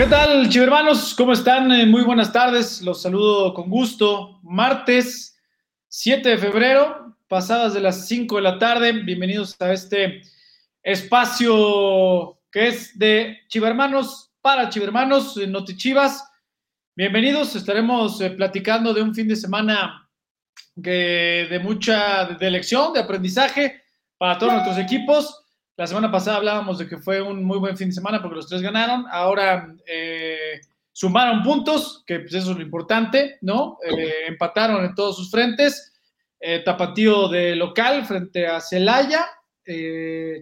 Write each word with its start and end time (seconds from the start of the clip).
¿Qué 0.00 0.06
tal, 0.06 0.48
chivermanos? 0.48 1.14
¿Cómo 1.14 1.34
están? 1.34 1.70
Eh, 1.72 1.84
muy 1.84 2.00
buenas 2.00 2.32
tardes. 2.32 2.80
Los 2.80 3.02
saludo 3.02 3.52
con 3.52 3.68
gusto. 3.68 4.40
Martes 4.42 5.38
7 5.88 6.26
de 6.26 6.38
febrero, 6.38 7.18
pasadas 7.28 7.74
de 7.74 7.80
las 7.80 8.08
5 8.08 8.36
de 8.36 8.40
la 8.40 8.58
tarde. 8.58 8.92
Bienvenidos 8.92 9.60
a 9.60 9.74
este 9.74 10.22
espacio 10.82 12.40
que 12.50 12.68
es 12.68 12.98
de 12.98 13.40
chivermanos 13.48 14.32
para 14.40 14.70
chivermanos, 14.70 15.36
Notichivas. 15.36 16.26
Bienvenidos. 16.96 17.54
Estaremos 17.54 18.22
eh, 18.22 18.30
platicando 18.30 18.94
de 18.94 19.02
un 19.02 19.14
fin 19.14 19.28
de 19.28 19.36
semana 19.36 20.08
de 20.76 21.60
mucha 21.62 22.24
de 22.24 22.46
elección, 22.46 22.94
de 22.94 23.00
aprendizaje 23.00 23.82
para 24.16 24.38
todos 24.38 24.54
nuestros 24.54 24.78
equipos. 24.78 25.39
La 25.80 25.86
semana 25.86 26.12
pasada 26.12 26.36
hablábamos 26.36 26.76
de 26.76 26.86
que 26.86 26.98
fue 26.98 27.22
un 27.22 27.42
muy 27.42 27.56
buen 27.56 27.74
fin 27.74 27.88
de 27.88 27.94
semana 27.94 28.20
porque 28.20 28.36
los 28.36 28.46
tres 28.46 28.60
ganaron. 28.60 29.06
Ahora 29.10 29.74
eh, 29.86 30.60
sumaron 30.92 31.42
puntos, 31.42 32.04
que 32.06 32.20
pues 32.20 32.34
eso 32.34 32.50
es 32.50 32.58
lo 32.58 32.62
importante, 32.62 33.38
¿no? 33.40 33.78
Eh, 33.82 34.26
empataron 34.28 34.84
en 34.84 34.94
todos 34.94 35.16
sus 35.16 35.30
frentes. 35.30 35.94
Eh, 36.38 36.58
tapatío 36.66 37.28
de 37.28 37.56
local 37.56 38.04
frente 38.04 38.46
a 38.46 38.60
Celaya. 38.60 39.26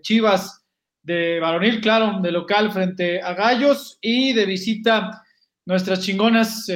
Chivas 0.00 0.66
de 1.04 1.38
varonil, 1.38 1.80
claro, 1.80 2.18
de 2.20 2.32
local 2.32 2.72
frente 2.72 3.22
a 3.22 3.32
Gallos. 3.34 3.96
Y 4.00 4.32
de 4.32 4.44
visita, 4.44 5.22
nuestras 5.66 6.00
chingonas 6.00 6.66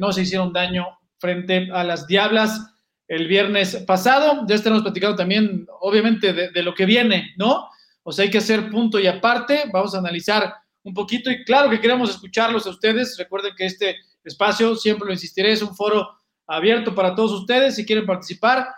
no 0.00 0.10
se 0.10 0.22
hicieron 0.22 0.52
daño 0.52 0.98
frente 1.20 1.68
a 1.72 1.84
las 1.84 2.08
Diablas 2.08 2.60
el 3.08 3.26
viernes 3.26 3.76
pasado. 3.86 4.44
Ya 4.46 4.54
estaremos 4.54 4.82
platicando 4.82 5.16
también, 5.16 5.66
obviamente, 5.80 6.32
de, 6.32 6.62
lo 6.62 6.74
que 6.74 6.86
viene, 6.86 7.34
¿no? 7.36 7.68
O 8.02 8.12
sea, 8.12 8.24
hay 8.24 8.30
que 8.30 8.38
hacer 8.38 8.70
punto 8.70 9.00
y 9.00 9.06
aparte. 9.06 9.64
Vamos 9.72 9.94
a 9.94 9.98
analizar 9.98 10.54
un 10.84 10.94
poquito 10.94 11.30
y 11.30 11.44
claro 11.44 11.68
que 11.70 11.80
queremos 11.80 12.10
escucharlos 12.10 12.66
a 12.66 12.70
ustedes. 12.70 13.16
Recuerden 13.18 13.54
que 13.56 13.66
este 13.66 13.96
espacio, 14.22 14.76
siempre 14.76 15.06
lo 15.06 15.12
insistiré, 15.12 15.52
es 15.52 15.62
un 15.62 15.74
foro 15.74 16.08
abierto 16.46 16.94
para 16.94 17.14
todos 17.14 17.32
ustedes 17.32 17.76
si 17.76 17.84
quieren 17.84 18.06
participar. 18.06 18.68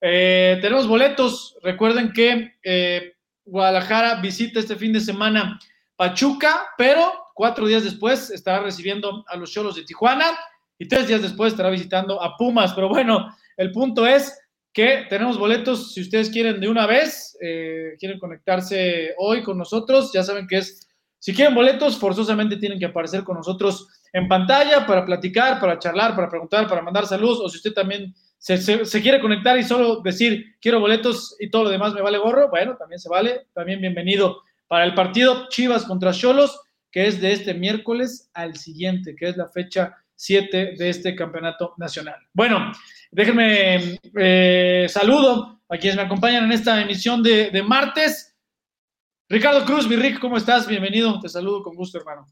Eh, 0.00 0.58
tenemos 0.62 0.86
boletos. 0.86 1.56
Recuerden 1.62 2.12
que 2.12 2.54
eh, 2.62 3.14
Guadalajara 3.44 4.20
visita 4.20 4.60
este 4.60 4.76
fin 4.76 4.92
de 4.92 5.00
semana 5.00 5.58
Pachuca, 5.96 6.68
pero 6.78 7.12
cuatro 7.34 7.66
días 7.66 7.84
después 7.84 8.30
estará 8.30 8.62
recibiendo 8.62 9.24
a 9.28 9.36
los 9.36 9.50
Cholos 9.52 9.76
de 9.76 9.84
Tijuana 9.84 10.26
y 10.78 10.88
tres 10.88 11.08
días 11.08 11.20
después 11.20 11.52
estará 11.52 11.68
visitando 11.68 12.22
a 12.22 12.36
Pumas. 12.36 12.72
Pero 12.72 12.88
bueno, 12.88 13.36
el 13.60 13.72
punto 13.72 14.06
es 14.06 14.40
que 14.72 15.04
tenemos 15.10 15.38
boletos, 15.38 15.92
si 15.92 16.00
ustedes 16.00 16.30
quieren 16.30 16.60
de 16.60 16.68
una 16.68 16.86
vez, 16.86 17.36
eh, 17.42 17.94
quieren 17.98 18.18
conectarse 18.18 19.14
hoy 19.18 19.42
con 19.42 19.58
nosotros, 19.58 20.10
ya 20.14 20.22
saben 20.22 20.46
que 20.46 20.56
es, 20.56 20.88
si 21.18 21.34
quieren 21.34 21.54
boletos, 21.54 21.98
forzosamente 21.98 22.56
tienen 22.56 22.78
que 22.78 22.86
aparecer 22.86 23.22
con 23.22 23.36
nosotros 23.36 23.86
en 24.14 24.28
pantalla 24.28 24.86
para 24.86 25.04
platicar, 25.04 25.60
para 25.60 25.78
charlar, 25.78 26.16
para 26.16 26.30
preguntar, 26.30 26.66
para 26.68 26.80
mandar 26.80 27.06
saludos, 27.06 27.38
o 27.42 27.50
si 27.50 27.58
usted 27.58 27.74
también 27.74 28.14
se, 28.38 28.56
se, 28.56 29.02
quiere 29.02 29.20
conectar 29.20 29.58
y 29.58 29.62
solo 29.62 30.00
decir 30.00 30.56
quiero 30.58 30.80
boletos 30.80 31.36
y 31.38 31.50
todo 31.50 31.64
lo 31.64 31.68
demás 31.68 31.92
me 31.92 32.00
vale 32.00 32.16
gorro, 32.16 32.48
bueno, 32.48 32.78
también 32.78 32.98
se 32.98 33.10
vale, 33.10 33.46
también 33.52 33.82
bienvenido 33.82 34.42
para 34.68 34.84
el 34.84 34.94
partido 34.94 35.48
Chivas 35.50 35.84
contra 35.84 36.12
Cholos, 36.12 36.58
que 36.90 37.08
es 37.08 37.20
de 37.20 37.32
este 37.32 37.52
miércoles 37.52 38.30
al 38.32 38.56
siguiente, 38.56 39.14
que 39.14 39.28
es 39.28 39.36
la 39.36 39.48
fecha 39.48 39.98
7 40.20 40.74
de 40.76 40.90
este 40.90 41.16
campeonato 41.16 41.72
nacional. 41.78 42.16
Bueno, 42.34 42.72
déjenme 43.10 43.98
eh, 44.16 44.86
saludo 44.88 45.60
a 45.68 45.76
quienes 45.78 45.96
me 45.96 46.02
acompañan 46.02 46.44
en 46.44 46.52
esta 46.52 46.80
emisión 46.80 47.22
de, 47.22 47.62
martes. 47.62 48.36
Ricardo 49.28 49.64
Cruz, 49.64 49.88
mi 49.88 49.96
Rick, 49.96 50.18
¿cómo 50.18 50.36
estás? 50.36 50.66
Bienvenido, 50.66 51.20
te 51.20 51.28
saludo 51.28 51.62
con 51.62 51.76
gusto, 51.76 51.98
hermano. 51.98 52.26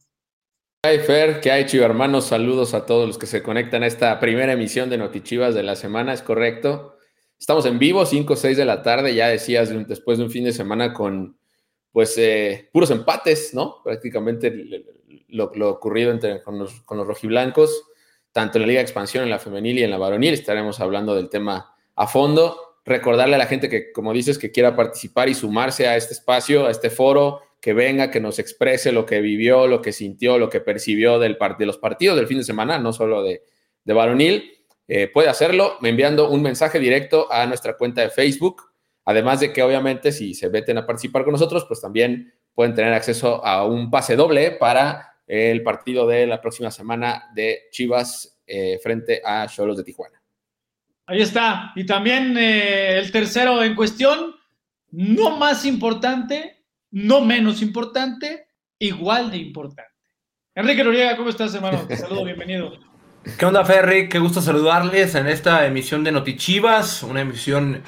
Hey 0.85 1.01
Fer, 1.01 1.41
¿qué 1.41 1.51
hay, 1.51 1.67
Chivo 1.67 1.85
hermanos? 1.85 2.27
Saludos 2.27 2.75
a 2.75 2.87
todos 2.87 3.07
los 3.07 3.19
que 3.19 3.27
se 3.27 3.43
conectan 3.43 3.83
a 3.83 3.87
esta 3.87 4.19
primera 4.21 4.53
emisión 4.53 4.91
de 4.91 4.99
Notichivas 4.99 5.55
de 5.55 5.63
la 5.63 5.77
semana, 5.77 6.13
es 6.13 6.23
correcto. 6.23 6.97
Estamos 7.39 7.67
en 7.67 7.79
vivo, 7.79 8.05
5 8.05 8.33
o 8.33 8.37
6 8.37 8.57
de 8.57 8.65
la 8.65 8.83
tarde, 8.83 9.15
ya 9.15 9.29
decías, 9.29 9.71
después 9.87 10.19
de 10.19 10.25
un 10.25 10.31
fin 10.31 10.45
de 10.45 10.53
semana 10.53 10.93
con, 10.93 11.39
pues, 11.93 12.17
eh, 12.19 12.69
puros 12.73 12.91
empates, 12.91 13.55
¿no? 13.55 13.77
Prácticamente 13.85 14.53
lo, 15.29 15.71
ocurrido 15.71 16.11
entre, 16.11 16.43
con, 16.43 16.59
los, 16.59 16.81
con 16.83 16.99
los 16.99 17.07
rojiblancos, 17.07 17.85
tanto 18.39 18.59
en 18.59 18.63
la 18.63 18.69
Liga 18.69 18.79
de 18.79 18.85
Expansión, 18.85 19.25
en 19.25 19.31
la 19.31 19.41
femenil 19.41 19.81
y 19.81 19.83
en 19.83 19.91
la 19.91 19.99
varonil. 19.99 20.33
Estaremos 20.33 20.79
hablando 20.79 21.17
del 21.17 21.29
tema 21.29 21.75
a 21.97 22.07
fondo. 22.07 22.77
Recordarle 22.85 23.35
a 23.35 23.39
la 23.39 23.47
gente 23.47 23.69
que, 23.69 23.91
como 23.91 24.13
dices, 24.13 24.39
que 24.39 24.53
quiera 24.53 24.77
participar 24.77 25.29
y 25.29 25.35
sumarse 25.35 25.89
a 25.89 25.97
este 25.97 26.15
espacio, 26.15 26.69
a 26.69 26.71
este 26.71 26.89
foro, 26.89 27.41
que 27.61 27.73
venga, 27.73 28.13
que 28.13 28.21
nos 28.21 28.39
exprese 28.39 28.93
lo 28.93 29.07
que 29.07 29.21
vivió, 29.21 29.67
lo 29.67 29.83
que 29.83 29.91
sintió, 29.91 30.39
lo 30.39 30.49
que 30.51 30.61
percibió 30.61 31.19
del 31.19 31.37
de 31.59 31.67
los 31.67 31.79
partidos 31.79 32.17
del 32.17 32.29
fin 32.29 32.39
de 32.39 32.45
semana, 32.45 32.79
no 32.79 32.93
solo 32.93 33.25
de, 33.25 33.43
de 33.83 33.93
varonil. 33.93 34.53
Eh, 34.87 35.09
puede 35.13 35.29
hacerlo 35.29 35.77
enviando 35.83 36.31
un 36.31 36.41
mensaje 36.41 36.79
directo 36.79 37.27
a 37.33 37.45
nuestra 37.47 37.77
cuenta 37.77 38.03
de 38.03 38.11
Facebook. 38.11 38.63
Además 39.05 39.41
de 39.41 39.53
que 39.53 39.65
obviamente 39.65 40.13
si 40.13 40.33
se 40.33 40.49
meten 40.49 40.79
a 40.79 40.87
participar 40.87 41.25
con 41.25 41.33
nosotros, 41.33 41.65
pues 41.67 41.81
también 41.81 42.33
pueden 42.55 42.73
tener 42.77 42.93
acceso 42.93 43.45
a 43.45 43.67
un 43.67 43.91
pase 43.91 44.15
doble 44.15 44.53
para 44.53 45.18
el 45.29 45.63
partido 45.63 46.07
de 46.07 46.27
la 46.27 46.41
próxima 46.41 46.71
semana 46.71 47.31
de 47.35 47.69
Chivas 47.71 48.41
eh, 48.47 48.81
frente 48.83 49.21
a 49.23 49.47
Cholos 49.47 49.77
de 49.77 49.85
Tijuana. 49.85 50.21
Ahí 51.07 51.21
está. 51.21 51.73
Y 51.77 51.85
también 51.85 52.37
eh, 52.39 52.99
el 52.99 53.13
tercero 53.13 53.63
en 53.63 53.75
cuestión, 53.75 54.35
no 54.91 55.37
más 55.37 55.67
importante, 55.67 56.65
no 56.91 57.21
menos 57.21 57.61
importante, 57.61 58.49
igual 58.79 59.31
de 59.31 59.37
importante. 59.37 59.93
Enrique 60.55 60.83
Noriega, 60.83 61.17
¿cómo 61.17 61.29
estás, 61.29 61.55
hermano? 61.55 61.87
Te 61.87 61.97
saludo, 61.97 62.25
bienvenido. 62.25 62.73
¿Qué 63.39 63.45
onda, 63.45 63.65
Ferry? 63.65 64.09
Qué 64.09 64.19
gusto 64.19 64.41
saludarles 64.41 65.15
en 65.15 65.27
esta 65.27 65.67
emisión 65.67 66.03
de 66.03 66.13
Notichivas, 66.13 67.03
una 67.03 67.21
emisión 67.21 67.83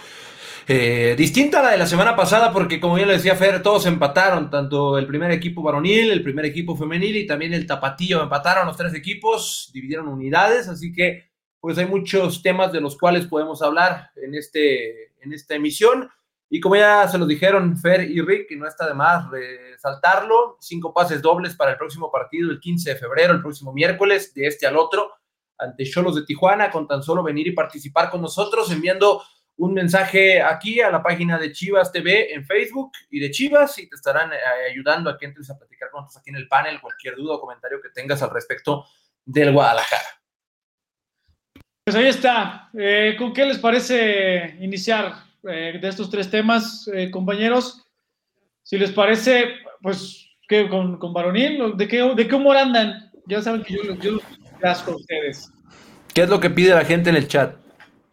eh, 0.72 1.16
distinta 1.16 1.58
a 1.58 1.62
la 1.64 1.70
de 1.72 1.78
la 1.78 1.86
semana 1.88 2.14
pasada, 2.14 2.53
porque 2.53 2.78
como 2.78 2.97
ya 2.97 3.04
le 3.04 3.14
decía 3.14 3.34
Fer, 3.34 3.60
todos 3.60 3.86
empataron, 3.86 4.50
tanto 4.50 4.98
el 4.98 5.06
primer 5.08 5.32
equipo 5.32 5.64
varonil, 5.64 6.12
el 6.12 6.22
primer 6.22 6.44
equipo 6.44 6.76
femenil 6.76 7.16
y 7.16 7.26
también 7.26 7.53
el 7.53 7.66
tapatío. 7.66 8.22
Empataron 8.22 8.69
los 8.69 8.76
tres 8.76 8.94
equipos, 8.94 9.72
dividieron 9.75 10.06
unidades, 10.06 10.69
así 10.69 10.92
que 10.92 11.28
pues 11.59 11.76
hay 11.76 11.86
muchos 11.86 12.41
temas 12.41 12.70
de 12.70 12.80
los 12.80 12.97
cuales 12.97 13.26
podemos 13.26 13.62
hablar 13.62 14.12
en, 14.14 14.36
este, 14.36 15.06
en 15.20 15.32
esta 15.32 15.56
emisión. 15.56 16.09
Y 16.48 16.60
como 16.60 16.76
ya 16.76 17.09
se 17.09 17.19
lo 17.19 17.26
dijeron 17.26 17.76
Fer 17.76 18.09
y 18.09 18.20
Rick, 18.20 18.53
y 18.53 18.56
no 18.56 18.69
está 18.69 18.86
de 18.86 18.94
más 18.94 19.28
resaltarlo, 19.28 20.56
cinco 20.60 20.94
pases 20.94 21.20
dobles 21.20 21.56
para 21.56 21.72
el 21.72 21.78
próximo 21.78 22.12
partido 22.12 22.48
el 22.48 22.60
15 22.60 22.91
de 22.91 22.97
febrero, 22.97 23.32
el 23.32 23.42
próximo 23.42 23.72
miércoles, 23.72 24.32
de 24.34 24.47
este 24.47 24.69
al 24.69 24.76
otro, 24.76 25.10
ante 25.59 25.84
Cholos 25.84 26.14
de 26.14 26.22
Tijuana, 26.22 26.70
con 26.70 26.86
tan 26.86 27.03
solo 27.03 27.25
venir 27.25 27.48
y 27.48 27.54
participar 27.54 28.09
con 28.09 28.22
nosotros, 28.22 28.70
enviando 28.70 29.20
un 29.60 29.75
mensaje 29.75 30.41
aquí 30.41 30.81
a 30.81 30.91
la 30.91 31.03
página 31.03 31.38
de 31.38 31.53
Chivas 31.53 31.93
TV 31.93 32.32
en 32.32 32.47
Facebook 32.47 32.93
y 33.10 33.21
de 33.21 33.31
Chivas 33.31 33.78
y 33.78 33.87
te 33.87 33.94
estarán 33.94 34.32
eh, 34.32 34.37
ayudando 34.71 35.10
a 35.10 35.19
que 35.19 35.26
entres 35.26 35.50
a 35.50 35.59
platicar 35.59 35.91
con 35.91 36.00
nosotros 36.00 36.22
aquí 36.22 36.31
en 36.31 36.37
el 36.37 36.48
panel 36.48 36.81
cualquier 36.81 37.15
duda 37.15 37.34
o 37.34 37.41
comentario 37.41 37.78
que 37.82 37.91
tengas 37.91 38.22
al 38.22 38.31
respecto 38.31 38.87
del 39.22 39.53
Guadalajara. 39.53 40.09
Pues 41.84 41.94
ahí 41.94 42.06
está. 42.06 42.71
Eh, 42.72 43.16
¿Con 43.19 43.34
qué 43.34 43.44
les 43.44 43.59
parece 43.59 44.56
iniciar 44.60 45.25
eh, 45.43 45.78
de 45.81 45.88
estos 45.88 46.09
tres 46.09 46.31
temas, 46.31 46.91
compañeros? 47.12 47.87
Si 48.62 48.78
les 48.78 48.92
parece, 48.92 49.56
pues, 49.82 50.27
¿qué, 50.48 50.71
con, 50.71 50.98
con 50.98 51.12
varonil? 51.12 51.77
¿De 51.77 51.87
qué, 51.87 51.98
¿De 52.15 52.27
qué 52.27 52.34
humor 52.34 52.56
andan? 52.56 53.12
Ya 53.27 53.42
saben 53.42 53.62
que 53.62 53.75
yo, 53.75 53.94
yo 53.97 54.21
las 54.62 54.82
con 54.82 54.94
ustedes. 54.94 55.50
¿Qué 56.15 56.22
es 56.22 56.31
lo 56.31 56.41
que 56.41 56.48
pide 56.48 56.75
la 56.75 56.84
gente 56.87 57.10
en 57.10 57.16
el 57.16 57.28
chat? 57.28 57.59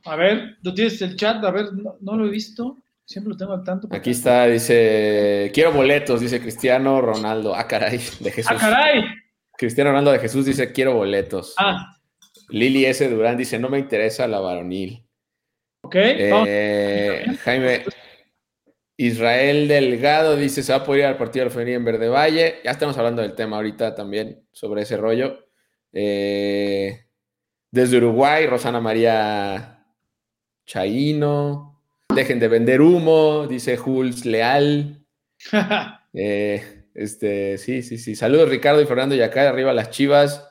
A 0.08 0.16
ver, 0.16 0.58
¿tú 0.64 0.74
tienes 0.74 1.02
el 1.02 1.16
chat? 1.16 1.44
A 1.44 1.52
ver, 1.52 1.68
no, 1.74 2.18
lo 2.18 2.26
he 2.26 2.30
visto. 2.30 2.78
Siempre 3.06 3.32
lo 3.32 3.38
tengo 3.38 3.54
al 3.54 3.64
tanto. 3.64 3.88
Aquí 3.92 4.12
está, 4.12 4.48
dice, 4.48 5.52
quiero 5.54 5.72
boletos, 5.72 6.20
dice 6.20 6.42
Cristiano 6.42 7.02
Ronaldo. 7.02 7.56
Ah, 7.56 7.68
caray, 7.68 8.00
de 8.20 8.32
Jesús. 8.32 8.52
Ah, 8.52 8.58
caray. 8.60 9.04
Cristiano 9.58 9.92
Ronaldo 9.92 10.12
de 10.12 10.20
Jesús 10.20 10.46
dice, 10.46 10.72
quiero 10.72 10.94
boletos. 10.94 11.56
Ah. 11.58 11.98
Lili 12.50 12.86
S. 12.86 13.08
Durán 13.10 13.38
dice, 13.38 13.60
no 13.60 13.70
me 13.70 13.80
interesa 13.80 14.28
la 14.28 14.40
varonil. 14.40 15.06
Ok. 15.84 15.96
Eh, 15.96 17.26
Jaime 17.44 17.84
Israel 18.98 19.68
Delgado 19.68 20.36
dice, 20.36 20.64
se 20.64 20.74
va 20.74 20.80
a 20.80 20.84
poder 20.84 21.02
ir 21.02 21.06
al 21.06 21.18
partido 21.18 21.46
del 21.46 21.54
femenil 21.54 21.76
en 21.76 21.86
Verde 21.86 22.10
Valle. 22.10 22.56
Ya 22.64 22.72
estamos 22.72 22.98
hablando 22.98 23.22
del 23.22 23.36
tema 23.36 23.58
ahorita 23.58 23.94
también, 23.94 24.48
sobre 24.52 24.82
ese 24.82 24.98
rollo. 24.98 25.48
Eh, 25.94 27.06
desde 27.72 27.98
Uruguay, 27.98 28.48
Rosana 28.48 28.82
María 28.82 29.77
Chaino, 30.68 31.82
dejen 32.14 32.40
de 32.40 32.50
vender 32.50 32.82
humo, 32.82 33.48
dice 33.48 33.78
Jules 33.78 34.26
Leal. 34.26 35.04
Eh, 36.20 36.86
este, 36.96 37.60
sí, 37.60 37.84
sí, 37.84 38.00
sí. 38.00 38.16
Saludos 38.16 38.50
Ricardo 38.50 38.82
y 38.82 38.88
Fernando 38.88 39.14
y 39.14 39.22
acá 39.22 39.48
arriba 39.48 39.72
las 39.72 39.92
chivas. 39.92 40.50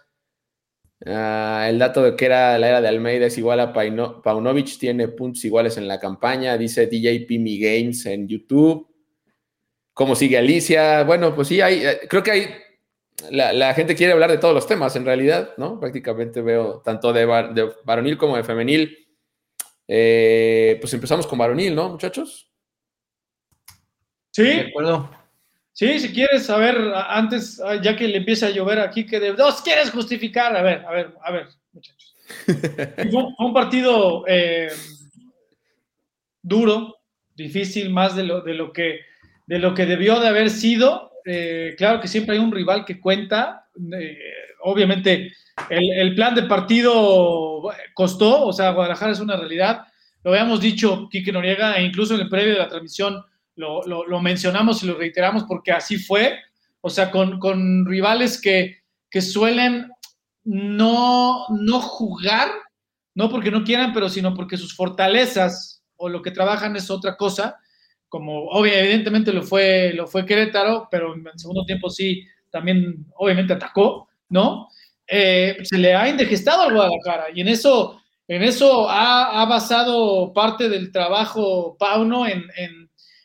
Ah, 1.04 1.66
el 1.68 1.80
dato 1.80 2.04
de 2.04 2.14
que 2.14 2.24
era 2.24 2.56
la 2.56 2.68
era 2.68 2.80
de 2.80 2.86
Almeida 2.86 3.26
es 3.26 3.36
igual 3.36 3.58
a 3.58 3.72
Paunovic, 3.72 4.78
tiene 4.78 5.08
puntos 5.08 5.44
iguales 5.44 5.76
en 5.76 5.88
la 5.88 5.98
campaña, 5.98 6.56
dice 6.56 6.86
DJ 6.86 7.26
Pimi 7.26 7.58
Games 7.58 8.06
en 8.06 8.28
YouTube. 8.28 8.86
¿Cómo 9.92 10.14
sigue 10.14 10.38
Alicia? 10.38 11.02
Bueno, 11.02 11.34
pues 11.34 11.48
sí, 11.48 11.60
hay, 11.60 11.84
eh, 11.84 12.00
creo 12.08 12.22
que 12.22 12.30
hay 12.30 12.48
la, 13.32 13.74
gente 13.74 13.96
quiere 13.96 14.12
hablar 14.12 14.30
de 14.30 14.38
todos 14.38 14.54
los 14.54 14.68
temas, 14.68 14.94
en 14.94 15.04
realidad, 15.04 15.54
¿no? 15.56 15.80
Prácticamente 15.80 16.42
veo 16.42 16.80
tanto 16.84 17.12
de, 17.12 17.26
de 17.54 17.72
varonil 17.84 18.16
como 18.18 18.36
de 18.36 18.44
femenil. 18.44 19.05
Eh, 19.88 20.78
pues 20.80 20.92
empezamos 20.94 21.26
con 21.26 21.38
varonil, 21.38 21.74
¿no, 21.74 21.90
muchachos? 21.90 22.50
Sí. 24.32 24.44
De 24.44 24.60
acuerdo. 24.68 25.10
Sí, 25.72 26.00
si 26.00 26.12
quieres, 26.12 26.48
a 26.48 26.56
ver, 26.56 26.78
antes, 26.94 27.60
ya 27.82 27.94
que 27.94 28.08
le 28.08 28.16
empieza 28.16 28.46
a 28.46 28.50
llover 28.50 28.80
aquí, 28.80 29.04
que 29.04 29.20
de 29.20 29.34
dos 29.34 29.60
quieres 29.60 29.90
justificar, 29.90 30.56
a 30.56 30.62
ver, 30.62 30.84
a 30.86 30.90
ver, 30.90 31.14
a 31.22 31.30
ver, 31.30 31.48
muchachos. 31.72 32.16
fue, 33.10 33.24
un 33.38 33.52
partido 33.52 34.24
eh, 34.26 34.70
duro, 36.42 36.96
difícil, 37.34 37.90
más 37.90 38.16
de 38.16 38.22
lo, 38.24 38.40
de 38.40 38.54
lo, 38.54 38.72
que, 38.72 39.00
de 39.46 39.58
lo 39.58 39.74
que 39.74 39.84
debió 39.84 40.18
de 40.18 40.28
haber 40.28 40.48
sido. 40.48 41.12
Eh, 41.26 41.74
claro 41.76 42.00
que 42.00 42.08
siempre 42.08 42.36
hay 42.36 42.42
un 42.42 42.52
rival 42.52 42.84
que 42.84 42.98
cuenta. 42.98 43.68
Eh, 44.00 44.18
obviamente, 44.62 45.32
el, 45.70 46.14
plan 46.14 46.34
de 46.34 46.44
partido 46.44 47.62
costó, 47.94 48.46
o 48.46 48.52
sea, 48.52 48.70
Guadalajara 48.70 49.12
es 49.12 49.20
una 49.20 49.36
realidad. 49.36 49.86
Lo 50.22 50.32
habíamos 50.32 50.60
dicho 50.60 51.08
Quique 51.10 51.32
Noriega, 51.32 51.76
e 51.76 51.84
incluso 51.84 52.14
en 52.14 52.20
el 52.20 52.28
previo 52.28 52.54
de 52.54 52.58
la 52.58 52.68
transmisión 52.68 53.24
lo, 53.54 53.82
lo, 53.84 54.20
mencionamos 54.20 54.82
y 54.82 54.86
lo 54.86 54.94
reiteramos 54.94 55.44
porque 55.44 55.72
así 55.72 55.98
fue. 55.98 56.38
O 56.80 56.90
sea, 56.90 57.10
con, 57.10 57.38
con 57.38 57.86
rivales 57.86 58.40
que, 58.40 58.82
que, 59.10 59.22
suelen 59.22 59.90
no, 60.44 61.46
no 61.48 61.80
jugar, 61.80 62.48
no 63.14 63.28
porque 63.30 63.50
no 63.50 63.64
quieran, 63.64 63.92
pero 63.92 64.08
sino 64.08 64.34
porque 64.34 64.56
sus 64.56 64.76
fortalezas 64.76 65.82
o 65.96 66.08
lo 66.08 66.22
que 66.22 66.30
trabajan 66.30 66.76
es 66.76 66.90
otra 66.90 67.16
cosa 67.16 67.56
como 68.08 68.46
obviamente, 68.46 68.84
evidentemente 68.84 69.32
lo 69.32 69.42
fue, 69.42 69.92
lo 69.94 70.06
fue 70.06 70.24
Querétaro, 70.24 70.88
pero 70.90 71.14
en 71.14 71.26
el 71.26 71.38
segundo 71.38 71.64
tiempo 71.64 71.90
sí, 71.90 72.24
también 72.50 73.06
obviamente 73.16 73.52
atacó, 73.52 74.08
¿no? 74.28 74.68
Eh, 75.08 75.58
se 75.62 75.78
le 75.78 75.94
ha 75.94 76.08
indigestado 76.08 76.62
al 76.62 76.74
Guadalajara 76.74 77.26
y 77.32 77.40
en 77.40 77.48
eso, 77.48 78.00
en 78.26 78.42
eso 78.42 78.88
ha, 78.90 79.44
basado 79.46 80.32
parte 80.32 80.68
del 80.68 80.90
trabajo 80.90 81.76
Pauno 81.78 82.26
en, 82.26 82.44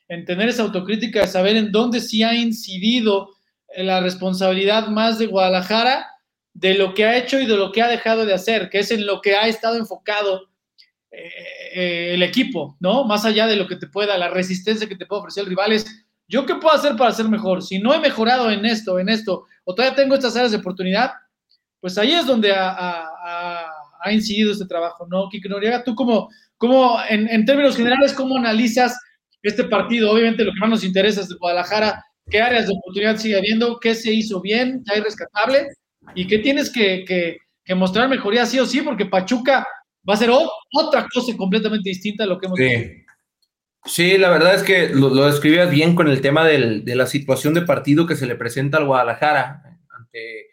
en, 0.08 0.26
tener 0.26 0.50
esa 0.50 0.64
autocrítica, 0.64 1.26
saber 1.26 1.56
en 1.56 1.72
dónde 1.72 2.02
sí 2.02 2.22
ha 2.22 2.36
incidido 2.36 3.30
la 3.76 4.02
responsabilidad 4.02 4.90
más 4.90 5.18
de 5.18 5.28
Guadalajara 5.28 6.06
de 6.54 6.74
lo 6.74 6.94
que 6.94 7.06
ha 7.06 7.18
hecho 7.18 7.40
y 7.40 7.46
de 7.46 7.56
lo 7.56 7.72
que 7.72 7.82
ha 7.82 7.88
dejado 7.88 8.26
de 8.26 8.34
hacer, 8.34 8.70
que 8.70 8.80
es 8.80 8.92
en 8.92 9.06
lo 9.06 9.22
que 9.22 9.36
ha 9.36 9.48
estado 9.48 9.78
enfocado 9.78 10.50
eh, 11.12 11.30
eh, 11.74 12.12
el 12.14 12.24
equipo, 12.24 12.78
¿no? 12.80 13.06
Más 13.06 13.26
allá 13.26 13.48
de 13.48 13.56
lo 13.56 13.68
que 13.68 13.76
te 13.76 13.88
pueda, 13.88 14.18
la 14.18 14.30
resistencia 14.30 14.88
que 14.88 14.96
te 14.96 15.06
puede 15.06 15.22
ofrecer 15.22 15.44
el 15.44 15.50
rival 15.50 15.74
¿yo 16.28 16.46
qué 16.46 16.56
puedo 16.56 16.74
hacer 16.74 16.96
para 16.96 17.12
ser 17.12 17.28
mejor? 17.28 17.62
Si 17.62 17.80
no 17.80 17.94
he 17.94 18.00
mejorado 18.00 18.50
en 18.50 18.66
esto, 18.66 18.98
en 18.98 19.10
esto, 19.10 19.46
o 19.66 19.76
todavía 19.76 19.96
tengo 19.96 20.16
estas 20.16 20.36
áreas 20.36 20.52
de 20.52 20.58
oportunidad, 20.58 21.12
pues 21.82 21.98
ahí 21.98 22.14
es 22.14 22.26
donde 22.26 22.54
ha, 22.56 23.08
incidido 24.12 24.52
este 24.52 24.66
trabajo, 24.66 25.06
¿no? 25.08 25.30
Kike 25.30 25.50
Noriega, 25.50 25.84
tú 25.84 25.94
como, 25.94 26.30
como 26.58 26.98
en, 27.10 27.46
términos 27.46 27.76
generales, 27.76 28.14
¿cómo 28.14 28.38
analizas 28.38 28.98
este 29.44 29.64
partido? 29.66 30.12
Obviamente 30.12 30.44
lo 30.44 30.52
que 30.54 30.60
más 30.60 30.70
nos 30.70 30.84
interesa 30.84 31.22
es 31.22 31.30
de 31.30 31.36
Guadalajara, 31.36 32.04
¿qué 32.30 32.42
áreas 32.42 32.68
de 32.68 32.74
oportunidad 32.74 33.18
sigue 33.18 33.38
habiendo? 33.38 33.80
¿Qué 33.80 33.94
se 33.94 34.12
hizo 34.12 34.42
bien? 34.42 34.84
¿Qué 34.86 34.96
hay 34.96 35.02
rescatable? 35.02 35.68
¿Y 36.16 36.26
qué 36.28 36.40
tienes 36.40 36.72
que, 36.72 37.04
que, 37.06 37.38
que 37.64 37.76
mostrar 37.76 38.10
mejoría 38.10 38.46
sí 38.46 38.60
o 38.60 38.66
sí? 38.66 38.82
Porque 38.82 39.06
Pachuca 39.06 39.68
va 40.08 40.14
a 40.14 40.18
ser 40.18 40.32
otra 40.32 41.08
cosa 41.14 41.36
completamente 41.38 41.90
distinta 41.90 42.24
a 42.24 42.28
lo 42.28 42.40
que 42.40 42.48
hemos 42.48 42.58
visto. 42.58 43.02
Sí, 43.86 44.18
la 44.18 44.30
verdad 44.30 44.54
es 44.56 44.64
que 44.64 44.90
lo, 44.90 45.10
lo 45.10 45.26
describías 45.26 45.70
bien 45.70 45.96
con 45.96 46.08
el 46.08 46.22
tema 46.22 46.46
del, 46.46 46.86
de 46.86 46.96
la 46.96 47.08
situación 47.08 47.54
de 47.54 47.64
partido 47.64 48.06
que 48.06 48.16
se 48.16 48.28
le 48.28 48.36
presenta 48.36 48.78
al 48.78 48.86
Guadalajara 48.86 49.80
ante, 49.90 50.51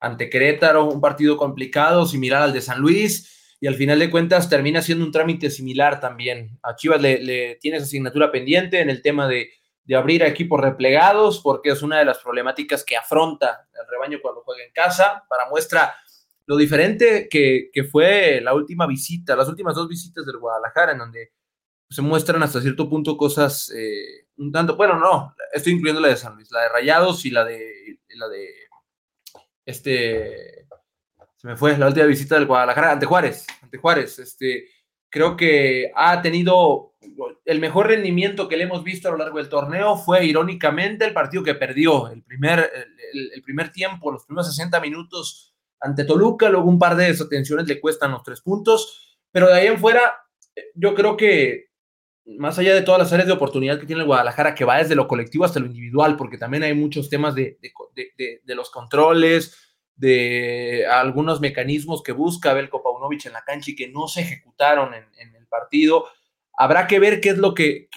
ante 0.00 0.30
Querétaro, 0.30 0.84
un 0.84 1.00
partido 1.00 1.36
complicado, 1.36 2.06
similar 2.06 2.42
al 2.42 2.52
de 2.52 2.60
San 2.60 2.80
Luis, 2.80 3.56
y 3.60 3.66
al 3.66 3.74
final 3.74 3.98
de 3.98 4.10
cuentas 4.10 4.48
termina 4.48 4.82
siendo 4.82 5.04
un 5.04 5.12
trámite 5.12 5.50
similar 5.50 6.00
también. 6.00 6.58
A 6.62 6.76
Chivas 6.76 7.00
le, 7.00 7.22
le 7.22 7.56
tiene 7.56 7.78
esa 7.78 7.86
asignatura 7.86 8.30
pendiente 8.30 8.80
en 8.80 8.90
el 8.90 9.02
tema 9.02 9.26
de, 9.26 9.50
de 9.88 9.96
abrir 9.96 10.22
equipos 10.22 10.60
replegados, 10.60 11.40
porque 11.40 11.70
es 11.70 11.82
una 11.82 11.98
de 11.98 12.04
las 12.04 12.18
problemáticas 12.18 12.84
que 12.84 12.96
afronta 12.96 13.66
el 13.72 13.90
rebaño 13.90 14.18
cuando 14.20 14.42
juega 14.42 14.62
en 14.62 14.70
casa. 14.70 15.24
Para 15.30 15.48
muestra, 15.48 15.94
lo 16.44 16.56
diferente 16.58 17.26
que, 17.30 17.70
fue 17.90 18.42
la 18.42 18.54
última 18.54 18.86
visita, 18.86 19.34
las 19.34 19.48
últimas 19.48 19.74
dos 19.74 19.88
visitas 19.88 20.26
del 20.26 20.36
Guadalajara, 20.36 20.92
en 20.92 20.98
donde 20.98 21.32
se 21.88 22.02
muestran 22.02 22.42
hasta 22.42 22.60
cierto 22.60 22.86
punto 22.88 23.16
cosas 23.16 23.72
eh, 23.74 24.28
un 24.36 24.52
tanto, 24.52 24.76
bueno, 24.76 24.98
no, 24.98 25.34
estoy 25.54 25.72
incluyendo 25.72 26.02
la 26.02 26.08
de 26.08 26.16
San 26.16 26.34
Luis, 26.34 26.50
la 26.50 26.64
de 26.64 26.68
Rayados 26.68 27.24
y 27.24 27.30
la 27.30 27.46
de, 27.46 27.98
la 28.10 28.28
de, 28.28 28.46
este, 29.68 30.66
se 31.36 31.46
me 31.46 31.54
fue, 31.54 31.76
la 31.76 31.88
última 31.88 32.06
visita 32.06 32.36
del 32.36 32.46
Guadalajara, 32.46 32.92
ante 32.92 33.04
Juárez, 33.04 33.46
ante 33.60 33.76
Juárez, 33.76 34.18
este, 34.18 34.66
creo 35.10 35.36
que 35.36 35.92
ha 35.94 36.22
tenido 36.22 36.94
el 37.44 37.60
mejor 37.60 37.88
rendimiento 37.88 38.48
que 38.48 38.56
le 38.56 38.64
hemos 38.64 38.82
visto 38.82 39.08
a 39.08 39.10
lo 39.10 39.18
largo 39.18 39.36
del 39.36 39.50
torneo. 39.50 39.98
Fue 39.98 40.24
irónicamente 40.24 41.04
el 41.04 41.12
partido 41.12 41.42
que 41.42 41.54
perdió, 41.54 42.08
el 42.08 42.22
primer, 42.22 42.70
el 43.12 43.42
primer 43.42 43.70
tiempo, 43.70 44.10
los 44.10 44.24
primeros 44.24 44.48
60 44.54 44.80
minutos 44.80 45.54
ante 45.80 46.04
Toluca, 46.04 46.48
luego 46.48 46.66
un 46.66 46.78
par 46.78 46.96
de 46.96 47.08
desatenciones 47.08 47.68
le 47.68 47.78
cuestan 47.78 48.12
los 48.12 48.22
tres 48.22 48.40
puntos, 48.40 49.18
pero 49.30 49.48
de 49.48 49.54
ahí 49.54 49.66
en 49.66 49.78
fuera, 49.78 50.14
yo 50.74 50.94
creo 50.94 51.14
que 51.14 51.67
más 52.36 52.58
allá 52.58 52.74
de 52.74 52.82
todas 52.82 53.00
las 53.00 53.12
áreas 53.12 53.26
de 53.26 53.32
oportunidad 53.32 53.78
que 53.78 53.86
tiene 53.86 54.02
el 54.02 54.06
Guadalajara, 54.06 54.54
que 54.54 54.64
va 54.64 54.78
desde 54.78 54.94
lo 54.94 55.08
colectivo 55.08 55.44
hasta 55.44 55.60
lo 55.60 55.66
individual, 55.66 56.16
porque 56.16 56.38
también 56.38 56.62
hay 56.62 56.74
muchos 56.74 57.08
temas 57.08 57.34
de, 57.34 57.58
los 58.44 58.70
controles, 58.70 59.56
de 59.94 60.86
algunos 60.86 61.40
mecanismos 61.40 62.02
que 62.02 62.12
busca 62.12 62.52
Belko 62.52 62.82
Paunovic 62.82 63.26
en 63.26 63.32
la 63.32 63.44
cancha 63.44 63.70
y 63.70 63.76
que 63.76 63.88
no 63.88 64.08
se 64.08 64.20
ejecutaron 64.20 64.92
en, 64.94 65.34
el 65.34 65.46
partido. 65.46 66.06
Habrá 66.56 66.86
que 66.86 66.98
ver 66.98 67.20
qué 67.20 67.30
es 67.30 67.38
lo 67.38 67.54
que, 67.54 67.88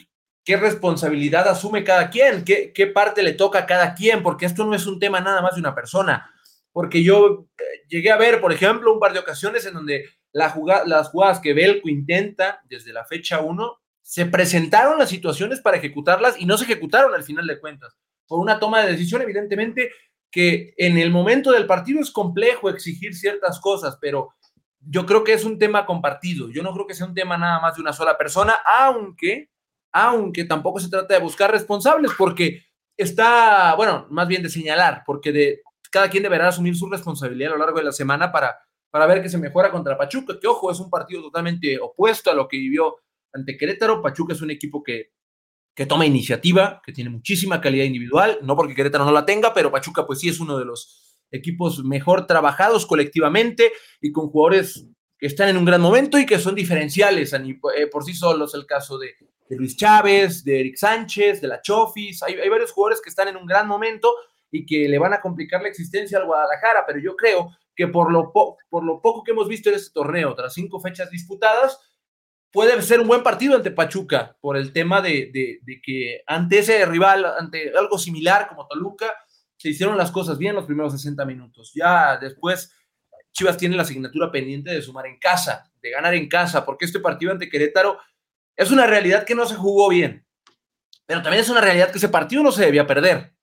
qué 0.45 0.55
responsabilidad 0.55 1.47
asume 1.47 1.83
cada 1.83 2.09
quien, 2.09 2.45
qué, 2.45 2.71
qué 2.73 2.87
parte 2.87 3.23
le 3.23 3.33
toca 3.33 3.59
a 3.59 3.65
cada 3.65 3.93
quien, 3.93 4.23
porque 4.23 4.45
esto 4.45 4.65
no 4.65 4.73
es 4.73 4.87
un 4.87 4.99
tema 4.99 5.19
nada 5.19 5.41
más 5.41 5.55
de 5.55 5.61
una 5.61 5.75
persona 5.75 6.31
porque 6.71 7.03
yo 7.03 7.47
eh, 7.57 7.63
llegué 7.87 8.11
a 8.11 8.17
ver, 8.17 8.39
por 8.41 8.53
ejemplo, 8.53 8.93
un 8.93 8.99
par 8.99 9.13
de 9.13 9.19
ocasiones 9.19 9.65
en 9.65 9.73
donde 9.73 10.05
las 10.31 10.53
jugadas 10.53 11.39
que 11.39 11.53
Belco 11.53 11.89
intenta 11.89 12.61
desde 12.69 12.93
la 12.93 13.05
fecha 13.05 13.41
1, 13.41 13.80
se 14.01 14.25
presentaron 14.25 14.99
las 14.99 15.09
situaciones 15.09 15.61
para 15.61 15.77
ejecutarlas 15.77 16.39
y 16.39 16.45
no 16.45 16.57
se 16.57 16.65
ejecutaron 16.65 17.13
al 17.13 17.23
final 17.23 17.47
de 17.47 17.59
cuentas, 17.59 17.95
por 18.27 18.39
una 18.39 18.59
toma 18.59 18.81
de 18.81 18.91
decisión, 18.91 19.21
evidentemente, 19.21 19.91
que 20.31 20.73
en 20.77 20.97
el 20.97 21.11
momento 21.11 21.51
del 21.51 21.67
partido 21.67 21.99
es 21.99 22.11
complejo 22.11 22.69
exigir 22.69 23.13
ciertas 23.15 23.59
cosas, 23.59 23.97
pero 23.99 24.33
yo 24.79 25.05
creo 25.05 25.23
que 25.23 25.33
es 25.33 25.45
un 25.45 25.59
tema 25.59 25.85
compartido, 25.85 26.49
yo 26.49 26.63
no 26.63 26.73
creo 26.73 26.87
que 26.87 26.93
sea 26.93 27.07
un 27.07 27.13
tema 27.13 27.37
nada 27.37 27.59
más 27.59 27.75
de 27.75 27.81
una 27.81 27.93
sola 27.93 28.17
persona, 28.17 28.57
aunque, 28.65 29.49
aunque 29.91 30.45
tampoco 30.45 30.79
se 30.79 30.89
trata 30.89 31.13
de 31.13 31.19
buscar 31.19 31.51
responsables, 31.51 32.11
porque 32.17 32.63
está, 32.97 33.75
bueno, 33.75 34.07
más 34.09 34.27
bien 34.27 34.41
de 34.41 34.49
señalar, 34.49 35.03
porque 35.05 35.31
de, 35.31 35.61
cada 35.91 36.09
quien 36.09 36.23
deberá 36.23 36.47
asumir 36.47 36.75
su 36.75 36.89
responsabilidad 36.89 37.51
a 37.51 37.55
lo 37.55 37.65
largo 37.65 37.77
de 37.77 37.85
la 37.85 37.91
semana 37.91 38.31
para, 38.31 38.57
para 38.89 39.05
ver 39.05 39.21
que 39.21 39.29
se 39.29 39.37
mejora 39.37 39.69
contra 39.69 39.97
Pachuca, 39.97 40.39
que 40.39 40.47
ojo, 40.47 40.71
es 40.71 40.79
un 40.79 40.89
partido 40.89 41.21
totalmente 41.21 41.77
opuesto 41.79 42.31
a 42.31 42.33
lo 42.33 42.47
que 42.47 42.57
vivió 42.57 42.95
ante 43.33 43.57
Querétaro. 43.57 44.01
Pachuca 44.01 44.33
es 44.33 44.41
un 44.41 44.51
equipo 44.51 44.83
que, 44.83 45.11
que 45.75 45.85
toma 45.85 46.05
iniciativa, 46.05 46.81
que 46.85 46.93
tiene 46.93 47.09
muchísima 47.09 47.61
calidad 47.61 47.85
individual, 47.85 48.39
no 48.41 48.55
porque 48.55 48.75
Querétaro 48.75 49.05
no 49.05 49.11
la 49.11 49.25
tenga, 49.25 49.53
pero 49.53 49.71
Pachuca 49.71 50.05
pues 50.05 50.19
sí 50.19 50.29
es 50.29 50.39
uno 50.39 50.57
de 50.57 50.65
los 50.65 51.17
equipos 51.31 51.83
mejor 51.83 52.27
trabajados 52.27 52.85
colectivamente 52.85 53.71
y 54.01 54.11
con 54.11 54.29
jugadores 54.29 54.85
que 55.17 55.27
están 55.27 55.49
en 55.49 55.57
un 55.57 55.65
gran 55.65 55.79
momento 55.79 56.19
y 56.19 56.25
que 56.25 56.39
son 56.39 56.55
diferenciales 56.55 57.33
eh, 57.33 57.87
por 57.91 58.03
sí 58.03 58.13
solos. 58.13 58.53
El 58.53 58.65
caso 58.65 58.97
de, 58.97 59.15
Luis 59.49 59.77
Chávez, 59.77 60.43
de 60.43 60.59
Eric 60.61 60.77
Sánchez, 60.77 61.41
de 61.41 61.47
la 61.47 61.61
Chofis, 61.61 62.23
hay, 62.23 62.49
varios 62.49 62.71
jugadores 62.71 63.01
que 63.01 63.09
están 63.09 63.27
en 63.27 63.37
un 63.37 63.45
gran 63.45 63.67
momento 63.67 64.13
y 64.49 64.65
que 64.65 64.87
le 64.87 64.97
van 64.97 65.13
a 65.13 65.21
complicar 65.21 65.61
la 65.61 65.67
existencia 65.67 66.17
al 66.17 66.25
Guadalajara, 66.25 66.85
pero 66.87 66.99
yo 66.99 67.15
creo 67.15 67.51
que 67.75 67.87
por 67.87 68.11
lo, 68.11 68.31
por 68.31 68.83
lo 68.83 69.01
poco 69.01 69.23
que 69.23 69.31
hemos 69.31 69.47
visto 69.47 69.69
en 69.69 69.75
este 69.75 69.91
torneo, 69.93 70.33
tras 70.35 70.53
cinco 70.53 70.79
fechas 70.79 71.09
disputadas, 71.09 71.79
puede 72.51 72.81
ser 72.81 72.99
un 72.99 73.07
buen 73.07 73.23
partido 73.23 73.55
ante 73.55 73.71
Pachuca, 73.71 74.37
por 74.41 74.57
el 74.57 74.73
tema 74.73 75.01
de, 75.01 75.31
que 75.83 76.21
ante 76.27 76.59
ese 76.59 76.85
rival, 76.85 77.25
ante 77.25 77.71
algo 77.77 77.97
similar 77.97 78.47
como 78.47 78.67
Toluca, 78.67 79.13
se 79.57 79.69
hicieron 79.69 79.97
las 79.97 80.11
cosas 80.11 80.37
bien 80.37 80.55
los 80.55 80.65
primeros 80.65 80.91
60 80.93 81.23
minutos. 81.25 81.71
Ya 81.75 82.17
después 82.17 82.73
Chivas 83.31 83.57
tiene 83.57 83.75
la 83.75 83.83
asignatura 83.83 84.31
pendiente 84.31 84.71
de 84.71 84.81
sumar 84.81 85.07
en 85.07 85.17
casa, 85.17 85.71
de 85.81 85.91
ganar 85.91 86.13
en 86.13 86.27
casa, 86.27 86.65
porque 86.65 86.85
este 86.85 86.99
partido 86.99 87.31
ante 87.31 87.49
Querétaro 87.49 87.99
es 88.55 88.71
una 88.71 88.85
realidad 88.85 89.23
que 89.23 89.35
no 89.35 89.45
se 89.45 89.55
jugó 89.55 89.89
bien, 89.89 90.25
pero 91.05 91.21
también 91.21 91.41
es 91.41 91.49
una 91.49 91.61
realidad 91.61 91.91
que 91.91 91.97
ese 91.97 92.09
partido 92.09 92.43
no 92.43 92.51
se 92.51 92.65
debía 92.65 92.87
perder. 92.87 93.33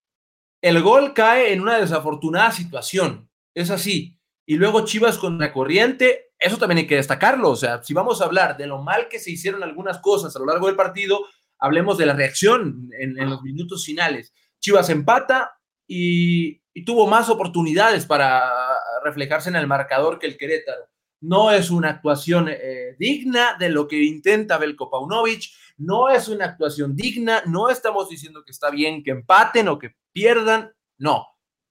El 0.61 0.81
gol 0.81 1.13
cae 1.13 1.53
en 1.53 1.61
una 1.61 1.77
desafortunada 1.77 2.51
situación, 2.51 3.29
es 3.55 3.71
así. 3.71 4.18
Y 4.49 4.55
luego 4.55 4.83
Chivas 4.83 5.19
con 5.19 5.37
la 5.37 5.53
corriente, 5.53 6.31
eso 6.39 6.57
también 6.57 6.79
hay 6.79 6.87
que 6.87 6.95
destacarlo. 6.95 7.51
O 7.51 7.55
sea, 7.55 7.83
si 7.83 7.93
vamos 7.93 8.19
a 8.19 8.25
hablar 8.25 8.57
de 8.57 8.65
lo 8.65 8.81
mal 8.81 9.07
que 9.07 9.19
se 9.19 9.29
hicieron 9.29 9.61
algunas 9.61 9.99
cosas 9.99 10.35
a 10.35 10.39
lo 10.39 10.47
largo 10.47 10.65
del 10.65 10.75
partido, 10.75 11.23
hablemos 11.59 11.99
de 11.99 12.07
la 12.07 12.13
reacción 12.13 12.89
en, 12.99 13.29
los 13.29 13.43
minutos 13.43 13.85
finales. 13.85 14.33
Chivas 14.59 14.89
empata 14.89 15.51
y, 15.85 16.63
tuvo 16.83 17.05
más 17.05 17.29
oportunidades 17.29 18.07
para 18.07 18.41
reflejarse 19.03 19.49
en 19.49 19.55
el 19.55 19.67
marcador 19.67 20.17
que 20.17 20.25
el 20.25 20.35
Querétaro. 20.35 20.89
No 21.21 21.51
es 21.51 21.69
una 21.69 21.91
actuación 21.91 22.49
eh, 22.49 22.95
digna 22.97 23.55
de 23.59 23.69
lo 23.69 23.87
que 23.87 24.01
intenta 24.01 24.57
Belko 24.57 24.89
Paunovic, 24.89 25.43
no 25.77 26.09
es 26.09 26.27
una 26.27 26.45
actuación 26.45 26.95
digna, 26.95 27.43
no 27.45 27.69
estamos 27.69 28.09
diciendo 28.09 28.43
que 28.43 28.51
está 28.51 28.71
bien 28.71 29.03
que 29.03 29.11
empaten 29.11 29.67
o 29.67 29.77
que 29.77 29.95
pierdan, 30.11 30.73
no. 30.97 31.27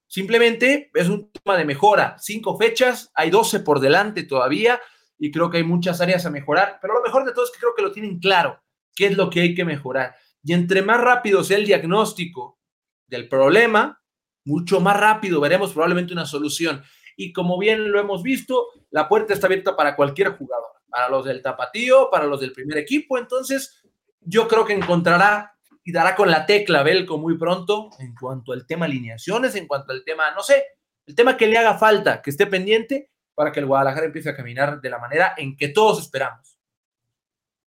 Simplemente 0.08 0.90
es 0.94 1.08
un 1.08 1.30
tema 1.30 1.56
de 1.56 1.66
mejora. 1.66 2.16
Cinco 2.18 2.56
fechas, 2.56 3.10
hay 3.14 3.30
12 3.30 3.60
por 3.60 3.78
delante 3.78 4.22
todavía 4.24 4.80
y 5.18 5.30
creo 5.30 5.50
que 5.50 5.58
hay 5.58 5.64
muchas 5.64 6.00
áreas 6.00 6.24
a 6.24 6.30
mejorar, 6.30 6.78
pero 6.80 6.94
lo 6.94 7.02
mejor 7.02 7.24
de 7.24 7.32
todo 7.32 7.44
es 7.44 7.50
que 7.50 7.58
creo 7.58 7.74
que 7.76 7.82
lo 7.82 7.92
tienen 7.92 8.18
claro, 8.18 8.62
qué 8.96 9.06
es 9.06 9.16
lo 9.16 9.28
que 9.28 9.42
hay 9.42 9.54
que 9.54 9.64
mejorar. 9.64 10.16
Y 10.42 10.54
entre 10.54 10.82
más 10.82 11.00
rápido 11.00 11.44
sea 11.44 11.58
el 11.58 11.66
diagnóstico 11.66 12.58
del 13.06 13.28
problema, 13.28 14.00
mucho 14.44 14.80
más 14.80 14.98
rápido 14.98 15.40
veremos 15.40 15.72
probablemente 15.72 16.14
una 16.14 16.24
solución. 16.24 16.82
Y 17.16 17.32
como 17.32 17.58
bien 17.58 17.92
lo 17.92 18.00
hemos 18.00 18.22
visto, 18.22 18.68
la 18.90 19.08
puerta 19.08 19.34
está 19.34 19.46
abierta 19.46 19.76
para 19.76 19.94
cualquier 19.94 20.28
jugador, 20.30 20.68
para 20.88 21.10
los 21.10 21.24
del 21.26 21.42
tapatío, 21.42 22.08
para 22.10 22.26
los 22.26 22.40
del 22.40 22.52
primer 22.52 22.78
equipo. 22.78 23.18
Entonces, 23.18 23.82
yo 24.20 24.48
creo 24.48 24.64
que 24.64 24.72
encontrará 24.72 25.57
y 25.88 25.92
dará 25.92 26.14
con 26.14 26.30
la 26.30 26.44
tecla 26.44 26.82
Belco 26.82 27.16
muy 27.16 27.38
pronto 27.38 27.88
en 27.98 28.14
cuanto 28.14 28.52
al 28.52 28.66
tema 28.66 28.84
alineaciones, 28.84 29.54
en 29.54 29.66
cuanto 29.66 29.90
al 29.92 30.04
tema, 30.04 30.32
no 30.32 30.42
sé, 30.42 30.62
el 31.06 31.14
tema 31.14 31.34
que 31.34 31.46
le 31.46 31.56
haga 31.56 31.78
falta, 31.78 32.20
que 32.20 32.28
esté 32.28 32.44
pendiente 32.44 33.08
para 33.34 33.50
que 33.50 33.60
el 33.60 33.64
Guadalajara 33.64 34.04
empiece 34.04 34.28
a 34.28 34.36
caminar 34.36 34.82
de 34.82 34.90
la 34.90 34.98
manera 34.98 35.32
en 35.38 35.56
que 35.56 35.68
todos 35.68 36.02
esperamos. 36.02 36.58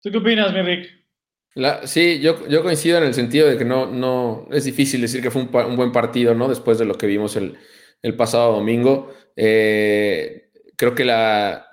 ¿Tú 0.01 0.12
qué 0.12 0.17
opinas, 0.17 0.53
mi 0.53 0.62
sí, 1.84 2.22
yo, 2.22 2.48
yo, 2.48 2.63
coincido 2.63 3.00
en 3.00 3.03
el 3.03 3.13
sentido 3.13 3.50
de 3.50 3.57
que 3.57 3.65
no, 3.65 3.86
no 3.86 4.48
es 4.50 4.63
difícil 4.63 5.01
decir 5.01 5.22
que 5.22 5.29
fue 5.29 5.41
un, 5.41 5.75
buen 5.75 5.91
partido, 5.91 6.34
¿no? 6.34 6.48
Después 6.48 6.79
de 6.79 6.86
lo 6.86 6.95
que 6.95 7.07
vimos 7.07 7.36
el, 7.36 7.57
pasado 8.15 8.53
domingo. 8.53 9.13
Eh, 9.36 10.51
creo 10.77 10.95
que 10.95 11.03
la. 11.03 11.67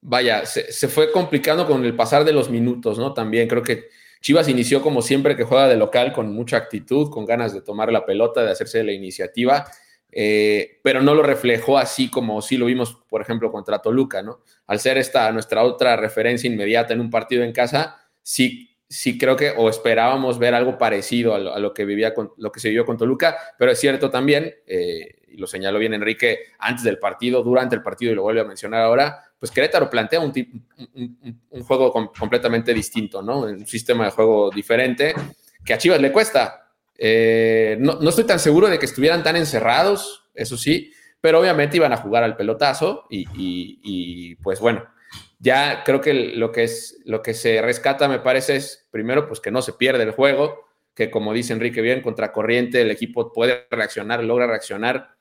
Vaya, 0.00 0.46
se, 0.46 0.72
se, 0.72 0.88
fue 0.88 1.12
complicando 1.12 1.66
con 1.66 1.84
el 1.84 1.94
pasar 1.94 2.24
de 2.24 2.32
los 2.32 2.48
minutos, 2.48 2.98
¿no? 2.98 3.12
También 3.12 3.48
creo 3.48 3.62
que 3.62 3.88
Chivas 4.20 4.48
inició 4.48 4.82
como 4.82 5.02
siempre 5.02 5.36
que 5.36 5.44
juega 5.44 5.68
de 5.68 5.76
local 5.76 6.12
con 6.12 6.32
mucha 6.32 6.56
actitud, 6.56 7.10
con 7.10 7.24
ganas 7.24 7.52
de 7.52 7.62
tomar 7.62 7.92
la 7.92 8.04
pelota, 8.04 8.42
de 8.42 8.50
hacerse 8.50 8.82
la 8.82 8.92
iniciativa 8.92 9.66
eh, 10.10 10.80
pero 10.82 11.02
no 11.02 11.14
lo 11.14 11.22
reflejó 11.22 11.76
así 11.78 12.08
como 12.08 12.40
sí 12.40 12.56
lo 12.56 12.66
vimos, 12.66 12.98
por 13.08 13.20
ejemplo, 13.20 13.52
contra 13.52 13.80
Toluca, 13.80 14.22
¿no? 14.22 14.40
Al 14.66 14.80
ser 14.80 14.96
esta 14.98 15.30
nuestra 15.32 15.62
otra 15.62 15.96
referencia 15.96 16.50
inmediata 16.50 16.94
en 16.94 17.00
un 17.00 17.10
partido 17.10 17.44
en 17.44 17.52
casa, 17.52 17.96
sí, 18.22 18.76
sí 18.88 19.18
creo 19.18 19.36
que 19.36 19.50
o 19.50 19.68
esperábamos 19.68 20.38
ver 20.38 20.54
algo 20.54 20.78
parecido 20.78 21.34
a 21.34 21.58
lo, 21.58 21.74
que 21.74 21.84
vivía 21.84 22.14
con, 22.14 22.32
lo 22.38 22.50
que 22.50 22.60
se 22.60 22.68
vivió 22.68 22.86
con 22.86 22.96
Toluca, 22.96 23.36
pero 23.58 23.70
es 23.70 23.78
cierto 23.78 24.10
también, 24.10 24.54
eh, 24.66 25.16
y 25.28 25.36
lo 25.36 25.46
señaló 25.46 25.78
bien 25.78 25.92
Enrique 25.92 26.46
antes 26.58 26.84
del 26.84 26.98
partido, 26.98 27.42
durante 27.42 27.76
el 27.76 27.82
partido 27.82 28.12
y 28.12 28.14
lo 28.14 28.22
vuelve 28.22 28.40
a 28.40 28.44
mencionar 28.44 28.82
ahora, 28.82 29.27
pues 29.38 29.50
Querétaro 29.52 29.88
plantea 29.88 30.20
un, 30.20 30.32
un, 31.50 31.62
juego 31.62 31.92
completamente 31.92 32.74
distinto, 32.74 33.22
¿no? 33.22 33.40
Un 33.40 33.66
sistema 33.66 34.04
de 34.04 34.10
juego 34.10 34.50
diferente 34.50 35.14
que 35.64 35.74
a 35.74 35.78
Chivas 35.78 36.00
le 36.00 36.12
cuesta, 36.12 36.68
eh, 36.96 37.76
no, 37.78 38.08
estoy 38.08 38.24
tan 38.24 38.40
seguro 38.40 38.68
de 38.68 38.78
que 38.78 38.86
estuvieran 38.86 39.22
tan 39.22 39.36
encerrados, 39.36 40.28
eso 40.34 40.56
sí, 40.56 40.92
pero 41.20 41.40
obviamente 41.40 41.76
iban 41.76 41.92
a 41.92 41.98
jugar 41.98 42.24
al 42.24 42.36
pelotazo 42.36 43.06
y, 43.08 44.34
pues 44.36 44.60
bueno, 44.60 44.84
ya 45.38 45.84
creo 45.84 46.00
que 46.00 46.14
lo 46.14 46.50
que, 46.50 46.64
es, 46.64 47.00
lo 47.04 47.22
que 47.22 47.34
se 47.34 47.62
rescata 47.62 48.08
me 48.08 48.18
parece 48.18 48.56
es 48.56 48.88
primero 48.90 49.28
pues 49.28 49.40
que 49.40 49.52
no 49.52 49.62
se 49.62 49.72
pierde 49.72 50.02
el 50.02 50.10
juego, 50.10 50.66
que 50.94 51.10
como 51.10 51.32
dice 51.32 51.52
Enrique 51.52 51.80
bien, 51.80 52.02
contracorriente 52.02 52.80
el 52.80 52.90
equipo 52.90 53.32
puede 53.32 53.66
reaccionar, 53.70 54.24
logra 54.24 54.48
reaccionar. 54.48 55.17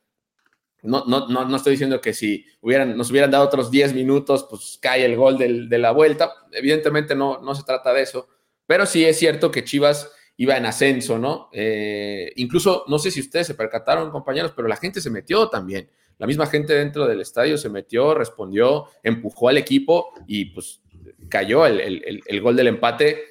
No, 0.84 1.06
no, 1.06 1.28
no, 1.28 1.56
estoy 1.56 1.72
diciendo 1.72 2.00
que 2.00 2.14
si 2.14 2.46
hubieran, 2.62 2.96
nos 2.96 3.10
hubieran 3.10 3.32
dado 3.32 3.46
otros 3.46 3.72
10 3.72 3.94
minutos, 3.94 4.46
pues 4.50 4.78
cae 4.82 5.04
el 5.04 5.16
gol 5.16 5.38
de 5.38 5.78
la 5.78 5.92
vuelta. 5.92 6.32
Evidentemente 6.52 7.16
no, 7.16 7.40
no 7.42 7.56
se 7.56 7.64
trata 7.64 7.94
de 7.94 8.04
eso, 8.04 8.28
pero 8.66 8.86
sí 8.86 9.04
es 9.04 9.18
cierto 9.18 9.50
que 9.50 9.64
Chivas 9.64 10.12
iba 10.38 10.56
en 10.56 10.66
ascenso, 10.66 11.18
¿no? 11.18 11.50
Eh, 11.52 12.32
incluso, 12.36 12.86
no 12.88 13.00
sé 13.00 13.10
si 13.10 13.22
ustedes 13.22 13.48
se 13.48 13.56
percataron, 13.56 14.12
compañeros, 14.12 14.54
pero 14.56 14.68
la 14.68 14.78
gente 14.78 15.02
se 15.02 15.10
metió 15.10 15.50
también. 15.50 15.90
La 16.20 16.28
misma 16.28 16.46
gente 16.46 16.74
dentro 16.74 17.08
del 17.08 17.22
estadio 17.22 17.58
se 17.58 17.70
metió, 17.70 18.14
respondió, 18.14 18.86
empujó 19.04 19.50
al 19.50 19.58
equipo 19.58 20.14
y 20.28 20.46
pues 20.46 20.82
cayó 21.30 21.66
el, 21.66 22.42
gol 22.42 22.56
del 22.56 22.68
empate, 22.68 23.24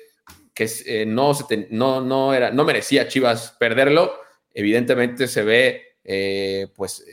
que 0.53 0.69
eh, 0.87 1.07
no, 1.07 1.33
no, 1.71 2.01
no, 2.01 2.35
era, 2.35 2.51
no 2.51 2.65
merecía 2.65 3.09
Chivas 3.09 3.57
perderlo. 3.59 4.13
Evidentemente 4.53 5.29
se 5.29 5.43
ve, 5.43 5.83
eh, 6.03 6.69
pues, 6.75 7.05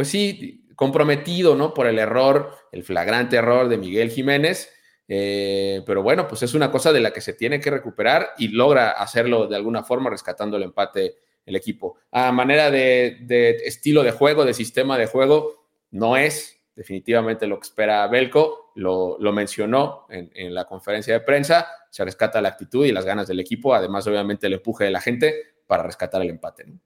pues 0.00 0.08
sí, 0.08 0.66
comprometido, 0.74 1.54
¿no? 1.54 1.74
Por 1.74 1.86
el 1.86 1.98
error, 1.98 2.54
el 2.72 2.84
flagrante 2.84 3.36
error 3.36 3.68
de 3.68 3.76
Miguel 3.76 4.10
Jiménez 4.10 4.70
eh, 5.12 5.82
pero 5.86 6.04
bueno, 6.04 6.28
pues 6.28 6.44
es 6.44 6.54
una 6.54 6.70
cosa 6.70 6.92
de 6.92 7.00
la 7.00 7.12
que 7.12 7.20
se 7.20 7.32
tiene 7.32 7.58
que 7.58 7.72
recuperar 7.72 8.30
y 8.38 8.46
logra 8.46 8.92
hacerlo 8.92 9.48
de 9.48 9.56
alguna 9.56 9.82
forma 9.82 10.08
rescatando 10.08 10.56
el 10.56 10.62
empate 10.62 11.16
el 11.44 11.56
equipo. 11.56 11.98
A 12.12 12.30
manera 12.30 12.70
de, 12.70 13.18
estilo 13.64 14.04
de 14.04 14.12
juego, 14.12 14.44
de 14.44 14.54
sistema 14.54 14.96
de 14.96 15.06
juego, 15.06 15.66
no 15.90 16.16
es 16.16 16.62
definitivamente 16.76 17.48
lo 17.48 17.58
que 17.58 17.66
espera 17.66 18.06
Belco, 18.06 18.70
lo, 18.76 19.18
mencionó 19.32 20.06
en, 20.10 20.30
en, 20.32 20.54
la 20.54 20.64
conferencia 20.64 21.12
de 21.12 21.20
prensa, 21.20 21.66
se 21.90 22.04
rescata 22.04 22.40
la 22.40 22.50
actitud 22.50 22.86
y 22.86 22.92
las 22.92 23.04
ganas 23.04 23.26
del 23.26 23.40
equipo, 23.40 23.74
además 23.74 24.06
obviamente 24.06 24.46
el 24.46 24.52
empuje 24.52 24.84
de 24.84 24.90
la 24.92 25.00
gente 25.00 25.34
para 25.66 25.82
rescatar 25.82 26.22
el 26.22 26.30
empate. 26.30 26.66
¿no? 26.66 26.78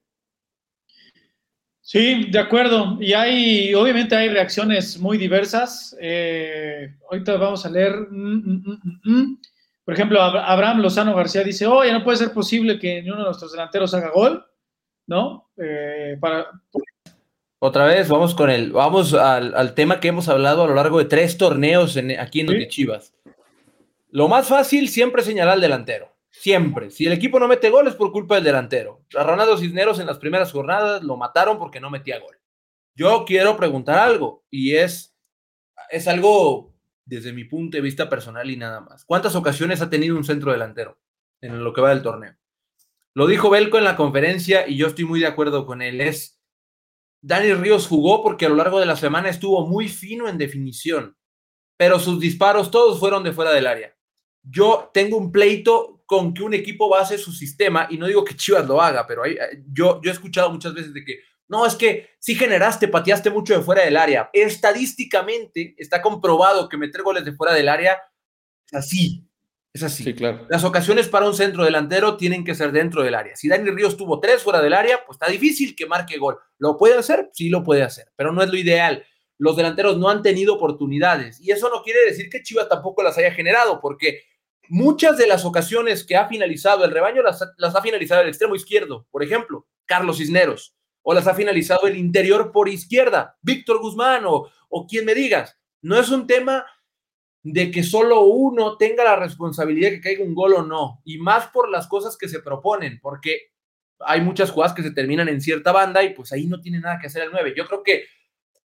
Sí, 1.85 2.31
de 2.31 2.39
acuerdo. 2.39 2.97
Y 2.99 3.13
hay, 3.13 3.75
obviamente 3.75 4.15
hay 4.15 4.29
reacciones 4.29 4.97
muy 4.99 5.19
diversas. 5.19 5.95
Eh, 6.01 6.95
ahorita 7.07 7.37
vamos 7.37 7.63
a 7.63 7.69
leer. 7.69 8.07
Mm, 8.09 8.41
mm, 8.43 9.01
mm, 9.03 9.37
Por 9.83 9.93
ejemplo, 9.93 10.19
Abraham 10.19 10.79
Lozano 10.79 11.15
García 11.15 11.43
dice, 11.43 11.67
oye, 11.67 11.91
no 11.91 12.03
puede 12.03 12.17
ser 12.17 12.33
posible 12.33 12.79
que 12.79 13.03
ni 13.03 13.09
uno 13.11 13.19
de 13.19 13.25
nuestros 13.25 13.51
delanteros 13.51 13.93
haga 13.93 14.09
gol, 14.09 14.43
¿no? 15.05 15.51
Eh, 15.57 16.17
para... 16.19 16.47
Otra 17.59 17.85
vez, 17.85 18.09
vamos 18.09 18.33
con 18.33 18.49
el, 18.49 18.71
vamos 18.71 19.13
al, 19.13 19.75
tema 19.75 19.99
que 19.99 20.07
hemos 20.07 20.27
hablado 20.27 20.63
a 20.63 20.67
lo 20.67 20.73
largo 20.73 20.97
de 20.97 21.05
tres 21.05 21.37
torneos 21.37 21.97
en, 21.97 22.19
aquí 22.19 22.39
en 22.39 22.67
Chivas. 22.67 23.13
Lo 24.09 24.27
más 24.27 24.47
fácil 24.47 24.89
siempre 24.89 25.21
señalar 25.21 25.53
al 25.53 25.61
delantero. 25.61 26.14
Siempre. 26.39 26.91
Si 26.91 27.05
el 27.05 27.13
equipo 27.13 27.39
no 27.39 27.47
mete 27.47 27.69
goles 27.69 27.95
por 27.95 28.11
culpa 28.11 28.35
del 28.35 28.43
delantero. 28.43 29.03
A 29.15 29.23
Ronaldo 29.23 29.57
Cisneros 29.57 29.99
en 29.99 30.05
las 30.05 30.19
primeras 30.19 30.51
jornadas 30.51 31.03
lo 31.03 31.17
mataron 31.17 31.57
porque 31.57 31.79
no 31.79 31.89
metía 31.89 32.19
gol. 32.19 32.37
Yo 32.95 33.25
quiero 33.25 33.57
preguntar 33.57 33.99
algo 33.99 34.45
y 34.49 34.75
es, 34.75 35.15
es 35.89 36.07
algo 36.07 36.73
desde 37.05 37.33
mi 37.33 37.43
punto 37.43 37.77
de 37.77 37.81
vista 37.81 38.09
personal 38.09 38.49
y 38.49 38.57
nada 38.57 38.81
más. 38.81 39.05
¿Cuántas 39.05 39.35
ocasiones 39.35 39.81
ha 39.81 39.89
tenido 39.89 40.15
un 40.15 40.23
centro 40.23 40.51
delantero 40.51 40.99
en 41.41 41.63
lo 41.63 41.73
que 41.73 41.81
va 41.81 41.89
del 41.89 42.01
torneo? 42.01 42.35
Lo 43.13 43.27
dijo 43.27 43.49
Belco 43.49 43.77
en 43.77 43.85
la 43.85 43.95
conferencia 43.95 44.67
y 44.67 44.77
yo 44.77 44.87
estoy 44.87 45.05
muy 45.05 45.21
de 45.21 45.27
acuerdo 45.27 45.65
con 45.65 45.81
él. 45.81 46.01
Es 46.01 46.41
Dani 47.21 47.53
Ríos 47.53 47.87
jugó 47.87 48.21
porque 48.21 48.45
a 48.45 48.49
lo 48.49 48.55
largo 48.55 48.79
de 48.79 48.85
la 48.85 48.95
semana 48.95 49.29
estuvo 49.29 49.65
muy 49.65 49.87
fino 49.87 50.27
en 50.29 50.37
definición, 50.37 51.17
pero 51.77 51.99
sus 51.99 52.19
disparos 52.19 52.69
todos 52.71 52.99
fueron 52.99 53.23
de 53.23 53.31
fuera 53.31 53.51
del 53.51 53.67
área. 53.67 53.95
Yo 54.43 54.91
tengo 54.93 55.17
un 55.17 55.31
pleito 55.31 55.94
con 56.05 56.33
que 56.33 56.43
un 56.43 56.53
equipo 56.53 56.89
base 56.89 57.17
su 57.17 57.31
sistema, 57.31 57.87
y 57.89 57.97
no 57.97 58.07
digo 58.07 58.23
que 58.23 58.35
Chivas 58.35 58.67
lo 58.67 58.81
haga, 58.81 59.07
pero 59.07 59.25
eh, 59.25 59.37
yo, 59.71 59.99
yo 60.03 60.11
he 60.11 60.13
escuchado 60.13 60.51
muchas 60.51 60.73
veces 60.73 60.93
de 60.93 61.03
que, 61.03 61.19
no, 61.47 61.65
es 61.65 61.75
que 61.75 62.09
si 62.19 62.35
generaste, 62.35 62.87
pateaste 62.87 63.29
mucho 63.29 63.55
de 63.55 63.63
fuera 63.63 63.83
del 63.83 63.97
área. 63.97 64.29
Estadísticamente 64.33 65.75
está 65.77 66.01
comprobado 66.01 66.67
que 66.67 66.77
meter 66.77 67.03
goles 67.03 67.23
de 67.23 67.33
fuera 67.33 67.53
del 67.53 67.69
área 67.69 67.99
es 68.65 68.73
así. 68.73 69.29
Es 69.73 69.83
así. 69.83 70.13
claro. 70.13 70.47
Las 70.49 70.63
ocasiones 70.63 71.09
para 71.09 71.27
un 71.27 71.35
centro 71.35 71.65
delantero 71.65 72.15
tienen 72.15 72.45
que 72.45 72.55
ser 72.55 72.71
dentro 72.71 73.03
del 73.03 73.13
área. 73.13 73.35
Si 73.35 73.49
Dani 73.49 73.69
Ríos 73.71 73.97
tuvo 73.97 74.21
tres 74.21 74.41
fuera 74.41 74.61
del 74.61 74.73
área, 74.73 75.05
pues 75.05 75.17
está 75.17 75.29
difícil 75.29 75.75
que 75.75 75.85
marque 75.85 76.17
gol. 76.17 76.37
¿Lo 76.57 76.77
puede 76.77 76.97
hacer? 76.97 77.29
Sí, 77.33 77.49
lo 77.49 77.61
puede 77.63 77.83
hacer, 77.83 78.07
pero 78.15 78.31
no 78.31 78.41
es 78.41 78.49
lo 78.49 78.57
ideal. 78.57 79.05
Los 79.37 79.57
delanteros 79.57 79.97
no 79.97 80.09
han 80.09 80.21
tenido 80.21 80.55
oportunidades 80.55 81.41
y 81.41 81.51
eso 81.51 81.69
no 81.69 81.83
quiere 81.83 82.05
decir 82.05 82.29
que 82.29 82.41
Chivas 82.41 82.69
tampoco 82.69 83.03
las 83.03 83.17
haya 83.17 83.31
generado, 83.31 83.81
porque 83.81 84.21
Muchas 84.69 85.17
de 85.17 85.27
las 85.27 85.45
ocasiones 85.45 86.05
que 86.05 86.15
ha 86.15 86.27
finalizado 86.27 86.85
el 86.85 86.91
rebaño 86.91 87.21
las, 87.21 87.41
ha 87.41 87.81
finalizado 87.81 88.21
el 88.21 88.29
extremo 88.29 88.55
izquierdo, 88.55 89.07
por 89.11 89.23
ejemplo, 89.23 89.67
Carlos 89.85 90.17
Cisneros, 90.17 90.75
o 91.01 91.13
las 91.13 91.27
ha 91.27 91.35
finalizado 91.35 91.87
el 91.87 91.97
interior 91.97 92.51
por 92.51 92.67
izquierda, 92.69 93.37
Víctor 93.41 93.79
Guzmán 93.79 94.25
o, 94.25 94.49
o 94.69 94.87
quien 94.87 95.05
me 95.05 95.13
digas. 95.13 95.57
No 95.81 95.99
es 95.99 96.09
un 96.09 96.25
tema 96.25 96.65
de 97.43 97.69
que 97.69 97.83
solo 97.83 98.21
uno 98.21 98.75
tenga 98.77 99.03
la 99.03 99.15
responsabilidad 99.15 99.89
de 99.89 99.95
que 99.97 100.01
caiga 100.01 100.23
un 100.23 100.33
gol 100.33 100.55
o 100.55 100.63
no, 100.63 101.01
y 101.05 101.19
más 101.19 101.47
por 101.47 101.69
las 101.69 101.87
cosas 101.87 102.17
que 102.17 102.27
se 102.27 102.39
proponen, 102.39 102.99
porque 102.99 103.51
hay 103.99 104.21
muchas 104.21 104.51
jugadas 104.51 104.73
que 104.73 104.83
se 104.83 104.91
terminan 104.91 105.29
en 105.29 105.41
cierta 105.41 105.71
banda 105.71 106.03
y 106.03 106.13
pues 106.13 106.31
ahí 106.33 106.47
no 106.47 106.59
tiene 106.59 106.79
nada 106.79 106.99
que 106.99 107.07
hacer 107.07 107.23
el 107.23 107.31
9. 107.31 107.53
Yo 107.55 107.67
creo 107.67 107.83
que 107.83 108.05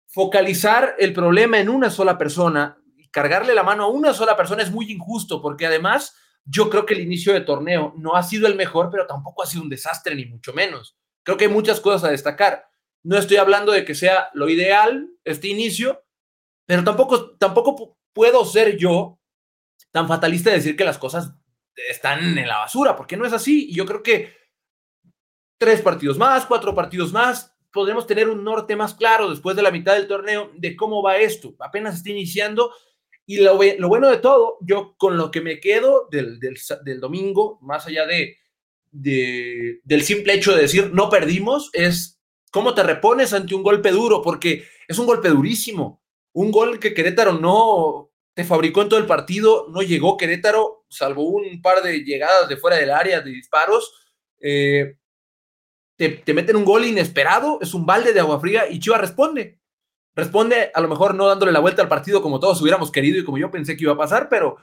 focalizar 0.07 0.95
el 0.99 1.13
problema 1.13 1.59
en 1.59 1.69
una 1.69 1.89
sola 1.89 2.17
persona 2.17 2.77
cargarle 3.15 3.55
la 3.55 3.63
mano 3.63 3.85
a 3.85 3.87
una 3.87 4.13
sola 4.13 4.35
persona 4.35 4.61
es 4.61 4.69
muy 4.69 4.91
injusto, 4.91 5.41
porque 5.41 5.65
además 5.65 6.17
yo 6.43 6.69
creo 6.69 6.85
que 6.85 6.95
el 6.95 6.99
inicio 6.99 7.31
de 7.31 7.39
torneo 7.39 7.93
no 7.95 8.17
ha 8.17 8.23
sido 8.23 8.45
el 8.45 8.55
mejor, 8.55 8.89
pero 8.91 9.07
tampoco 9.07 9.41
ha 9.41 9.45
sido 9.45 9.63
un 9.63 9.69
desastre, 9.69 10.13
ni 10.15 10.25
mucho 10.25 10.51
menos. 10.51 10.97
Creo 11.23 11.37
que 11.37 11.45
hay 11.45 11.49
muchas 11.49 11.79
cosas 11.79 12.03
a 12.03 12.11
destacar. 12.11 12.67
No 13.03 13.17
estoy 13.17 13.37
hablando 13.37 13.71
de 13.71 13.85
que 13.85 13.95
sea 13.95 14.31
lo 14.33 14.49
ideal 14.49 15.07
este 15.23 15.47
inicio, 15.47 16.03
pero 16.65 16.83
tampoco, 16.83 17.37
tampoco 17.37 17.97
puedo 18.11 18.43
ser 18.43 18.75
yo 18.75 19.17
tan 19.93 20.09
fatalista 20.09 20.49
de 20.49 20.57
decir 20.57 20.75
que 20.75 20.83
las 20.83 20.97
cosas 20.97 21.31
están 21.89 22.37
en 22.37 22.47
la 22.49 22.57
basura, 22.57 22.97
porque 22.97 23.15
no 23.15 23.25
es 23.25 23.31
así. 23.31 23.69
Y 23.69 23.75
yo 23.75 23.85
creo 23.85 24.03
que 24.03 24.35
tres 25.57 25.81
partidos 25.81 26.17
más, 26.17 26.45
cuatro 26.45 26.75
partidos 26.75 27.13
más, 27.13 27.55
podremos 27.71 28.05
tener 28.07 28.27
un 28.27 28.43
norte 28.43 28.75
más 28.75 28.93
claro 28.93 29.29
después 29.29 29.55
de 29.55 29.61
la 29.61 29.71
mitad 29.71 29.93
del 29.93 30.09
torneo 30.09 30.51
de 30.53 30.75
cómo 30.75 31.01
va 31.01 31.15
esto. 31.15 31.55
Apenas 31.59 31.95
está 31.95 32.09
iniciando. 32.09 32.73
Y 33.25 33.37
lo, 33.37 33.57
bueno 33.57 34.09
de 34.09 34.17
todo, 34.17 34.57
yo 34.61 34.95
con 34.97 35.17
lo 35.17 35.31
que 35.31 35.41
me 35.41 35.59
quedo 35.59 36.07
del, 36.11 36.39
domingo, 36.99 37.59
más 37.61 37.87
allá 37.87 38.05
de, 38.05 38.37
de, 38.91 39.79
del 39.83 40.03
simple 40.03 40.33
hecho 40.33 40.55
de 40.55 40.61
decir 40.61 40.91
no 40.93 41.09
perdimos, 41.09 41.69
es 41.73 42.21
cómo 42.51 42.75
te 42.75 42.83
repones 42.83 43.33
ante 43.33 43.55
un 43.55 43.63
golpe 43.63 43.91
duro, 43.91 44.21
porque 44.21 44.65
es 44.87 44.99
un 44.99 45.07
golpe 45.07 45.29
durísimo. 45.29 46.01
Un 46.33 46.51
gol 46.51 46.79
que 46.79 46.93
Querétaro 46.93 47.33
no 47.33 48.11
te 48.33 48.43
fabricó 48.43 48.81
en 48.81 48.89
todo 48.89 48.99
el 48.99 49.05
partido, 49.05 49.67
no 49.69 49.81
llegó 49.81 50.17
Querétaro, 50.17 50.85
salvo 50.89 51.23
un 51.23 51.61
par 51.61 51.81
de 51.81 51.99
llegadas 52.03 52.49
de 52.49 52.57
fuera 52.57 52.77
del 52.77 52.91
área, 52.91 53.21
de 53.21 53.31
disparos. 53.31 53.93
Eh, 54.39 54.97
te, 55.95 56.33
meten 56.33 56.57
un 56.57 56.65
gol 56.65 56.85
inesperado, 56.85 57.59
es 57.61 57.73
un 57.73 57.85
balde 57.85 58.13
de 58.13 58.19
agua 58.19 58.39
fría 58.39 58.69
y 58.69 58.79
Chivas 58.79 59.01
responde. 59.01 59.59
Responde, 60.15 60.71
a 60.73 60.81
lo 60.81 60.87
mejor 60.87 61.13
no 61.13 61.27
dándole 61.27 61.51
la 61.51 61.59
vuelta 61.59 61.81
al 61.81 61.89
partido 61.89 62.21
como 62.21 62.39
todos 62.39 62.61
hubiéramos 62.61 62.91
querido 62.91 63.19
y 63.19 63.25
como 63.25 63.37
yo 63.37 63.51
pensé 63.51 63.75
que 63.75 63.83
iba 63.83 63.93
a 63.93 63.97
pasar, 63.97 64.29
pero, 64.29 64.57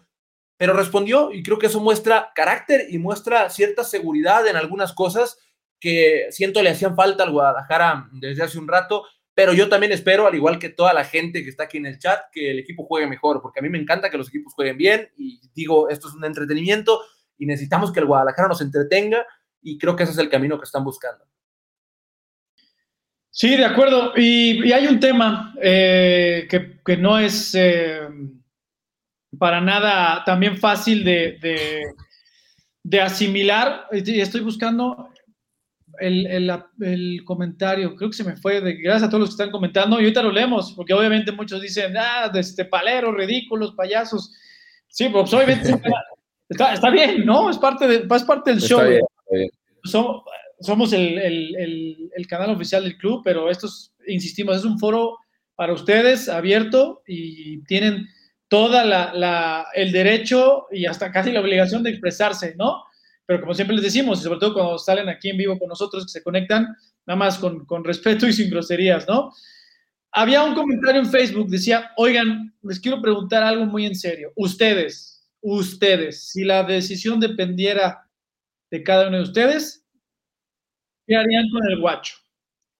pero 0.57 0.73
respondió 0.73 1.31
y 1.33 1.43
creo 1.43 1.59
que 1.59 1.67
eso 1.67 1.81
muestra 1.81 2.33
carácter 2.35 2.87
y 2.89 2.99
muestra 2.99 3.51
cierta 3.51 3.85
seguridad 3.85 4.47
en 4.47 4.57
algunas 4.57 4.93
cosas 4.93 5.39
que 5.79 6.29
siento 6.31 6.63
le 6.63 6.71
hacían 6.71 6.97
falta 6.97 7.25
al 7.25 7.33
Guadalajara 7.33 8.09
desde 8.13 8.43
hace 8.43 8.59
un 8.59 8.69
rato 8.69 9.05
pero 9.35 9.55
yo 9.55 9.69
también 9.69 9.93
espero, 9.93 10.27
al 10.27 10.35
igual 10.35 10.59
que 10.59 10.69
toda 10.69 10.93
la 10.93 11.05
gente 11.05 11.43
que 11.43 11.49
está 11.49 11.65
aquí 11.65 11.79
en 11.79 11.87
el 11.87 11.99
chat, 11.99 12.21
que 12.33 12.51
el 12.51 12.59
equipo 12.59 12.85
juegue 12.85 13.07
mejor, 13.07 13.41
porque 13.41 13.61
a 13.61 13.63
mí 13.63 13.71
me 13.71 13.79
encanta 13.79 14.11
que 14.11 14.19
los 14.19 14.29
equipos 14.29 14.53
jueguen 14.55 14.77
bien 14.77 15.09
y 15.17 15.41
digo, 15.55 15.89
esto 15.89 16.09
es 16.09 16.15
un 16.15 16.25
entretenimiento 16.25 17.01
y 17.39 17.47
necesitamos 17.47 17.93
que 17.93 18.01
el 18.01 18.07
Guadalajara 18.07 18.49
nos 18.49 18.61
entretenga 18.61 19.27
y 19.63 19.79
creo 19.79 19.97
que 19.97 20.03
ese 20.03 20.13
es 20.13 20.19
el 20.19 20.29
camino 20.29 20.59
que 20.59 20.65
están 20.65 20.85
buscando. 20.85 21.25
Sí, 23.35 23.57
de 23.57 23.65
acuerdo. 23.65 24.12
Y, 24.15 24.71
hay 24.73 24.87
un 24.87 25.01
tema 25.01 25.55
eh, 25.61 26.47
que, 26.85 26.97
no 26.99 27.19
es 27.19 27.55
eh, 27.55 28.03
para 29.39 29.61
nada 29.61 30.23
también 30.25 30.59
fácil 30.59 31.03
de, 31.03 31.39
de, 31.41 31.83
de 32.83 33.01
asimilar. 33.01 33.87
Estoy 33.91 34.43
buscando 34.43 35.09
el, 35.99 37.23
comentario, 37.25 37.97
creo 37.97 38.11
que 38.11 38.17
se 38.17 38.25
me 38.25 38.37
fue, 38.37 38.61
de, 38.61 38.75
gracias 38.75 39.05
a 39.05 39.09
todos 39.09 39.21
los 39.21 39.29
que 39.31 39.43
están 39.43 39.51
comentando, 39.51 39.97
y 39.97 40.05
ahorita 40.05 40.23
lo 40.23 40.33
leemos, 40.33 40.73
porque 40.73 40.93
obviamente 40.93 41.33
muchos 41.33 41.62
dicen, 41.62 41.95
ah, 41.97 42.29
de 42.29 42.41
este 42.41 42.67
palero, 42.67 43.12
ridículos, 43.12 43.75
payasos. 43.75 44.35
Sí, 44.89 45.09
pues 45.09 45.33
obviamente 45.33 45.71
está, 46.49 46.91
bien, 46.91 47.25
¿no? 47.25 47.49
Es 47.49 47.57
parte, 47.57 47.87
de, 47.87 48.07
es 48.15 48.25
parte 48.25 48.51
del 48.51 48.61
show. 48.61 48.83
Somos, 49.85 50.23
el, 50.92 52.26
canal 52.28 52.50
oficial 52.50 52.85
del 52.85 52.97
club, 52.97 53.23
pero 53.25 53.50
esto 53.50 53.69
insistimos, 54.07 54.57
es 54.57 54.64
un 54.64 54.78
foro 54.78 55.19
para 55.54 55.73
ustedes 55.73 56.28
abierto 56.28 57.02
y 57.07 57.62
tienen 57.64 58.09
toda 58.49 58.85
la, 58.85 59.66
el 59.75 59.92
derecho 59.92 60.66
y 60.71 60.87
hasta 60.87 61.11
casi 61.11 61.33
la 61.33 61.40
obligación 61.40 61.83
de 61.83 61.90
expresarse, 61.90 62.54
¿no? 62.57 62.83
pero 63.26 63.40
como 63.40 63.54
siempre 63.54 63.76
les 63.76 63.85
decimos, 63.85 64.21
y 64.21 64.25
sobre 64.25 64.40
todo 64.40 64.54
cuando 64.54 64.78
salen 64.78 65.09
aquí 65.09 65.31
en 65.31 65.38
vivo 65.38 65.59
con 65.59 65.69
nosotros, 65.69 66.04
que 66.04 66.11
se 66.11 66.23
conectan, 66.23 66.76
nada 67.07 67.16
más 67.16 67.38
con, 67.38 67.64
con 67.64 67.85
respeto 67.85 68.27
y 68.27 68.33
sin 68.33 68.51
groserías, 68.51 69.07
¿no? 69.09 69.33
Había 70.11 70.44
un 70.44 70.55
comentario 70.55 71.01
en 71.01 71.11
Facebook, 71.11 71.48
decía, 71.48 71.92
oigan, 71.96 72.55
les 72.62 72.79
quiero 72.79 73.01
preguntar 73.01 73.42
algo 73.42 73.64
muy 73.64 73.87
en 73.87 73.94
serio. 73.94 74.33
Ustedes, 74.37 75.27
ustedes, 75.40 76.29
si 76.29 76.44
la 76.44 76.64
decisión 76.64 77.18
dependiera 77.20 78.07
de 78.70 78.83
cada 78.83 79.09
uno 79.09 79.16
de 79.16 79.22
ustedes, 79.22 79.82
¿qué 81.07 81.17
harían 81.17 81.49
con 81.51 81.71
el 81.71 81.81
guacho? 81.81 82.17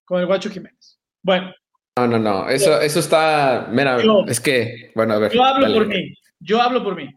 Con 0.05 0.21
el 0.21 0.27
guacho 0.27 0.51
Jiménez. 0.51 0.99
Bueno. 1.23 1.53
No, 1.97 2.07
no, 2.07 2.19
no, 2.19 2.49
eso, 2.49 2.81
eso 2.81 3.01
está, 3.01 3.69
mira, 3.71 3.99
es 4.27 4.41
que, 4.41 4.93
bueno, 4.95 5.15
a 5.15 5.19
ver. 5.19 5.33
Yo 5.33 5.45
hablo 5.45 5.75
por 5.75 5.87
mí, 5.87 6.15
yo 6.41 6.63
hablo 6.63 6.83
por 6.83 6.97
mí. 6.97 7.11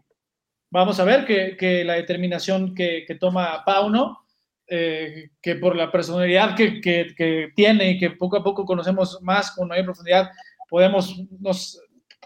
Vamos 0.70 1.00
a 1.00 1.04
ver 1.04 1.24
que, 1.24 1.84
la 1.84 1.94
determinación 1.94 2.74
que, 2.74 3.06
toma 3.18 3.62
Pauno, 3.64 4.18
eh, 4.66 5.30
que 5.40 5.56
por 5.56 5.76
la 5.76 5.90
personalidad 5.90 6.54
que, 6.54 7.52
tiene 7.54 7.92
y 7.92 7.98
que 7.98 8.10
poco 8.10 8.36
a 8.36 8.44
poco 8.44 8.66
conocemos 8.66 9.18
más 9.22 9.52
con 9.52 9.68
mayor 9.68 9.86
profundidad, 9.86 10.30
podemos, 10.68 11.16
nos 11.40 11.80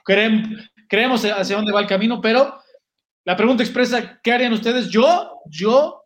creemos, 0.05 0.49
creemos 0.88 1.25
hacia 1.25 1.57
dónde 1.57 1.73
va 1.73 1.81
el 1.81 1.87
camino, 1.87 2.21
pero 2.21 2.59
la 3.25 3.37
pregunta 3.37 3.62
expresa, 3.62 4.19
¿qué 4.23 4.33
harían 4.33 4.55
ustedes? 4.55 4.88
Yo, 4.88 5.38
yo, 5.47 6.00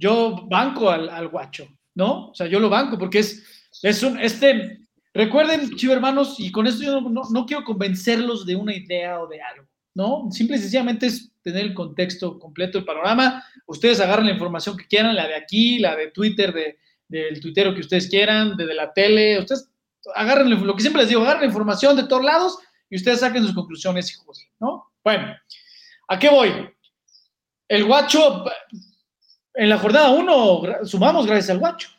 yo 0.00 0.46
banco 0.48 0.90
al, 0.90 1.28
guacho, 1.28 1.68
¿no? 1.94 2.30
O 2.30 2.34
sea, 2.34 2.46
yo 2.46 2.58
lo 2.58 2.70
banco 2.70 2.98
porque 2.98 3.18
es, 3.18 3.68
es 3.82 4.02
un, 4.02 4.18
este, 4.18 4.80
recuerden, 5.12 5.76
chivo 5.76 5.92
hermanos, 5.92 6.36
y 6.38 6.50
con 6.50 6.66
esto 6.66 6.82
yo 6.82 7.00
no, 7.02 7.22
no 7.30 7.46
quiero 7.46 7.62
convencerlos 7.64 8.46
de 8.46 8.56
una 8.56 8.74
idea 8.74 9.20
o 9.20 9.26
de 9.28 9.42
algo, 9.42 9.68
¿no? 9.94 10.28
Simple 10.30 10.56
y 10.56 10.60
sencillamente 10.60 11.06
es 11.06 11.30
tener 11.42 11.66
el 11.66 11.74
contexto 11.74 12.38
completo, 12.38 12.78
el 12.78 12.84
panorama. 12.84 13.44
Ustedes 13.66 14.00
agarren 14.00 14.26
la 14.26 14.32
información 14.32 14.76
que 14.76 14.86
quieran, 14.86 15.14
la 15.14 15.28
de 15.28 15.34
aquí, 15.34 15.78
la 15.78 15.94
de 15.94 16.10
Twitter, 16.10 16.52
de, 16.52 16.78
del 17.08 17.40
tuitero 17.40 17.74
que 17.74 17.80
ustedes 17.80 18.08
quieran, 18.08 18.56
de, 18.56 18.74
la 18.74 18.92
tele. 18.94 19.38
Ustedes 19.38 19.68
agarren 20.14 20.66
lo 20.66 20.74
que 20.74 20.82
siempre 20.82 21.02
les 21.02 21.10
digo, 21.10 21.22
agarren 21.22 21.42
la 21.42 21.48
información 21.48 21.96
de 21.96 22.04
todos 22.04 22.24
lados 22.24 22.58
y 22.88 22.96
ustedes 22.96 23.20
saquen 23.20 23.44
sus 23.44 23.54
conclusiones, 23.54 24.10
hijos, 24.10 24.46
¿no? 24.58 24.92
Bueno, 25.04 25.36
¿a 26.08 26.18
qué 26.18 26.30
voy? 26.30 26.50
El 27.68 27.84
guacho, 27.84 28.44
en 29.60 29.68
la 29.68 29.76
jornada 29.76 30.10
1 30.10 30.86
sumamos 30.86 31.26
gracias 31.26 31.50
al 31.50 31.58
guacho 31.58 31.90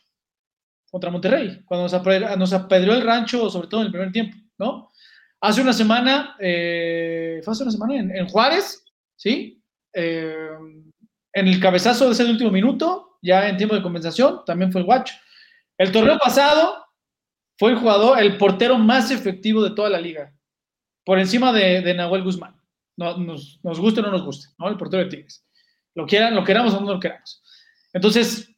contra 0.89 1.11
Monterrey, 1.11 1.61
cuando 1.63 1.83
nos, 2.37 2.53
apedreó 2.53 2.95
el 2.95 3.03
rancho, 3.03 3.51
sobre 3.51 3.67
todo 3.67 3.81
en 3.81 3.85
el 3.85 3.91
primer 3.91 4.11
tiempo, 4.11 4.35
¿no? 4.57 4.91
Hace 5.39 5.61
una 5.61 5.71
semana, 5.71 6.35
eh, 6.39 7.39
fue 7.43 7.51
hace 7.51 7.61
una 7.61 7.71
semana 7.71 7.99
en 7.99 8.27
Juárez, 8.27 8.83
¿sí? 9.15 9.63
Eh, 9.93 10.49
en 11.33 11.47
el 11.47 11.59
cabezazo 11.59 12.07
de 12.07 12.13
ese 12.13 12.25
último 12.25 12.49
minuto, 12.49 13.19
ya 13.21 13.47
en 13.47 13.57
tiempo 13.57 13.75
de 13.75 13.83
compensación, 13.83 14.43
también 14.43 14.71
fue 14.71 14.81
el 14.81 14.85
guacho. 14.85 15.13
El 15.77 15.91
torneo 15.91 16.17
pasado 16.17 16.83
fue 17.59 17.71
el 17.71 17.77
jugador, 17.77 18.19
el 18.19 18.37
portero 18.37 18.77
más 18.79 19.11
efectivo 19.11 19.63
de 19.63 19.75
toda 19.75 19.89
la 19.89 20.01
liga, 20.01 20.33
por 21.05 21.19
encima 21.19 21.53
de, 21.53 21.93
Nahuel 21.93 22.23
Guzmán. 22.23 22.59
No, 22.97 23.17
nos, 23.17 23.59
guste 23.63 23.99
o 23.99 24.03
no 24.03 24.11
nos 24.11 24.25
guste, 24.25 24.49
¿no? 24.57 24.67
El 24.67 24.77
portero 24.77 25.03
de 25.03 25.09
Tigres. 25.09 25.45
Lo 25.93 26.07
quieran, 26.07 26.35
lo 26.35 26.43
queramos 26.43 26.73
o 26.73 26.81
no 26.81 26.93
lo 26.93 26.99
queramos. 26.99 27.41
Entonces, 27.93 28.49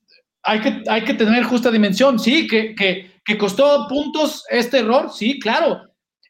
hay 0.43 0.61
que, 0.61 0.83
hay 0.87 1.03
que 1.03 1.13
tener 1.13 1.43
justa 1.43 1.71
dimensión, 1.71 2.19
sí, 2.19 2.47
que, 2.47 2.75
que, 2.75 3.11
que 3.23 3.37
costó 3.37 3.87
puntos 3.87 4.43
este 4.49 4.79
error, 4.79 5.11
sí, 5.11 5.39
claro. 5.39 5.81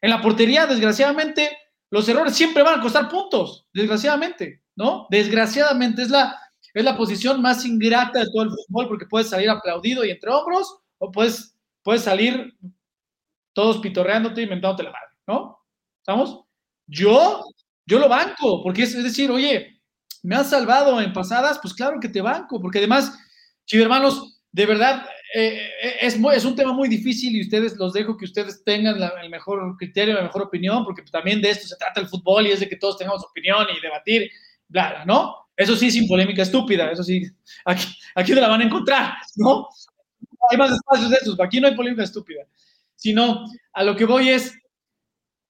En 0.02 0.10
la 0.10 0.22
portería, 0.22 0.66
desgraciadamente, 0.66 1.50
los 1.90 2.08
errores 2.10 2.36
siempre 2.36 2.64
van 2.64 2.80
a 2.80 2.82
costar 2.82 3.10
puntos, 3.10 3.68
desgraciadamente, 3.74 4.64
¿no? 4.76 5.08
Desgraciadamente 5.10 6.02
es 6.02 6.10
la, 6.10 6.40
es 6.74 6.84
la 6.84 6.98
posición 6.98 7.42
más 7.42 7.66
ingrata 7.66 8.20
de 8.20 8.26
todo 8.32 8.44
el 8.44 8.50
fútbol 8.50 8.88
porque 8.88 9.06
puedes 9.06 9.30
salir 9.30 9.50
aplaudido 9.50 10.04
y 10.04 10.10
entre 10.10 10.32
hombros 10.32 10.80
o 10.98 11.12
puedes, 11.12 11.56
puedes 11.84 12.02
salir 12.02 12.58
todos 13.54 13.78
pitorreándote 13.78 14.42
y 14.42 14.46
inventándote 14.46 14.84
la 14.84 14.92
madre, 14.92 15.12
¿no? 15.28 15.60
¿Estamos? 16.00 16.44
Yo, 16.88 17.44
yo 17.86 18.00
lo 18.00 18.10
banco, 18.10 18.62
porque 18.64 18.84
es, 18.84 19.04
decir, 19.04 19.30
oye, 19.32 19.73
me 20.24 20.36
has 20.36 20.50
salvado 20.50 21.00
en 21.00 21.14
pasadas, 21.14 21.60
pues 21.62 21.74
claro 21.74 22.00
que 22.00 22.10
te 22.10 22.22
banco, 22.22 22.60
porque 22.60 22.80
además, 22.80 23.18
hermanos, 23.72 24.42
de 24.52 24.66
verdad, 24.66 25.06
eh, 25.36 25.70
eh, 25.82 25.96
es, 26.02 26.16
es 26.16 26.46
un 26.46 26.56
tema 26.56 26.74
muy 26.74 26.88
difícil 26.88 27.36
y 27.36 27.42
ustedes 27.42 27.76
los 27.76 27.92
dejo 27.94 28.16
que 28.16 28.26
ustedes 28.26 28.64
tengan 28.64 29.02
el 29.22 29.30
mejor 29.30 29.76
criterio, 29.78 30.14
la 30.14 30.24
mejor 30.24 30.44
opinión, 30.44 30.86
porque 30.86 31.02
también 31.12 31.42
de 31.42 31.50
esto 31.50 31.68
se 31.68 31.76
trata 31.76 32.00
el 32.00 32.08
fútbol 32.08 32.48
y 32.48 32.52
es 32.52 32.60
de 32.60 32.70
que 32.70 32.78
todos 32.78 32.98
tengamos 32.98 33.24
opinión 33.24 33.66
y 33.76 33.82
debatir, 33.82 34.30
bla, 34.68 35.04
¿no? 35.06 35.36
Eso 35.58 35.76
sí, 35.76 35.92
sin 35.92 36.08
polémica 36.08 36.44
estúpida, 36.44 36.92
eso 36.92 37.04
sí, 37.04 37.24
aquí, 37.66 37.86
aquí 38.16 38.32
no 38.34 38.42
la 38.42 38.48
van 38.48 38.62
a 38.62 38.66
encontrar, 38.66 39.14
¿no? 39.36 39.68
Hay 40.50 40.58
más 40.58 40.72
espacios 40.72 41.10
de 41.10 41.18
esos, 41.18 41.40
aquí 41.40 41.60
no 41.60 41.68
hay 41.68 41.76
polémica 41.76 42.04
estúpida, 42.04 42.44
sino 42.96 43.46
a 43.74 43.84
lo 43.84 43.96
que 43.96 44.06
voy 44.06 44.30
es, 44.30 44.54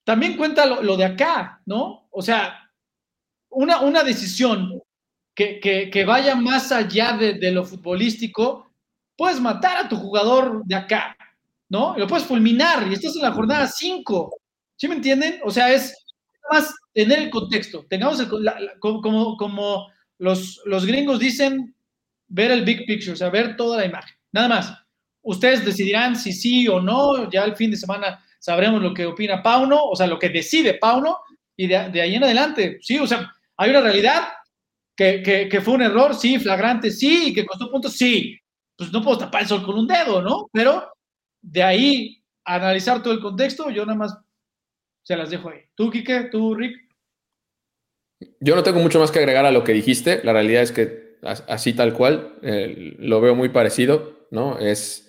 también 0.03 0.35
cuenta 0.35 0.65
lo, 0.65 0.97
de 0.97 1.05
acá, 1.05 1.61
¿no? 1.65 2.07
O 2.11 2.21
sea, 2.21 2.62
una, 3.53 3.81
una 3.81 4.03
decisión 4.03 4.81
que, 5.35 5.59
que, 5.59 6.05
vaya 6.05 6.35
más 6.35 6.71
allá 6.71 7.13
de, 7.13 7.33
de 7.33 7.51
lo 7.51 7.65
futbolístico, 7.65 8.71
puedes 9.17 9.39
matar 9.39 9.77
a 9.77 9.89
tu 9.89 9.95
jugador 9.95 10.63
de 10.65 10.75
acá, 10.75 11.17
¿no? 11.69 11.95
lo 11.97 12.07
puedes 12.07 12.25
fulminar 12.25 12.87
y 12.87 12.93
estás 12.93 13.15
en 13.15 13.23
la 13.23 13.31
jornada 13.31 13.67
5. 13.67 14.35
¿Sí 14.75 14.87
me 14.87 14.95
entienden? 14.95 15.39
O 15.43 15.51
sea, 15.51 15.71
es 15.71 15.95
más 16.51 16.73
tener 16.93 17.19
el 17.19 17.29
contexto. 17.29 17.85
Tengamos 17.89 18.19
el, 18.19 18.29
como, 18.79 19.37
como 19.37 19.87
los, 20.17 20.61
los 20.65 20.85
gringos 20.85 21.19
dicen, 21.19 21.73
ver 22.27 22.51
el 22.51 22.63
big 22.63 22.85
picture, 22.85 23.13
o 23.13 23.15
sea, 23.15 23.29
ver 23.29 23.55
toda 23.55 23.77
la 23.77 23.85
imagen. 23.85 24.15
Nada 24.31 24.47
más. 24.47 24.73
ustedes 25.21 25.63
decidirán 25.63 26.15
si 26.15 26.33
sí 26.33 26.67
o 26.67 26.81
no, 26.81 27.29
ya 27.29 27.43
el 27.43 27.55
fin 27.55 27.71
de 27.71 27.77
semana 27.77 28.23
sabremos 28.39 28.81
lo 28.81 28.93
que 28.93 29.05
opina 29.05 29.41
Pauno, 29.41 29.85
o 29.85 29.95
sea, 29.95 30.07
lo 30.07 30.19
que 30.19 30.29
decide 30.29 30.73
Pauno, 30.73 31.19
y 31.55 31.67
de, 31.67 31.77
ahí 31.77 32.15
en 32.15 32.23
adelante, 32.23 32.79
sí, 32.81 32.97
o 32.97 33.07
sea, 33.07 33.32
hay 33.57 33.69
una 33.69 33.81
realidad 33.81 34.27
que, 34.95 35.47
que, 35.49 35.61
fue 35.61 35.73
un 35.73 35.81
error, 35.81 36.15
sí, 36.15 36.39
flagrante, 36.39 36.91
sí, 36.91 37.33
que 37.33 37.45
costó 37.45 37.71
puntos, 37.71 37.93
sí, 37.93 38.39
pues 38.77 38.91
no 38.91 39.01
puedo 39.01 39.17
tapar 39.17 39.41
el 39.41 39.47
sol 39.47 39.63
con 39.63 39.77
un 39.77 39.87
dedo, 39.87 40.21
¿no? 40.21 40.49
Pero 40.51 40.91
de 41.41 41.63
ahí 41.63 42.23
analizar 42.45 43.01
todo 43.01 43.13
el 43.13 43.21
contexto, 43.21 43.69
yo 43.69 43.85
nada 43.85 43.97
más 43.97 44.17
se 45.03 45.15
las 45.15 45.29
dejo 45.29 45.49
ahí. 45.49 45.61
¿Tú, 45.75 45.89
Quique? 45.89 46.29
¿Tú, 46.31 46.55
Rick? 46.55 46.77
Yo 48.39 48.55
no 48.55 48.63
tengo 48.63 48.79
mucho 48.79 48.99
más 48.99 49.11
que 49.11 49.19
agregar 49.19 49.45
a 49.45 49.51
lo 49.51 49.63
que 49.63 49.73
dijiste. 49.73 50.21
La 50.23 50.33
realidad 50.33 50.61
es 50.61 50.71
que 50.71 51.17
así 51.23 51.73
tal 51.73 51.93
cual, 51.93 52.35
eh, 52.41 52.95
lo 52.99 53.21
veo 53.21 53.35
muy 53.35 53.49
parecido, 53.49 54.27
¿no? 54.31 54.57
Es, 54.59 55.02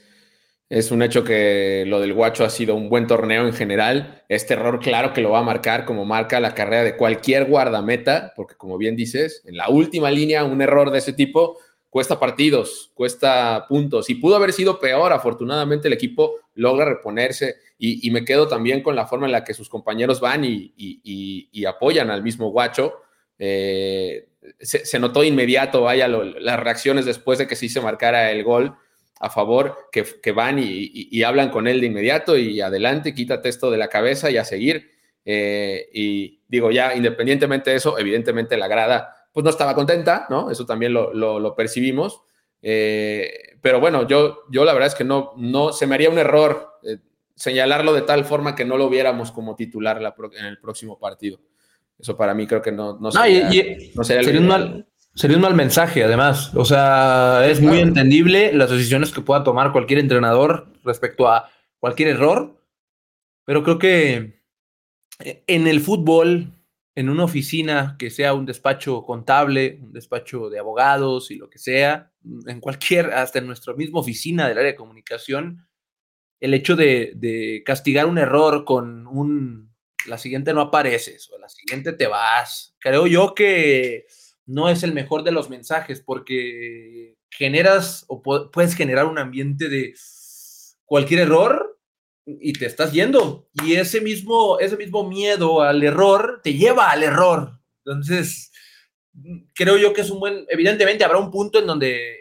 es 0.68 0.90
un 0.90 1.02
hecho 1.02 1.24
que 1.24 1.84
lo 1.86 2.00
del 2.00 2.14
Guacho 2.14 2.44
ha 2.44 2.50
sido 2.50 2.74
un 2.74 2.88
buen 2.88 3.06
torneo 3.06 3.46
en 3.46 3.52
general. 3.52 4.24
Este 4.28 4.54
error, 4.54 4.80
claro 4.80 5.12
que 5.12 5.20
lo 5.20 5.30
va 5.30 5.40
a 5.40 5.42
marcar 5.42 5.84
como 5.84 6.04
marca 6.04 6.40
la 6.40 6.54
carrera 6.54 6.84
de 6.84 6.96
cualquier 6.96 7.44
guardameta, 7.44 8.32
porque 8.34 8.56
como 8.56 8.78
bien 8.78 8.96
dices, 8.96 9.42
en 9.44 9.56
la 9.56 9.68
última 9.68 10.10
línea 10.10 10.44
un 10.44 10.62
error 10.62 10.90
de 10.90 10.98
ese 10.98 11.12
tipo 11.12 11.58
cuesta 11.90 12.18
partidos, 12.18 12.90
cuesta 12.94 13.66
puntos 13.68 14.10
y 14.10 14.16
pudo 14.16 14.36
haber 14.36 14.52
sido 14.52 14.80
peor. 14.80 15.12
Afortunadamente 15.12 15.86
el 15.88 15.94
equipo 15.94 16.40
logra 16.54 16.86
reponerse 16.86 17.56
y, 17.78 18.10
me 18.10 18.24
quedo 18.24 18.48
también 18.48 18.82
con 18.82 18.96
la 18.96 19.06
forma 19.06 19.26
en 19.26 19.32
la 19.32 19.44
que 19.44 19.54
sus 19.54 19.68
compañeros 19.68 20.20
van 20.20 20.44
y, 20.44 21.64
apoyan 21.66 22.10
al 22.10 22.22
mismo 22.22 22.50
guacho. 22.50 22.94
Eh, 23.38 24.28
se, 24.58 24.98
notó 24.98 25.22
inmediato, 25.22 25.82
vaya, 25.82 26.08
las 26.08 26.58
reacciones 26.58 27.04
después 27.04 27.38
de 27.38 27.46
que 27.46 27.56
sí 27.56 27.68
se 27.68 27.80
marcara 27.80 28.30
el 28.30 28.42
gol 28.42 28.76
a 29.24 29.30
favor, 29.30 29.88
que, 29.90 30.32
van 30.32 30.58
y, 30.58 31.22
hablan 31.22 31.48
con 31.48 31.66
él 31.66 31.80
de 31.80 31.86
inmediato 31.86 32.36
y 32.36 32.60
adelante, 32.60 33.14
quítate 33.14 33.48
esto 33.48 33.70
de 33.70 33.78
la 33.78 33.88
cabeza 33.88 34.30
y 34.30 34.36
a 34.36 34.44
seguir. 34.44 34.90
Eh, 35.24 35.88
y 35.94 36.42
digo, 36.46 36.70
ya 36.70 36.94
independientemente 36.94 37.70
de 37.70 37.76
eso, 37.76 37.98
evidentemente 37.98 38.58
la 38.58 38.68
grada 38.68 39.16
pues 39.32 39.42
no 39.42 39.48
estaba 39.48 39.74
contenta, 39.74 40.26
¿no? 40.28 40.50
Eso 40.50 40.66
también 40.66 40.92
lo, 40.92 41.54
percibimos. 41.56 42.20
Eh, 42.60 43.56
pero 43.62 43.80
bueno, 43.80 44.06
yo, 44.06 44.42
yo 44.50 44.64
la 44.66 44.74
verdad 44.74 44.88
es 44.88 44.94
que 44.94 45.04
no, 45.04 45.32
no 45.38 45.72
se 45.72 45.86
me 45.86 45.94
haría 45.94 46.10
un 46.10 46.18
error 46.18 46.78
eh, 46.82 46.98
señalarlo 47.34 47.94
de 47.94 48.02
tal 48.02 48.26
forma 48.26 48.54
que 48.54 48.66
no 48.66 48.76
lo 48.76 48.90
viéramos 48.90 49.32
como 49.32 49.56
titular 49.56 50.02
en 50.36 50.44
el 50.44 50.58
próximo 50.58 50.98
partido. 50.98 51.40
Eso 51.98 52.14
para 52.14 52.34
mí 52.34 52.46
creo 52.46 52.60
que 52.60 52.72
no, 52.72 52.98
no 52.98 53.10
sería, 53.10 53.50
sería, 54.02 54.38
un 54.38 54.46
mal, 54.46 54.86
sería 55.14 55.36
un 55.36 55.42
mal 55.42 55.54
mensaje, 55.54 56.04
además. 56.04 56.54
O 56.54 56.64
sea, 56.64 57.46
es 57.46 57.60
muy 57.60 57.78
entendible 57.80 58.52
las 58.52 58.70
decisiones 58.70 59.12
que 59.12 59.20
pueda 59.20 59.44
tomar 59.44 59.72
cualquier 59.72 59.98
entrenador 59.98 60.68
respecto 60.84 61.28
a 61.28 61.50
cualquier 61.78 62.08
error, 62.08 62.60
pero 63.44 63.62
creo 63.62 63.78
que 63.78 64.42
en 65.18 65.66
el 65.66 65.80
fútbol 65.80 66.52
en 66.96 67.08
una 67.08 67.24
oficina 67.24 67.96
que 67.98 68.10
sea 68.10 68.34
un 68.34 68.46
despacho 68.46 69.02
contable, 69.02 69.78
un 69.82 69.92
despacho 69.92 70.48
de 70.48 70.60
abogados 70.60 71.30
y 71.30 71.36
lo 71.36 71.50
que 71.50 71.58
sea, 71.58 72.12
en 72.46 72.60
cualquier, 72.60 73.06
hasta 73.12 73.40
en 73.40 73.46
nuestra 73.46 73.74
misma 73.74 74.00
oficina 74.00 74.48
del 74.48 74.58
área 74.58 74.72
de 74.72 74.76
comunicación, 74.76 75.66
el 76.40 76.54
hecho 76.54 76.76
de, 76.76 77.62
castigar 77.66 78.06
un 78.06 78.18
error 78.18 78.64
con 78.64 79.06
un, 79.06 79.74
la 80.06 80.18
siguiente 80.18 80.54
no 80.54 80.60
apareces 80.60 81.28
o 81.30 81.38
la 81.38 81.48
siguiente 81.48 81.92
te 81.92 82.06
vas, 82.06 82.76
creo 82.78 83.06
yo 83.06 83.34
que 83.34 84.06
no 84.46 84.68
es 84.68 84.82
el 84.82 84.92
mejor 84.92 85.22
de 85.22 85.32
los 85.32 85.50
mensajes 85.50 86.00
porque 86.00 87.16
generas 87.30 88.04
o 88.08 88.22
puedes 88.22 88.74
generar 88.74 89.06
un 89.06 89.18
ambiente 89.18 89.68
de 89.68 89.94
cualquier 90.84 91.20
error 91.20 91.78
y 92.26 92.52
te 92.52 92.66
estás 92.66 92.92
yendo. 92.92 93.48
Y 93.64 93.74
ese 93.74 94.00
mismo, 94.00 94.58
ese 94.58 94.76
mismo 94.76 95.08
miedo 95.08 95.62
al 95.62 95.82
error 95.82 96.40
te 96.42 96.54
lleva 96.54 96.90
al 96.90 97.02
error. 97.02 97.60
Entonces, 97.84 98.52
creo 99.54 99.76
yo 99.76 99.92
que 99.92 100.02
es 100.02 100.10
un 100.10 100.20
buen, 100.20 100.46
evidentemente 100.48 101.04
habrá 101.04 101.18
un 101.18 101.30
punto 101.30 101.58
en 101.58 101.66
donde 101.66 102.18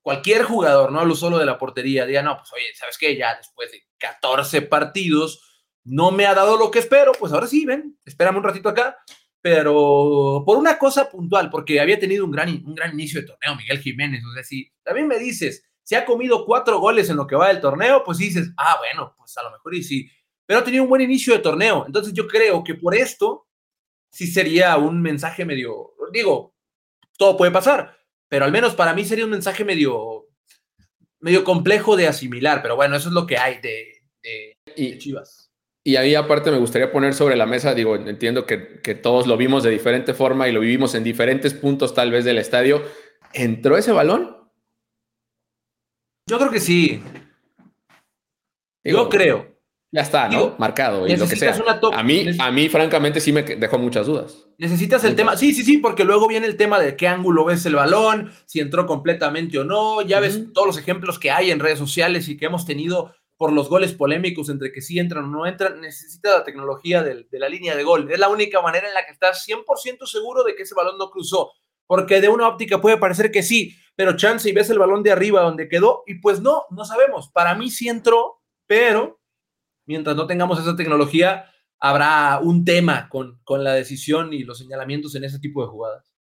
cualquier 0.00 0.44
jugador, 0.44 0.92
no 0.92 1.00
hablo 1.00 1.14
solo 1.14 1.38
de 1.38 1.46
la 1.46 1.58
portería, 1.58 2.06
diga, 2.06 2.22
no, 2.22 2.36
pues 2.38 2.52
oye, 2.52 2.74
¿sabes 2.74 2.96
qué? 2.96 3.16
Ya 3.16 3.34
después 3.36 3.72
de 3.72 3.82
14 3.98 4.62
partidos 4.62 5.42
no 5.84 6.10
me 6.10 6.26
ha 6.26 6.34
dado 6.34 6.56
lo 6.56 6.70
que 6.70 6.78
espero, 6.80 7.12
pues 7.12 7.32
ahora 7.32 7.46
sí, 7.46 7.64
ven, 7.64 7.98
espérame 8.04 8.36
un 8.36 8.44
ratito 8.44 8.68
acá. 8.68 8.98
Pero 9.42 10.42
por 10.44 10.58
una 10.58 10.78
cosa 10.78 11.08
puntual, 11.08 11.50
porque 11.50 11.80
había 11.80 11.98
tenido 11.98 12.24
un 12.24 12.30
gran, 12.30 12.48
un 12.48 12.74
gran 12.74 12.92
inicio 12.92 13.20
de 13.20 13.26
torneo, 13.28 13.56
Miguel 13.56 13.78
Jiménez, 13.78 14.24
o 14.24 14.32
sea, 14.32 14.42
si 14.42 14.72
también 14.82 15.06
me 15.06 15.18
dices, 15.18 15.64
si 15.82 15.94
ha 15.94 16.04
comido 16.04 16.44
cuatro 16.44 16.80
goles 16.80 17.08
en 17.10 17.16
lo 17.16 17.26
que 17.26 17.36
va 17.36 17.48
del 17.48 17.60
torneo, 17.60 18.02
pues 18.04 18.18
dices, 18.18 18.50
ah, 18.58 18.76
bueno, 18.78 19.14
pues 19.16 19.36
a 19.38 19.44
lo 19.44 19.52
mejor 19.52 19.74
y 19.74 19.84
sí. 19.84 20.10
Pero 20.44 20.60
ha 20.60 20.64
tenido 20.64 20.82
un 20.82 20.88
buen 20.88 21.02
inicio 21.02 21.32
de 21.32 21.38
torneo. 21.38 21.84
Entonces 21.86 22.12
yo 22.12 22.26
creo 22.26 22.64
que 22.64 22.74
por 22.74 22.94
esto 22.94 23.46
sí 24.10 24.26
sería 24.26 24.76
un 24.78 25.00
mensaje 25.00 25.44
medio, 25.44 25.94
digo, 26.12 26.54
todo 27.16 27.36
puede 27.36 27.52
pasar, 27.52 27.96
pero 28.28 28.44
al 28.44 28.52
menos 28.52 28.74
para 28.74 28.94
mí 28.94 29.04
sería 29.04 29.24
un 29.24 29.30
mensaje 29.30 29.64
medio, 29.64 30.26
medio 31.20 31.44
complejo 31.44 31.96
de 31.96 32.08
asimilar. 32.08 32.62
Pero 32.62 32.74
bueno, 32.74 32.96
eso 32.96 33.08
es 33.08 33.14
lo 33.14 33.26
que 33.26 33.38
hay 33.38 33.60
de, 33.60 33.96
y, 34.74 34.98
Chivas. 34.98 35.45
Y 35.86 35.94
ahí 35.94 36.16
aparte 36.16 36.50
me 36.50 36.58
gustaría 36.58 36.90
poner 36.90 37.14
sobre 37.14 37.36
la 37.36 37.46
mesa, 37.46 37.72
digo, 37.72 37.94
entiendo 37.94 38.44
que, 38.44 38.80
que 38.82 38.96
todos 38.96 39.28
lo 39.28 39.36
vimos 39.36 39.62
de 39.62 39.70
diferente 39.70 40.14
forma 40.14 40.48
y 40.48 40.52
lo 40.52 40.58
vivimos 40.58 40.96
en 40.96 41.04
diferentes 41.04 41.54
puntos 41.54 41.94
tal 41.94 42.10
vez 42.10 42.24
del 42.24 42.38
estadio. 42.38 42.82
¿Entró 43.32 43.78
ese 43.78 43.92
balón? 43.92 44.36
Yo 46.28 46.38
creo 46.38 46.50
que 46.50 46.58
sí. 46.58 47.00
Yo 48.82 49.08
creo. 49.08 49.60
Ya 49.92 50.00
está, 50.00 50.28
¿no? 50.28 50.56
Marcado 50.58 51.06
y 51.06 51.16
lo 51.16 51.28
que 51.28 51.36
sea. 51.36 51.56
a, 51.92 52.02
mí, 52.02 52.26
a 52.36 52.50
mí, 52.50 52.68
francamente, 52.68 53.20
sí 53.20 53.30
me 53.32 53.44
dejó 53.44 53.78
muchas 53.78 54.08
dudas. 54.08 54.48
Necesitas 54.58 55.04
el 55.04 55.14
tema. 55.14 55.36
Sí, 55.36 55.54
sí, 55.54 55.62
sí, 55.62 55.78
porque 55.78 56.02
luego 56.02 56.26
viene 56.26 56.48
el 56.48 56.56
tema 56.56 56.80
de 56.80 56.96
qué 56.96 57.06
ángulo 57.06 57.44
ves 57.44 57.64
el 57.64 57.76
balón, 57.76 58.32
si 58.46 58.58
entró 58.58 58.86
completamente 58.86 59.56
o 59.60 59.62
no. 59.62 60.02
Ya 60.02 60.18
ves 60.18 60.52
todos 60.52 60.66
los 60.66 60.78
ejemplos 60.78 61.20
que 61.20 61.30
hay 61.30 61.52
en 61.52 61.60
redes 61.60 61.78
sociales 61.78 62.28
y 62.28 62.36
que 62.36 62.46
hemos 62.46 62.66
tenido 62.66 63.14
por 63.36 63.52
los 63.52 63.68
goles 63.68 63.92
polémicos 63.92 64.48
entre 64.48 64.72
que 64.72 64.80
sí 64.80 64.98
entran 64.98 65.24
o 65.24 65.28
no 65.28 65.46
entran. 65.46 65.80
Necesitas 65.80 66.38
la 66.38 66.44
tecnología 66.44 67.02
de, 67.02 67.26
la 67.32 67.48
línea 67.48 67.76
de 67.76 67.84
gol. 67.84 68.10
Es 68.10 68.18
la 68.18 68.28
única 68.28 68.60
manera 68.62 68.88
en 68.88 68.94
la 68.94 69.04
que 69.04 69.12
estás 69.12 69.46
100% 69.46 70.06
seguro 70.06 70.42
de 70.44 70.54
que 70.54 70.62
ese 70.62 70.74
balón 70.74 70.98
no 70.98 71.10
cruzó. 71.10 71.52
Porque 71.86 72.20
de 72.20 72.28
una 72.28 72.48
óptica 72.48 72.80
puede 72.80 72.96
parecer 72.96 73.30
que 73.30 73.42
sí, 73.42 73.76
pero 73.94 74.16
chance 74.16 74.48
y 74.48 74.52
ves 74.52 74.70
el 74.70 74.78
balón 74.78 75.02
de 75.02 75.12
arriba 75.12 75.42
donde 75.42 75.68
quedó 75.68 76.02
y 76.06 76.16
pues 76.16 76.40
no, 76.40 76.64
no 76.70 76.84
sabemos. 76.84 77.30
Para 77.30 77.54
mí 77.54 77.70
sí 77.70 77.88
entró, 77.88 78.42
pero 78.66 79.20
mientras 79.86 80.16
no 80.16 80.26
tengamos 80.26 80.58
esa 80.58 80.74
tecnología, 80.74 81.50
habrá 81.78 82.40
un 82.42 82.64
tema 82.64 83.08
con, 83.08 83.40
la 83.48 83.74
decisión 83.74 84.32
y 84.32 84.44
los 84.44 84.58
señalamientos 84.58 85.14
en 85.14 85.24
ese 85.24 85.38
tipo 85.38 85.62
de 85.62 85.68
jugadas. 85.68 86.15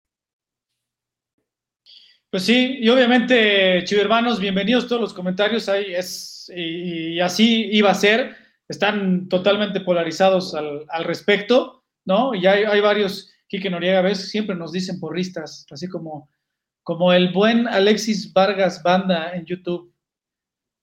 Pues 2.36 2.44
sí, 2.44 2.80
y 2.82 2.90
obviamente, 2.90 3.82
chivermanos, 3.86 4.42
bienvenidos 4.42 4.90
todos 4.90 5.02
los 5.02 5.14
comentarios. 5.14 5.70
Ahí 5.70 5.94
es, 5.96 6.52
y, 6.54 7.18
así 7.22 7.70
iba 7.72 7.92
a 7.92 7.96
ser. 7.96 8.36
Están 8.68 9.30
totalmente 9.30 9.80
polarizados 9.80 10.54
al, 10.54 11.06
respecto, 11.06 11.86
¿no? 12.04 12.36
Y 12.36 12.46
hay, 12.46 12.66
hay 12.66 12.82
varios 12.82 13.32
Quique 13.48 13.70
Noriega, 13.70 14.02
ves, 14.02 14.30
siempre 14.32 14.54
nos 14.54 14.74
dicen 14.74 15.00
porristas, 15.00 15.66
así 15.72 15.88
como, 15.88 16.30
como 16.84 17.14
el 17.14 17.32
buen 17.32 17.70
Alexis 17.70 18.34
Vargas 18.34 18.84
Banda 18.84 19.32
en 19.34 19.46
YouTube. 19.46 19.94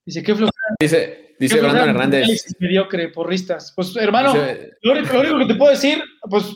Dice, 0.07 0.23
¿qué 0.23 0.35
flojera? 0.35 0.77
Dice, 0.81 1.35
dice 1.39 1.61
Brandon 1.61 1.91
Hernández. 1.91 2.25
Alexis 2.25 2.57
mediocre, 2.61 3.09
porristas. 3.11 3.75
Pues, 3.77 3.95
hermano, 3.97 4.33
lo, 4.81 4.93
único, 4.93 5.39
que 5.41 5.47
te 5.53 5.55
puedo 5.57 5.71
decir, 5.71 6.03
pues, 6.31 6.47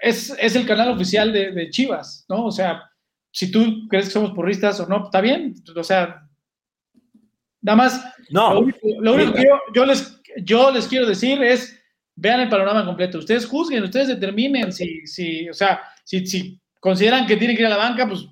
es, 0.00 0.34
es 0.40 0.56
el 0.56 0.66
canal 0.66 0.88
oficial 0.88 1.34
de, 1.34 1.68
Chivas, 1.68 2.24
¿no? 2.30 2.46
O 2.46 2.50
sea, 2.50 2.90
si 3.36 3.50
tú 3.50 3.86
crees 3.88 4.06
que 4.06 4.12
somos 4.12 4.32
porristas 4.32 4.80
o 4.80 4.86
no, 4.86 5.04
está 5.04 5.20
bien. 5.20 5.54
O 5.76 5.84
sea, 5.84 6.26
nada 7.60 7.76
más. 7.76 8.14
No. 8.30 8.54
Lo 8.54 9.12
único, 9.12 9.34
que 9.34 9.46
yo, 9.74 9.84
les, 9.84 10.22
yo 10.42 10.70
les 10.70 10.88
quiero 10.88 11.06
decir 11.06 11.42
es 11.42 11.78
vean 12.14 12.40
el 12.40 12.48
panorama 12.48 12.86
completo. 12.86 13.18
Ustedes 13.18 13.44
juzguen, 13.44 13.84
ustedes 13.84 14.08
determinen 14.08 14.72
si, 14.72 15.06
si 15.06 15.50
o 15.50 15.52
sea, 15.52 15.82
si, 16.02 16.26
si 16.26 16.58
consideran 16.80 17.26
que 17.26 17.36
tienen 17.36 17.54
que 17.58 17.62
ir 17.62 17.66
a 17.66 17.76
la 17.76 17.76
banca, 17.76 18.08
pues. 18.08 18.26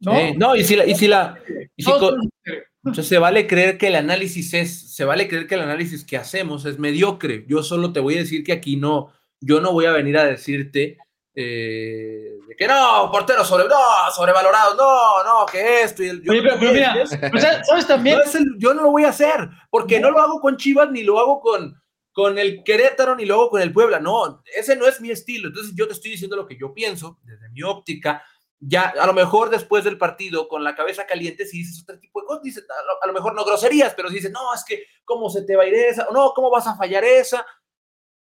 No, 0.00 0.34
no 0.34 0.56
y 0.56 0.64
si 0.64 0.74
la. 0.74 0.86
Y 0.86 0.96
si 0.96 1.06
la 1.06 1.38
se 3.00 3.18
vale 3.18 3.46
creer 3.46 3.78
que 3.78 3.86
el 3.86 3.94
análisis 3.94 4.54
es. 4.54 4.92
Se 4.92 5.04
vale 5.04 5.28
creer 5.28 5.46
que 5.46 5.54
el 5.54 5.60
análisis 5.60 6.02
que 6.02 6.16
hacemos 6.16 6.64
es 6.64 6.80
mediocre. 6.80 7.44
Yo 7.46 7.62
solo 7.62 7.92
te 7.92 8.00
voy 8.00 8.16
a 8.16 8.22
decir 8.22 8.42
que 8.42 8.54
aquí 8.54 8.74
no. 8.74 9.12
Yo 9.40 9.60
no 9.60 9.70
voy 9.70 9.84
a 9.84 9.92
venir 9.92 10.18
a 10.18 10.24
decirte. 10.24 10.98
Eh, 11.36 12.38
que 12.56 12.68
no, 12.68 13.10
portero 13.10 13.44
sobre, 13.44 13.66
no, 13.66 13.76
sobrevalorado, 14.14 14.76
no, 14.76 15.24
no, 15.24 15.46
que 15.46 15.82
esto 15.82 16.04
y 16.04 16.08
el. 16.08 16.22
Yo, 16.22 16.32
pero, 16.32 16.56
mira, 16.58 16.94
¿sabes 17.64 17.86
también? 17.88 18.20
yo 18.58 18.72
no 18.72 18.82
lo 18.82 18.90
voy 18.92 19.04
a 19.04 19.08
hacer, 19.08 19.48
porque 19.68 19.98
no 19.98 20.10
lo 20.10 20.20
hago 20.20 20.40
con 20.40 20.56
Chivas 20.56 20.90
ni 20.92 21.02
lo 21.02 21.18
hago 21.18 21.40
con, 21.40 21.74
con 22.12 22.38
el 22.38 22.62
Querétaro 22.62 23.16
ni 23.16 23.24
luego 23.24 23.50
con 23.50 23.60
el 23.60 23.72
Puebla. 23.72 23.98
No, 23.98 24.42
ese 24.54 24.76
no 24.76 24.86
es 24.86 25.00
mi 25.00 25.10
estilo. 25.10 25.48
Entonces 25.48 25.74
yo 25.74 25.88
te 25.88 25.94
estoy 25.94 26.12
diciendo 26.12 26.36
lo 26.36 26.46
que 26.46 26.56
yo 26.56 26.72
pienso 26.72 27.18
desde 27.24 27.48
mi 27.50 27.62
óptica, 27.62 28.22
ya 28.60 28.94
a 28.98 29.06
lo 29.06 29.12
mejor 29.12 29.50
después 29.50 29.82
del 29.82 29.98
partido, 29.98 30.46
con 30.46 30.62
la 30.62 30.76
cabeza 30.76 31.04
caliente, 31.04 31.46
si 31.46 31.58
dices 31.58 31.82
otro 31.82 31.98
tipo 31.98 32.20
de 32.20 32.26
cosas, 32.26 32.42
dices, 32.44 32.64
a 33.02 33.06
lo, 33.06 33.12
mejor 33.12 33.34
no 33.34 33.44
groserías, 33.44 33.92
pero 33.94 34.08
si 34.08 34.16
dices, 34.16 34.30
no, 34.30 34.54
es 34.54 34.64
que, 34.64 34.84
¿cómo 35.04 35.28
se 35.28 35.42
te 35.42 35.56
va 35.56 35.64
a 35.64 35.66
ir 35.66 35.74
esa? 35.74 36.06
O 36.08 36.12
no, 36.12 36.32
¿cómo 36.32 36.50
vas 36.50 36.66
a 36.68 36.76
fallar 36.76 37.04
esa? 37.04 37.44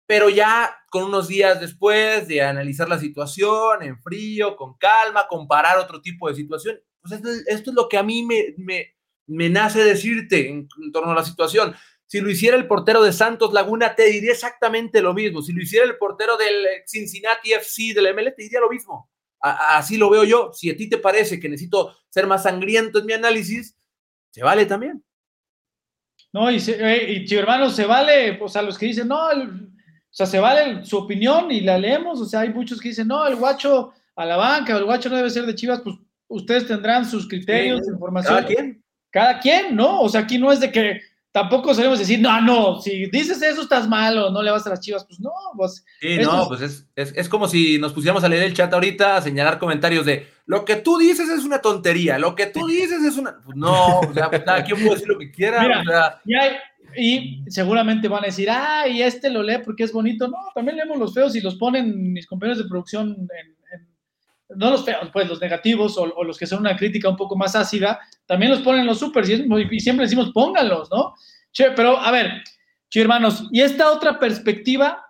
Pero 0.08 0.28
ya 0.28 0.74
con 0.90 1.04
unos 1.04 1.28
días 1.28 1.60
después 1.60 2.26
de 2.26 2.42
analizar 2.42 2.88
la 2.88 2.98
situación 2.98 3.82
en 3.82 4.02
frío, 4.02 4.56
con 4.56 4.76
calma, 4.76 5.28
comparar 5.28 5.78
otro 5.78 6.02
tipo 6.02 6.28
de 6.28 6.34
situación, 6.34 6.80
pues 7.00 7.12
esto, 7.12 7.28
esto 7.46 7.70
es 7.70 7.76
lo 7.76 7.88
que 7.88 7.98
a 7.98 8.02
mí 8.02 8.24
me, 8.24 8.54
me, 8.56 8.96
me 9.26 9.48
nace 9.48 9.84
decirte 9.84 10.48
en, 10.48 10.66
torno 10.92 11.12
a 11.12 11.14
la 11.14 11.24
situación. 11.24 11.76
Si 12.06 12.20
lo 12.20 12.30
hiciera 12.30 12.56
el 12.56 12.66
portero 12.66 13.02
de 13.02 13.12
Santos 13.12 13.52
Laguna, 13.52 13.94
te 13.94 14.06
diría 14.06 14.32
exactamente 14.32 15.00
lo 15.00 15.14
mismo. 15.14 15.42
Si 15.42 15.52
lo 15.52 15.62
hiciera 15.62 15.84
el 15.84 15.98
portero 15.98 16.36
del 16.36 16.66
Cincinnati 16.86 17.52
FC 17.52 17.92
del 17.94 18.14
ML, 18.14 18.34
te 18.34 18.42
diría 18.42 18.60
lo 18.60 18.70
mismo 18.70 19.08
así 19.40 19.96
lo 19.96 20.10
veo 20.10 20.24
yo. 20.24 20.50
Si 20.52 20.70
a 20.70 20.76
ti 20.76 20.88
te 20.88 20.98
parece 20.98 21.38
que 21.38 21.48
necesito 21.48 21.96
ser 22.08 22.26
más 22.26 22.42
sangriento 22.42 22.98
en 22.98 23.06
mi 23.06 23.12
análisis, 23.12 23.76
se 24.30 24.42
vale 24.42 24.66
también. 24.66 25.02
No, 26.32 26.50
y, 26.50 26.60
se, 26.60 26.76
y 27.08 27.34
hermano, 27.34 27.70
se 27.70 27.86
vale, 27.86 28.38
o 28.40 28.48
sea, 28.48 28.62
los 28.62 28.76
que 28.76 28.86
dicen, 28.86 29.08
no, 29.08 29.18
o 30.10 30.14
sea, 30.18 30.26
se 30.26 30.40
vale 30.40 30.84
su 30.84 30.96
opinión 30.96 31.50
y 31.50 31.60
la 31.60 31.78
leemos, 31.78 32.20
o 32.20 32.24
sea, 32.24 32.40
hay 32.40 32.48
muchos 32.48 32.80
que 32.80 32.88
dicen, 32.88 33.08
no, 33.08 33.26
el 33.26 33.36
guacho 33.36 33.92
a 34.16 34.24
la 34.24 34.36
banca, 34.36 34.76
el 34.76 34.84
guacho 34.84 35.08
no 35.08 35.16
debe 35.16 35.30
ser 35.30 35.46
de 35.46 35.54
Chivas, 35.54 35.80
pues 35.82 35.96
ustedes 36.28 36.66
tendrán 36.66 37.04
sus 37.04 37.28
criterios, 37.28 37.86
información. 37.88 38.34
Cada 38.34 38.46
quien. 38.46 38.84
Cada 39.10 39.38
quien, 39.38 39.76
¿no? 39.76 40.00
O 40.00 40.08
sea, 40.08 40.22
aquí 40.22 40.38
no 40.38 40.52
es 40.52 40.60
de 40.60 40.70
que 40.70 41.00
tampoco 41.32 41.74
solemos 41.74 41.98
decir, 41.98 42.20
no, 42.20 42.40
no, 42.40 42.80
si 42.80 43.06
dices 43.10 43.40
eso 43.42 43.62
estás 43.62 43.88
mal 43.88 44.18
o 44.18 44.30
no 44.30 44.42
le 44.42 44.50
vas 44.50 44.66
a 44.66 44.70
las 44.70 44.80
chivas, 44.80 45.04
pues 45.04 45.20
no, 45.20 45.30
pues. 45.56 45.84
Sí, 46.00 46.18
no, 46.18 46.48
pues 46.48 46.86
es, 46.96 47.28
como 47.28 47.46
si 47.48 47.78
nos 47.78 47.92
pusiéramos 47.92 48.24
a 48.24 48.28
leer 48.28 48.42
el 48.42 48.54
chat 48.54 48.72
ahorita, 48.72 49.16
a 49.16 49.22
señalar 49.22 49.58
comentarios 49.58 50.04
de 50.04 50.26
lo 50.46 50.64
que 50.64 50.76
tú 50.76 50.98
dices 50.98 51.28
es 51.28 51.44
una 51.44 51.60
tontería, 51.60 52.18
lo 52.18 52.34
que 52.34 52.46
tú 52.46 52.66
dices 52.66 53.02
es 53.02 53.16
una. 53.16 53.38
Pues 53.44 53.56
no, 53.56 54.00
o 54.00 54.12
sea, 54.12 54.30
pues 54.30 54.42
cada 54.42 54.64
quien 54.64 54.78
puede 54.78 54.94
decir 54.94 55.08
lo 55.08 55.18
que 55.18 55.30
quiera. 55.30 56.20
y, 56.24 56.34
seguramente 57.48 58.08
van 58.08 58.24
a 58.24 58.26
decir, 58.26 58.48
ah, 58.50 58.86
y 58.88 59.02
este 59.02 59.30
lo 59.30 59.42
lee 59.42 59.58
porque 59.64 59.84
es 59.84 59.92
bonito. 59.92 60.28
No, 60.28 60.38
también 60.54 60.76
leemos 60.76 60.98
los 60.98 61.14
feos 61.14 61.34
y 61.36 61.40
los 61.40 61.56
ponen 61.56 62.12
mis 62.12 62.26
compañeros 62.26 62.58
de 62.58 62.68
producción 62.68 63.10
en 63.10 63.58
no 64.56 64.70
los 64.70 64.84
feos, 64.84 65.10
pues 65.12 65.28
los 65.28 65.40
negativos 65.40 65.98
o, 65.98 66.24
los 66.24 66.38
que 66.38 66.46
son 66.46 66.60
una 66.60 66.76
crítica 66.76 67.08
un 67.08 67.16
poco 67.16 67.36
más 67.36 67.54
ácida, 67.54 68.00
también 68.26 68.50
los 68.50 68.60
ponen 68.60 68.86
los 68.86 68.98
supers 68.98 69.28
y, 69.28 69.80
siempre 69.80 70.06
decimos 70.06 70.30
pónganlos, 70.32 70.90
¿no? 70.90 71.14
Che, 71.52 71.72
pero 71.72 71.98
a 71.98 72.10
ver, 72.10 72.42
che, 72.88 73.00
hermanos, 73.00 73.46
y 73.52 73.60
esta 73.60 73.90
otra 73.90 74.18
perspectiva, 74.18 75.04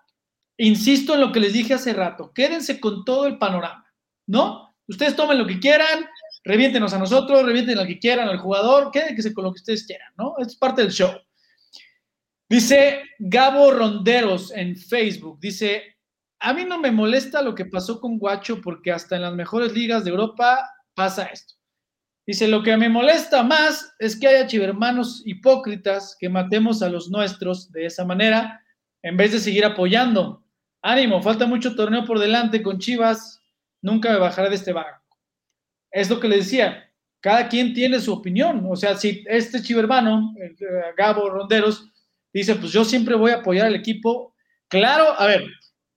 insisto 0.57 1.15
en 1.15 1.21
lo 1.21 1.33
que 1.33 1.41
les 1.41 1.53
dije 1.53 1.75
hace 1.75 1.93
rato, 1.93 2.33
quédense 2.35 2.81
con 2.81 3.05
todo 3.05 3.27
el 3.27 3.39
panorama, 3.39 3.85
¿no? 4.27 4.75
Ustedes 4.89 5.15
tomen 5.15 5.39
lo 5.39 5.47
que 5.47 5.61
quieran, 5.61 6.07
reviéntenos 6.45 6.93
a 6.95 6.99
nosotros, 6.99 7.45
revienten 7.45 7.77
lo 7.77 7.87
que 7.87 7.99
quieran 7.99 8.29
al 8.29 8.39
jugador, 8.39 8.91
quédense 8.91 9.33
con 9.33 9.45
lo 9.45 9.53
que 9.53 9.61
ustedes 9.61 9.87
quieran, 9.87 10.13
¿no? 10.17 10.35
Es 10.39 10.57
parte 10.57 10.83
del 10.83 10.91
show. 10.91 11.13
Dice 12.49 13.03
Gabo 13.19 13.71
Ronderos 13.73 14.53
en 14.53 14.75
Facebook, 14.75 15.39
dice, 15.39 15.97
a 16.41 16.55
mí 16.55 16.65
no 16.65 16.79
me 16.79 16.91
molesta 16.91 17.43
lo 17.43 17.55
que 17.55 17.67
pasó 17.67 18.01
con 18.01 18.19
Guacho 18.19 18.61
porque 18.63 18.91
hasta 18.91 19.17
en 19.17 19.23
las 19.23 19.35
mejores 19.35 19.75
ligas 19.75 20.05
de 20.05 20.11
Europa 20.11 20.59
pasa 20.95 21.25
esto. 21.25 21.55
Dice, 22.27 22.49
lo 22.49 22.63
que 22.63 22.77
me 22.77 22.89
molesta 22.89 23.43
más 23.43 23.95
es 23.99 24.19
que 24.19 24.29
haya 24.29 24.47
chivermanos 24.47 25.23
hipócritas 25.25 26.17
que 26.19 26.29
matemos 26.29 26.83
a 26.83 26.89
los 26.89 27.11
nuestros 27.11 27.71
de 27.73 27.87
esa 27.87 28.05
manera 28.05 28.63
en 29.03 29.17
vez 29.17 29.33
de 29.33 29.41
seguir 29.41 29.65
apoyando. 29.65 30.45
Ánimo, 30.83 31.23
falta 31.23 31.47
mucho 31.47 31.75
torneo 31.75 32.05
por 32.05 32.19
delante 32.19 32.63
con 32.63 32.79
Chivas, 32.79 33.43
nunca 33.83 34.11
me 34.11 34.19
bajaré 34.19 34.51
de 34.51 34.57
este 34.57 34.73
barco. 34.73 35.19
Es 35.91 36.09
lo 36.09 36.21
que 36.21 36.29
le 36.29 36.37
decía, 36.37 36.91
cada 37.21 37.49
quien 37.49 37.75
tiene 37.75 38.01
su 38.01 38.13
opinión. 38.13 38.67
O 38.69 38.77
sea, 38.77 38.97
si 38.97 39.25
este 39.27 39.63
chivermano, 39.63 40.35
Gabo 40.97 41.31
Ronderos, 41.31 41.91
dice, 42.33 42.55
pues 42.57 42.73
yo 42.73 42.85
siempre 42.85 43.15
voy 43.15 43.31
a 43.33 43.37
apoyar 43.37 43.67
al 43.67 43.75
equipo. 43.75 44.35
Claro, 44.69 45.19
a 45.19 45.27
ver, 45.27 45.45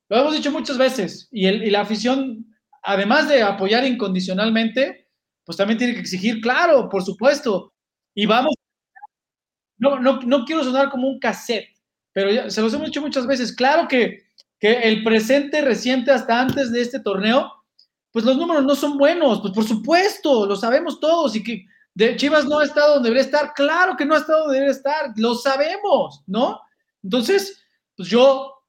lo 0.09 0.17
hemos 0.17 0.33
dicho 0.33 0.51
muchas 0.51 0.77
veces, 0.77 1.29
y, 1.31 1.49
la 1.69 1.81
afición, 1.81 2.45
además 2.83 3.29
de 3.29 3.41
apoyar 3.41 3.85
incondicionalmente, 3.85 5.07
pues 5.45 5.57
también 5.57 5.77
tiene 5.77 5.93
que 5.93 6.01
exigir, 6.01 6.41
claro, 6.41 6.89
por 6.89 7.03
supuesto. 7.03 7.73
Y 8.13 8.25
vamos, 8.25 8.53
no, 9.77 9.99
no, 9.99 10.19
no 10.21 10.45
quiero 10.45 10.63
sonar 10.63 10.89
como 10.89 11.07
un 11.07 11.19
cassette, 11.19 11.69
pero 12.13 12.29
ya, 12.29 12.49
se 12.49 12.61
los 12.61 12.73
hemos 12.73 12.87
dicho 12.87 13.01
muchas 13.01 13.25
veces, 13.25 13.55
claro 13.55 13.87
que, 13.87 14.23
que 14.59 14.73
el 14.81 15.03
presente 15.03 15.61
reciente 15.61 16.11
hasta 16.11 16.41
antes 16.41 16.71
de 16.71 16.81
este 16.81 16.99
torneo, 16.99 17.51
pues 18.11 18.25
los 18.25 18.37
números 18.37 18.65
no 18.65 18.75
son 18.75 18.97
buenos, 18.97 19.41
pues 19.41 19.53
por 19.53 19.63
supuesto, 19.63 20.45
lo 20.45 20.55
sabemos 20.55 20.99
todos, 20.99 21.35
y 21.35 21.43
que 21.43 21.65
de 21.93 22.15
Chivas 22.15 22.45
no 22.45 22.59
ha 22.59 22.65
estado 22.65 22.95
donde 22.95 23.09
debería 23.09 23.25
estar, 23.25 23.53
claro 23.53 23.97
que 23.97 24.05
no 24.05 24.15
ha 24.15 24.19
estado 24.19 24.41
donde 24.41 24.55
debería 24.55 24.75
estar, 24.75 25.11
lo 25.17 25.35
sabemos, 25.35 26.23
¿no? 26.27 26.61
Entonces, 27.03 27.63
pues 27.95 28.09
yo 28.09 28.61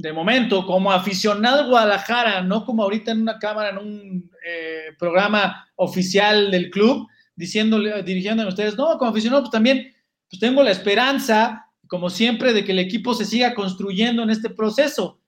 de 0.00 0.12
momento, 0.12 0.66
como 0.66 0.90
aficionado 0.90 1.68
Guadalajara, 1.68 2.42
no 2.42 2.64
como 2.64 2.82
ahorita 2.82 3.12
en 3.12 3.22
una 3.22 3.38
cámara, 3.38 3.70
en 3.70 3.78
un 3.78 4.30
eh, 4.46 4.94
programa 4.98 5.68
oficial 5.76 6.50
del 6.50 6.70
club, 6.70 7.06
diciéndole, 7.36 8.02
dirigiéndome 8.02 8.48
a 8.48 8.50
ustedes, 8.50 8.76
no, 8.76 8.96
como 8.98 9.10
aficionado, 9.10 9.42
pues 9.42 9.52
también 9.52 9.94
pues 10.28 10.40
tengo 10.40 10.62
la 10.62 10.70
esperanza, 10.70 11.66
como 11.86 12.08
siempre, 12.08 12.52
de 12.52 12.64
que 12.64 12.72
el 12.72 12.78
equipo 12.78 13.14
se 13.14 13.24
siga 13.24 13.54
construyendo 13.54 14.22
en 14.22 14.30
este 14.30 14.48
proceso. 14.48 15.20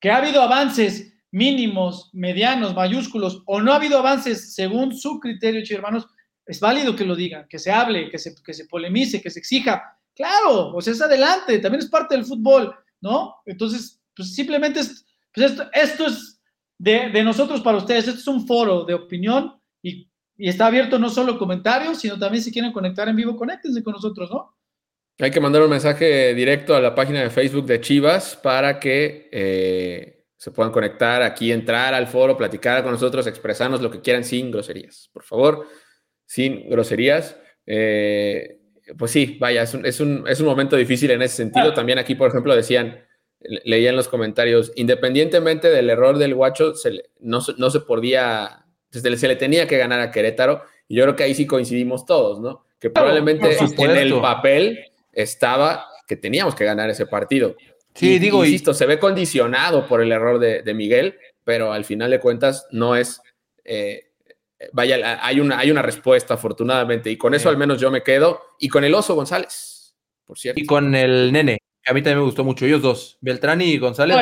Que 0.00 0.10
ha 0.10 0.18
habido 0.18 0.40
avances 0.40 1.12
mínimos, 1.30 2.10
medianos, 2.12 2.74
mayúsculos, 2.74 3.42
o 3.46 3.60
no 3.60 3.72
ha 3.72 3.76
habido 3.76 3.98
avances 3.98 4.54
según 4.54 4.96
su 4.96 5.18
criterio, 5.18 5.62
hermanos, 5.70 6.06
es 6.46 6.60
válido 6.60 6.94
que 6.94 7.04
lo 7.04 7.16
digan, 7.16 7.46
que 7.48 7.58
se 7.58 7.72
hable, 7.72 8.08
que 8.08 8.18
se, 8.18 8.34
que 8.42 8.54
se 8.54 8.66
polemice, 8.66 9.20
que 9.20 9.30
se 9.30 9.40
exija. 9.40 9.98
Claro, 10.14 10.70
pues 10.72 10.86
es 10.88 11.02
adelante, 11.02 11.58
también 11.58 11.82
es 11.82 11.90
parte 11.90 12.14
del 12.14 12.24
fútbol, 12.24 12.74
¿no? 13.00 13.36
Entonces, 13.44 14.00
pues 14.14 14.34
simplemente 14.34 14.80
es, 14.80 15.04
pues 15.34 15.52
esto, 15.74 16.06
es 16.06 16.40
de, 16.78 17.22
nosotros 17.22 17.60
para 17.60 17.78
ustedes, 17.78 18.08
esto 18.08 18.20
es 18.20 18.26
un 18.28 18.46
foro 18.46 18.84
de 18.84 18.94
opinión 18.94 19.60
y, 19.82 20.08
está 20.38 20.66
abierto 20.66 20.98
no 20.98 21.08
solo 21.08 21.38
comentarios, 21.38 21.98
sino 21.98 22.18
también 22.18 22.44
si 22.44 22.52
quieren 22.52 22.72
conectar 22.72 23.08
en 23.08 23.16
vivo, 23.16 23.36
conéctense 23.36 23.82
con 23.82 23.94
nosotros, 23.94 24.30
¿no? 24.30 24.54
Hay 25.18 25.30
que 25.30 25.40
mandar 25.40 25.62
un 25.62 25.70
mensaje 25.70 26.34
directo 26.34 26.76
a 26.76 26.80
la 26.80 26.94
página 26.94 27.22
de 27.22 27.30
Facebook 27.30 27.64
de 27.64 27.80
Chivas 27.80 28.36
para 28.36 28.78
que 28.78 29.30
eh, 29.32 30.26
se 30.36 30.50
puedan 30.50 30.70
conectar 30.70 31.22
aquí, 31.22 31.50
entrar 31.50 31.94
al 31.94 32.06
foro, 32.06 32.36
platicar 32.36 32.82
con 32.82 32.92
nosotros, 32.92 33.26
expresarnos 33.26 33.80
lo 33.80 33.90
que 33.90 34.02
quieran 34.02 34.24
sin 34.24 34.50
groserías. 34.50 35.08
Por 35.14 35.22
favor, 35.22 35.66
sin 36.26 36.68
groserías. 36.68 37.36
Eh, 37.66 38.58
pues 38.98 39.10
sí, 39.10 39.36
vaya, 39.40 39.62
es 39.62 39.74
un, 39.74 39.86
es, 39.86 40.00
un, 40.00 40.24
es 40.28 40.40
un, 40.40 40.46
momento 40.46 40.76
difícil 40.76 41.10
en 41.10 41.22
ese 41.22 41.36
sentido. 41.36 41.72
También 41.74 41.98
aquí, 41.98 42.14
por 42.14 42.28
ejemplo, 42.28 42.54
decían, 42.54 43.04
leía 43.40 43.90
en 43.90 43.96
los 43.96 44.08
comentarios, 44.08 44.72
independientemente 44.76 45.70
del 45.70 45.90
error 45.90 46.18
del 46.18 46.34
guacho, 46.34 46.72
no, 47.20 47.40
se 47.40 47.80
podía, 47.80 48.64
se 48.90 49.28
le, 49.28 49.36
tenía 49.36 49.66
que 49.66 49.78
ganar 49.78 50.00
a 50.00 50.10
Querétaro, 50.10 50.62
y 50.88 50.96
yo 50.96 51.02
creo 51.04 51.16
que 51.16 51.24
ahí 51.24 51.34
sí 51.34 51.46
coincidimos 51.46 52.06
todos, 52.06 52.40
¿no? 52.40 52.64
Que 52.78 52.90
probablemente 52.90 53.56
en 53.78 53.90
el 53.90 54.20
papel 54.20 54.92
estaba 55.12 55.86
que 56.06 56.16
teníamos 56.16 56.54
que 56.54 56.64
ganar 56.64 56.88
ese 56.90 57.06
partido. 57.06 57.56
Sí, 57.94 58.18
digo, 58.18 58.44
insisto, 58.44 58.74
se 58.74 58.86
ve 58.86 58.98
condicionado 58.98 59.86
por 59.86 60.02
el 60.02 60.12
error 60.12 60.38
de, 60.38 60.74
Miguel, 60.74 61.18
pero 61.44 61.72
al 61.72 61.84
final 61.84 62.10
de 62.10 62.20
cuentas 62.20 62.66
no 62.70 62.94
es, 62.94 63.20
eh, 63.64 64.05
vaya, 64.72 65.18
hay 65.22 65.40
una, 65.40 65.58
hay 65.58 65.70
una 65.70 65.82
respuesta 65.82 66.34
afortunadamente, 66.34 67.10
y 67.10 67.16
con 67.16 67.34
eso 67.34 67.48
al 67.48 67.56
menos 67.56 67.80
yo 67.80 67.90
me 67.90 68.02
quedo, 68.02 68.40
y 68.58 68.68
con 68.68 68.84
el 68.84 68.94
oso 68.94 69.14
González, 69.14 69.96
por 70.24 70.38
cierto. 70.38 70.60
Y 70.60 70.66
con 70.66 70.94
el 70.94 71.32
nene. 71.32 71.58
A 71.88 71.92
mí 71.92 72.02
también 72.02 72.18
me 72.18 72.24
gustó 72.24 72.42
mucho, 72.42 72.66
ellos 72.66 72.82
dos, 72.82 73.16
Beltrán 73.20 73.60
y 73.60 73.78
González. 73.78 74.16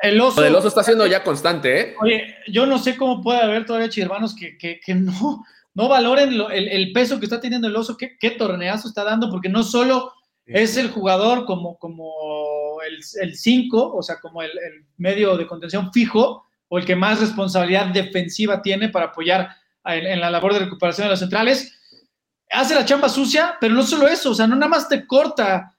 el, 0.00 0.20
oso, 0.20 0.44
el, 0.44 0.54
oso, 0.54 0.68
está 0.68 0.84
siendo 0.84 1.06
ya 1.08 1.24
constante, 1.24 1.80
¿eh? 1.80 1.94
Oye, 2.00 2.36
yo 2.46 2.66
no 2.66 2.78
sé 2.78 2.96
cómo 2.96 3.20
puede 3.20 3.40
haber 3.40 3.66
todavía 3.66 3.88
chirvanos 3.88 4.36
que, 4.36 4.56
que, 4.56 4.94
no, 4.94 5.44
no 5.74 5.88
valoren 5.88 6.40
el, 6.52 6.92
peso 6.92 7.18
que 7.18 7.26
está 7.26 7.40
teniendo 7.40 7.66
el 7.66 7.74
oso, 7.74 7.96
qué, 7.96 8.16
qué 8.16 8.30
torneazo 8.30 8.86
está 8.86 9.02
dando, 9.02 9.28
porque 9.28 9.48
no 9.48 9.64
solo 9.64 10.12
es 10.46 10.76
el 10.76 10.90
jugador 10.90 11.46
como, 11.46 11.78
como 11.78 12.78
el 12.82 13.34
5, 13.34 13.96
o 13.96 14.02
sea, 14.02 14.20
como 14.20 14.42
el, 14.42 14.50
medio 14.96 15.36
de 15.36 15.46
contención 15.46 15.92
fijo, 15.92 16.44
o 16.68 16.78
el 16.78 16.84
que 16.84 16.96
más 16.96 17.20
responsabilidad 17.20 17.86
defensiva 17.86 18.62
tiene 18.62 18.88
para 18.88 19.06
apoyar 19.06 19.48
en 19.84 20.20
la 20.20 20.30
labor 20.30 20.52
de 20.52 20.60
recuperación 20.60 21.06
de 21.06 21.10
los 21.10 21.20
centrales. 21.20 21.78
Hace 22.50 22.74
la 22.74 22.84
chamba 22.84 23.08
sucia, 23.08 23.56
pero 23.60 23.74
no 23.74 23.82
solo 23.82 24.08
eso, 24.08 24.30
o 24.30 24.34
sea, 24.34 24.46
no 24.46 24.56
nada 24.56 24.68
más 24.68 24.88
te 24.88 25.06
corta 25.06 25.76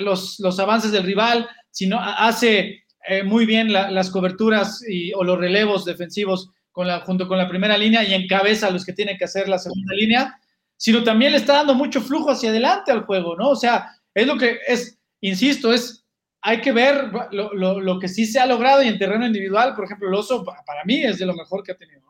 los, 0.00 0.38
los 0.40 0.58
avances 0.58 0.92
del 0.92 1.04
rival, 1.04 1.48
sino 1.70 1.98
hace 2.00 2.84
eh, 3.08 3.22
muy 3.24 3.46
bien 3.46 3.72
las 3.72 4.10
coberturas 4.10 4.82
y, 4.88 5.12
o 5.14 5.24
los 5.24 5.38
relevos 5.38 5.84
defensivos 5.84 6.50
con 6.70 6.86
la, 6.86 7.00
junto 7.00 7.26
con 7.26 7.36
la 7.36 7.48
primera 7.48 7.76
línea 7.76 8.04
y 8.04 8.14
encabeza 8.14 8.68
a 8.68 8.70
los 8.70 8.84
que 8.84 8.92
tiene 8.92 9.16
que 9.18 9.24
hacer 9.24 9.48
la 9.48 9.58
segunda 9.58 9.94
línea, 9.94 10.38
sino 10.76 11.02
también 11.02 11.32
le 11.32 11.38
está 11.38 11.54
dando 11.54 11.74
mucho 11.74 12.00
flujo 12.00 12.30
hacia 12.30 12.50
adelante 12.50 12.92
al 12.92 13.04
juego, 13.04 13.36
¿no? 13.36 13.50
O 13.50 13.56
sea, 13.56 13.90
es 14.14 14.26
lo 14.26 14.36
que 14.36 14.58
es, 14.66 14.98
insisto, 15.20 15.72
es, 15.72 16.06
hay 16.40 16.60
que 16.60 16.72
ver 16.72 17.10
lo, 17.32 17.80
lo, 17.80 17.98
que 17.98 18.08
sí 18.08 18.26
se 18.26 18.40
ha 18.40 18.46
logrado 18.46 18.82
y 18.82 18.88
en 18.88 18.98
terreno 18.98 19.26
individual, 19.26 19.74
por 19.74 19.84
ejemplo, 19.84 20.08
el 20.08 20.14
oso 20.14 20.44
para 20.44 20.84
mí 20.84 21.02
es 21.04 21.18
de 21.18 21.26
lo 21.26 21.34
mejor 21.34 21.62
que 21.62 21.72
ha 21.72 21.76
tenido. 21.76 22.02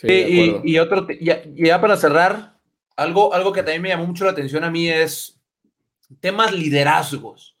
Sí, 0.00 0.60
y, 0.64 0.78
otro, 0.78 1.06
ya, 1.20 1.42
ya, 1.44 1.78
para 1.78 1.94
cerrar, 1.96 2.58
algo, 2.96 3.34
algo 3.34 3.52
que 3.52 3.62
también 3.62 3.82
me 3.82 3.88
llamó 3.90 4.06
mucho 4.06 4.24
la 4.24 4.30
atención 4.30 4.64
a 4.64 4.70
mí 4.70 4.88
es 4.88 5.38
temas 6.20 6.52
liderazgos. 6.52 7.58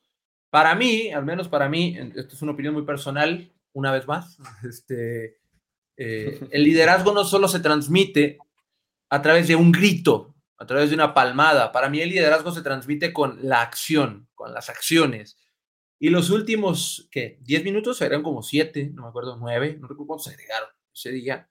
Para 0.48 0.74
mí, 0.74 1.10
al 1.12 1.24
menos 1.24 1.48
para 1.48 1.68
mí, 1.68 1.98
esto 2.16 2.34
es 2.34 2.42
una 2.42 2.52
opinión 2.52 2.72
muy 2.72 2.84
personal, 2.84 3.52
una 3.74 3.92
vez 3.92 4.06
más, 4.06 4.38
este, 4.68 5.38
eh, 5.98 6.40
el 6.50 6.64
liderazgo 6.64 7.12
no 7.12 7.24
solo 7.24 7.46
se 7.46 7.60
transmite 7.60 8.38
a 9.10 9.20
través 9.20 9.46
de 9.46 9.56
un 9.56 9.70
grito, 9.70 10.34
a 10.56 10.64
través 10.64 10.88
de 10.88 10.94
una 10.94 11.12
palmada. 11.12 11.72
Para 11.72 11.90
mí 11.90 12.00
el 12.00 12.08
liderazgo 12.08 12.52
se 12.52 12.62
transmite 12.62 13.12
con 13.12 13.38
la 13.42 13.60
acción, 13.60 14.28
con 14.34 14.54
las 14.54 14.70
acciones. 14.70 15.36
Y 15.98 16.08
los 16.08 16.30
últimos, 16.30 17.06
¿qué? 17.10 17.36
10 17.42 17.64
minutos, 17.64 18.00
eran 18.00 18.22
como 18.22 18.42
7, 18.42 18.92
no 18.94 19.02
me 19.02 19.08
acuerdo, 19.08 19.36
9, 19.36 19.76
no 19.78 19.88
recuerdo 19.88 20.06
cuántos 20.06 20.24
se 20.24 20.30
agregaron 20.30 20.70
ese 20.94 21.10
día. 21.10 21.50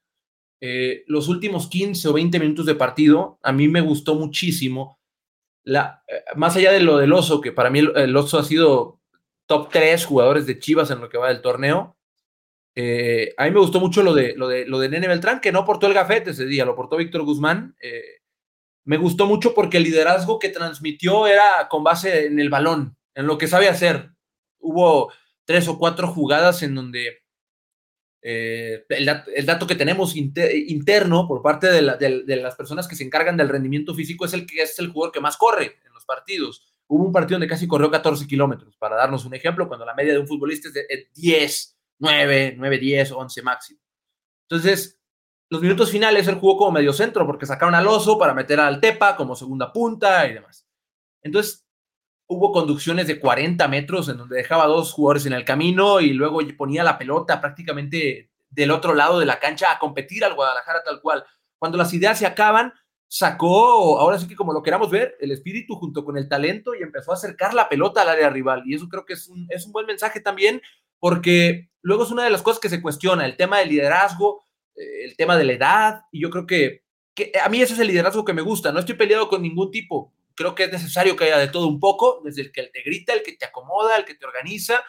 Eh, 0.60 1.04
los 1.06 1.28
últimos 1.28 1.68
15 1.68 2.08
o 2.08 2.12
20 2.12 2.38
minutos 2.38 2.66
de 2.66 2.74
partido, 2.74 3.38
a 3.42 3.52
mí 3.52 3.68
me 3.68 3.80
gustó 3.80 4.14
muchísimo. 4.14 4.98
La, 5.64 6.02
eh, 6.06 6.22
más 6.36 6.56
allá 6.56 6.72
de 6.72 6.80
lo 6.80 6.98
del 6.98 7.12
oso, 7.12 7.40
que 7.40 7.52
para 7.52 7.70
mí 7.70 7.78
el, 7.78 8.16
oso 8.16 8.38
ha 8.38 8.44
sido 8.44 9.00
top 9.46 9.70
3 9.70 10.04
jugadores 10.04 10.46
de 10.46 10.58
Chivas 10.58 10.90
en 10.90 11.00
lo 11.00 11.08
que 11.08 11.18
va 11.18 11.28
del 11.28 11.40
torneo, 11.40 11.96
eh, 12.74 13.34
a 13.36 13.44
mí 13.44 13.50
me 13.50 13.60
gustó 13.60 13.80
mucho 13.80 14.02
lo 14.02 14.14
de, 14.14 14.34
lo, 14.36 14.48
de, 14.48 14.66
lo 14.66 14.78
de 14.78 14.88
Nene 14.88 15.08
Beltrán, 15.08 15.40
que 15.40 15.52
no 15.52 15.64
portó 15.64 15.86
el 15.86 15.94
gafete 15.94 16.30
ese 16.30 16.46
día, 16.46 16.64
lo 16.64 16.76
portó 16.76 16.96
Víctor 16.96 17.22
Guzmán. 17.22 17.74
me 18.84 18.96
gustó 18.96 19.26
mucho 19.26 19.54
porque 19.54 19.78
el 19.78 19.84
liderazgo 19.84 20.38
que 20.38 20.50
transmitió 20.50 21.26
era 21.26 21.68
con 21.68 21.82
base 21.84 22.26
en 22.26 22.38
el 22.38 22.50
balón, 22.50 22.96
en 23.14 23.26
lo 23.26 23.38
que 23.38 23.48
sabe 23.48 23.68
hacer. 23.68 24.10
Hubo 24.58 25.12
tres 25.44 25.68
o 25.68 25.78
cuatro 25.78 26.06
jugadas 26.08 26.62
en 26.62 26.74
donde 26.74 27.22
eh, 28.22 28.84
el, 28.88 29.46
dato 29.46 29.66
que 29.66 29.74
tenemos 29.74 30.14
interno 30.14 31.26
por 31.26 31.42
parte 31.42 31.68
de, 31.68 31.82
las 31.82 32.54
personas 32.54 32.86
que 32.86 32.96
se 32.96 33.04
encargan 33.04 33.36
del 33.36 33.48
rendimiento 33.48 33.94
físico 33.94 34.24
es 34.24 34.34
el 34.34 34.46
que 34.46 34.62
es 34.62 34.78
el 34.78 34.88
jugador 34.88 35.12
que 35.12 35.20
más 35.20 35.36
corre 35.36 35.78
en 35.86 35.92
los 35.92 36.04
partidos. 36.04 36.66
Hubo 36.86 37.04
un 37.04 37.12
partido 37.12 37.36
donde 37.36 37.48
casi 37.48 37.66
corrió 37.66 37.90
14 37.90 38.26
kilómetros, 38.26 38.76
para 38.76 38.96
darnos 38.96 39.24
un 39.24 39.34
ejemplo, 39.34 39.68
cuando 39.68 39.86
la 39.86 39.94
media 39.94 40.12
de 40.12 40.18
un 40.18 40.26
futbolista 40.26 40.68
es 40.68 40.74
de 40.74 41.08
10, 41.14 41.78
9, 42.00 42.54
9, 42.58 42.78
10, 42.78 43.12
11 43.12 43.42
máximo. 43.42 43.80
Entonces, 44.48 45.00
los 45.48 45.62
minutos 45.62 45.90
finales 45.90 46.26
él 46.28 46.36
jugó 46.36 46.56
como 46.56 46.72
medio 46.72 46.92
centro 46.92 47.26
porque 47.26 47.46
sacaron 47.46 47.74
al 47.74 47.86
oso 47.86 48.18
para 48.18 48.34
meter 48.34 48.60
al 48.60 48.80
Tepa 48.80 49.16
como 49.16 49.36
segunda 49.36 49.72
punta 49.72 50.26
y 50.26 50.34
demás. 50.34 50.66
Entonces, 51.22 51.66
hubo 52.30 52.52
conducciones 52.52 53.08
de 53.08 53.18
40 53.18 53.66
metros 53.66 54.08
en 54.08 54.16
donde 54.16 54.36
dejaba 54.36 54.66
dos 54.66 54.92
jugadores 54.92 55.26
en 55.26 55.32
el 55.32 55.44
camino 55.44 56.00
y 56.00 56.12
luego 56.12 56.38
ponía 56.56 56.84
la 56.84 56.96
pelota 56.96 57.40
prácticamente 57.40 58.30
del 58.48 58.70
otro 58.70 58.94
lado 58.94 59.18
de 59.18 59.26
la 59.26 59.40
cancha 59.40 59.72
a 59.72 59.80
competir 59.80 60.24
al 60.24 60.34
Guadalajara 60.34 60.84
tal 60.84 61.00
cual. 61.00 61.24
Cuando 61.58 61.76
las 61.76 61.92
ideas 61.92 62.20
se 62.20 62.26
acaban, 62.26 62.72
sacó, 63.08 63.98
ahora 63.98 64.16
sí 64.16 64.28
que 64.28 64.36
como 64.36 64.52
lo 64.52 64.62
queramos 64.62 64.90
ver, 64.90 65.16
el 65.18 65.32
espíritu 65.32 65.74
junto 65.74 66.04
con 66.04 66.16
el 66.16 66.28
talento 66.28 66.72
y 66.72 66.82
empezó 66.82 67.10
a 67.10 67.14
acercar 67.14 67.52
la 67.52 67.68
pelota 67.68 68.02
al 68.02 68.10
área 68.10 68.30
rival. 68.30 68.62
Y 68.64 68.76
eso 68.76 68.88
creo 68.88 69.04
que 69.04 69.14
es 69.14 69.26
un, 69.26 69.48
es 69.50 69.66
un 69.66 69.72
buen 69.72 69.86
mensaje 69.86 70.20
también, 70.20 70.62
porque 71.00 71.68
luego 71.82 72.04
es 72.04 72.12
una 72.12 72.22
de 72.22 72.30
las 72.30 72.42
cosas 72.42 72.60
que 72.60 72.68
se 72.68 72.80
cuestiona, 72.80 73.26
el 73.26 73.36
tema 73.36 73.58
del 73.58 73.70
liderazgo, 73.70 74.46
eh, 74.76 75.04
el 75.04 75.16
tema 75.16 75.36
de 75.36 75.44
la 75.44 75.52
edad, 75.54 76.02
y 76.12 76.20
yo 76.20 76.30
creo 76.30 76.46
que, 76.46 76.84
que 77.12 77.32
a 77.44 77.48
mí 77.48 77.60
ese 77.60 77.74
es 77.74 77.80
el 77.80 77.88
liderazgo 77.88 78.24
que 78.24 78.34
me 78.34 78.42
gusta. 78.42 78.70
No 78.70 78.78
estoy 78.78 78.94
peleado 78.94 79.28
con 79.28 79.42
ningún 79.42 79.72
tipo 79.72 80.14
creo 80.34 80.54
que 80.54 80.64
es 80.64 80.72
necesario 80.72 81.16
que 81.16 81.24
haya 81.24 81.38
de 81.38 81.48
todo 81.48 81.66
un 81.66 81.80
poco, 81.80 82.20
desde 82.24 82.42
el 82.42 82.52
que 82.52 82.64
te 82.64 82.82
grita, 82.82 83.12
el 83.12 83.22
que 83.22 83.36
te 83.36 83.44
acomoda, 83.44 83.96
el 83.96 84.04
que 84.04 84.14
te 84.14 84.26
organiza, 84.26 84.82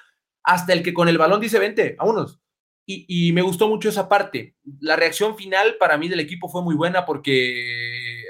hasta 0.43 0.73
el 0.73 0.83
que 0.83 0.93
con 0.93 1.07
el 1.07 1.17
balón 1.17 1.41
dice, 1.41 1.59
vente, 1.59 1.95
vámonos. 1.97 2.39
Y, 2.85 3.05
y 3.07 3.31
me 3.31 3.41
gustó 3.41 3.67
mucho 3.67 3.89
esa 3.89 4.09
parte. 4.09 4.55
La 4.79 4.95
reacción 4.95 5.37
final 5.37 5.75
para 5.79 5.97
mí 5.97 6.09
del 6.09 6.19
equipo 6.19 6.49
fue 6.49 6.63
muy 6.63 6.75
buena 6.75 7.05
porque 7.05 8.23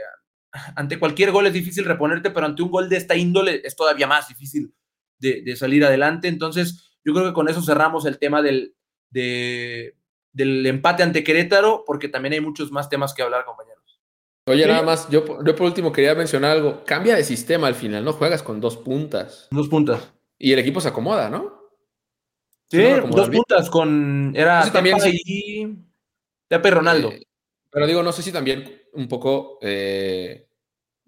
ante 0.76 1.00
cualquier 1.00 1.32
gol 1.32 1.48
es 1.48 1.54
difícil 1.54 1.86
reponerte, 1.86 2.32
pero 2.32 2.46
ante 2.46 2.62
un 2.62 2.72
gol 2.72 2.90
de 2.90 2.98
esta 2.98 3.16
índole 3.16 3.62
es 3.64 3.76
todavía 3.76 4.08
más 4.08 4.28
difícil 4.28 4.74
de, 5.18 5.42
de 5.42 5.56
salir 5.56 5.86
adelante. 5.86 6.28
Entonces, 6.28 6.92
yo 7.04 7.14
creo 7.14 7.26
que 7.28 7.34
con 7.34 7.48
eso 7.48 7.62
cerramos 7.62 8.06
el 8.06 8.20
tema 8.20 8.42
del, 8.42 8.76
de, 9.10 9.96
del 10.32 10.66
empate 10.66 11.04
ante 11.04 11.24
Querétaro, 11.24 11.84
porque 11.86 12.10
también 12.10 12.34
hay 12.34 12.42
muchos 12.42 12.72
más 12.72 12.90
temas 12.90 13.14
que 13.14 13.22
hablar, 13.22 13.46
compañeros. 13.46 13.71
Oye, 14.46 14.66
nada 14.66 14.82
más, 14.82 15.08
yo, 15.10 15.24
yo 15.44 15.56
por 15.56 15.68
último 15.68 15.92
quería 15.92 16.16
mencionar 16.16 16.52
algo. 16.52 16.84
Cambia 16.84 17.16
de 17.16 17.24
sistema 17.24 17.68
al 17.68 17.76
final, 17.76 18.04
¿no? 18.04 18.14
Juegas 18.14 18.42
con 18.42 18.60
dos 18.60 18.78
puntas. 18.78 19.48
Dos 19.52 19.68
puntas. 19.68 20.12
Y 20.38 20.52
el 20.52 20.60
equipo 20.60 20.82
se 20.82 20.88
acomoda, 20.88 21.30
¿no? 21.30 21.62
Sí, 22.70 22.84
dos 23.10 23.30
puntas 23.30 23.70
con. 23.70 24.34
Era 24.36 24.70
también 24.72 24.98
y. 25.06 25.78
Ronaldo. 26.50 27.12
Eh, 27.12 27.28
pero 27.70 27.88
digo, 27.88 28.04
no 28.04 28.12
sé 28.12 28.24
si 28.24 28.32
también 28.32 28.82
un 28.94 29.08
poco 29.08 29.60
eh, 29.62 30.50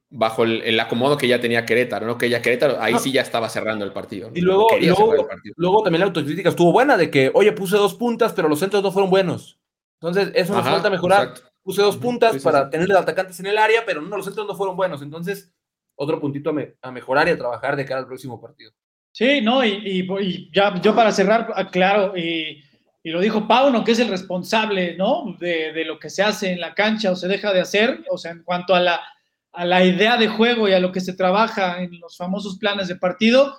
bajo 0.09 0.43
el, 0.43 0.79
acomodo 0.79 1.17
que 1.17 1.27
ya 1.27 1.41
tenía 1.41 1.65
Querétaro, 1.65 2.05
¿no? 2.05 2.17
Que 2.17 2.29
ya 2.29 2.41
Querétaro, 2.41 2.79
ahí 2.79 2.97
sí 2.99 3.11
ya 3.11 3.21
estaba 3.21 3.49
cerrando 3.49 3.83
el 3.83 3.91
partido. 3.91 4.31
Y 4.33 4.41
luego, 4.41 4.67
luego, 4.79 5.27
luego, 5.55 5.83
también 5.83 6.01
la 6.01 6.05
autocrítica 6.05 6.49
estuvo 6.49 6.71
buena 6.71 6.95
de 6.95 7.09
que, 7.09 7.31
oye, 7.33 7.51
puse 7.51 7.75
dos 7.75 7.95
puntas, 7.95 8.31
pero 8.33 8.47
los 8.47 8.59
centros 8.59 8.83
no 8.83 8.91
fueron 8.91 9.09
buenos. 9.09 9.59
Entonces, 9.99 10.31
eso 10.35 10.53
nos 10.53 10.63
falta 10.63 10.89
mejorar. 10.89 11.33
Puse 11.63 11.82
dos 11.82 11.95
puntas 11.95 12.43
para 12.43 12.69
tener 12.69 12.89
los 12.89 12.97
atacantes 12.97 13.39
en 13.39 13.45
el 13.45 13.58
área, 13.58 13.86
pero 13.86 14.02
no, 14.02 14.17
los 14.17 14.26
centros 14.26 14.45
no 14.45 14.54
fueron 14.54 14.76
buenos. 14.76 15.02
Entonces, 15.02 15.54
otro 15.95 16.19
puntito 16.19 16.54
a, 16.82 16.91
mejorar 16.91 17.28
y 17.28 17.32
a 17.32 17.38
trabajar 17.38 17.76
de 17.78 17.86
cara 17.86 18.02
al 18.02 18.08
próximo 18.08 18.41
partido. 18.41 18.71
Sí, 19.12 19.41
no, 19.41 19.63
y, 19.63 20.49
ya 20.54 20.80
yo 20.82 20.93
para 20.95 21.12
cerrar, 21.12 21.47
claro, 21.71 22.17
y, 22.17 22.62
lo 23.04 23.21
dijo 23.21 23.47
Pauno, 23.47 23.84
que 23.84 23.91
es 23.91 23.99
el 23.99 24.08
responsable, 24.10 24.95
¿no? 24.97 25.36
De, 25.39 25.84
lo 25.86 25.99
que 25.99 26.10
se 26.10 26.23
hace 26.23 26.52
en 26.52 26.60
la 26.60 26.73
cancha 26.73 27.12
o 27.12 27.15
se 27.15 27.28
deja 27.28 27.54
de 27.54 27.62
hacer, 27.62 28.04
o 28.10 28.17
sea, 28.17 28.32
en 28.32 28.43
cuanto 28.43 28.73
a 28.73 28.80
la, 28.80 29.02
a 29.52 29.65
la 29.65 29.86
idea 29.86 30.17
de 30.17 30.28
juego 30.28 30.67
y 30.67 30.73
a 30.73 30.80
lo 30.80 30.91
que 30.91 31.02
se 31.02 31.13
trabaja 31.13 31.82
en 31.82 31.99
los 31.99 32.17
famosos 32.17 32.58
planes 32.58 32.88
de 32.88 32.95
partido, 32.95 33.58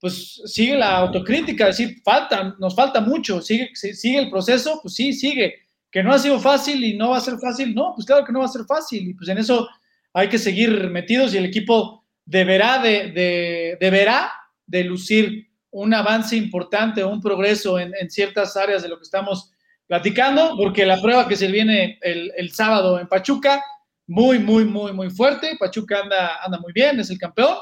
pues 0.00 0.40
sigue 0.46 0.76
la 0.76 0.96
autocrítica, 0.96 1.66
decir, 1.66 2.00
falta, 2.04 2.56
nos 2.58 2.74
falta 2.74 3.00
mucho, 3.00 3.42
sigue, 3.42 3.70
sigue 3.74 4.18
el 4.18 4.30
proceso, 4.30 4.78
pues 4.80 4.94
sí, 4.94 5.12
sigue 5.12 5.67
que 5.90 6.02
no 6.02 6.12
ha 6.12 6.18
sido 6.18 6.38
fácil 6.38 6.84
y 6.84 6.96
no 6.96 7.10
va 7.10 7.18
a 7.18 7.22
ser 7.22 7.38
fácil, 7.38 7.74
no, 7.74 7.92
pues 7.94 8.06
claro 8.06 8.24
que 8.24 8.32
no 8.32 8.40
va 8.40 8.44
a 8.44 8.48
ser 8.48 8.64
fácil 8.66 9.08
y 9.08 9.14
pues 9.14 9.28
en 9.28 9.38
eso 9.38 9.68
hay 10.12 10.28
que 10.28 10.38
seguir 10.38 10.90
metidos 10.90 11.32
y 11.32 11.38
el 11.38 11.46
equipo 11.46 12.04
deberá 12.24 12.78
de, 12.78 13.76
deberá 13.80 14.32
de 14.66 14.84
lucir 14.84 15.48
un 15.70 15.94
avance 15.94 16.36
importante 16.36 17.04
un 17.04 17.20
progreso 17.20 17.78
en, 17.78 17.92
ciertas 18.10 18.56
áreas 18.56 18.82
de 18.82 18.88
lo 18.88 18.96
que 18.96 19.04
estamos 19.04 19.52
platicando, 19.86 20.54
porque 20.56 20.84
la 20.84 21.00
prueba 21.00 21.26
que 21.26 21.36
se 21.36 21.46
viene 21.46 21.98
el, 22.02 22.52
sábado 22.52 23.00
en 23.00 23.08
Pachuca, 23.08 23.62
muy, 24.06 24.38
muy, 24.38 24.64
muy, 24.66 24.92
muy 24.92 25.10
fuerte, 25.10 25.56
Pachuca 25.58 26.00
anda, 26.00 26.42
anda 26.44 26.58
muy 26.58 26.72
bien, 26.74 27.00
es 27.00 27.08
el 27.10 27.18
campeón, 27.18 27.56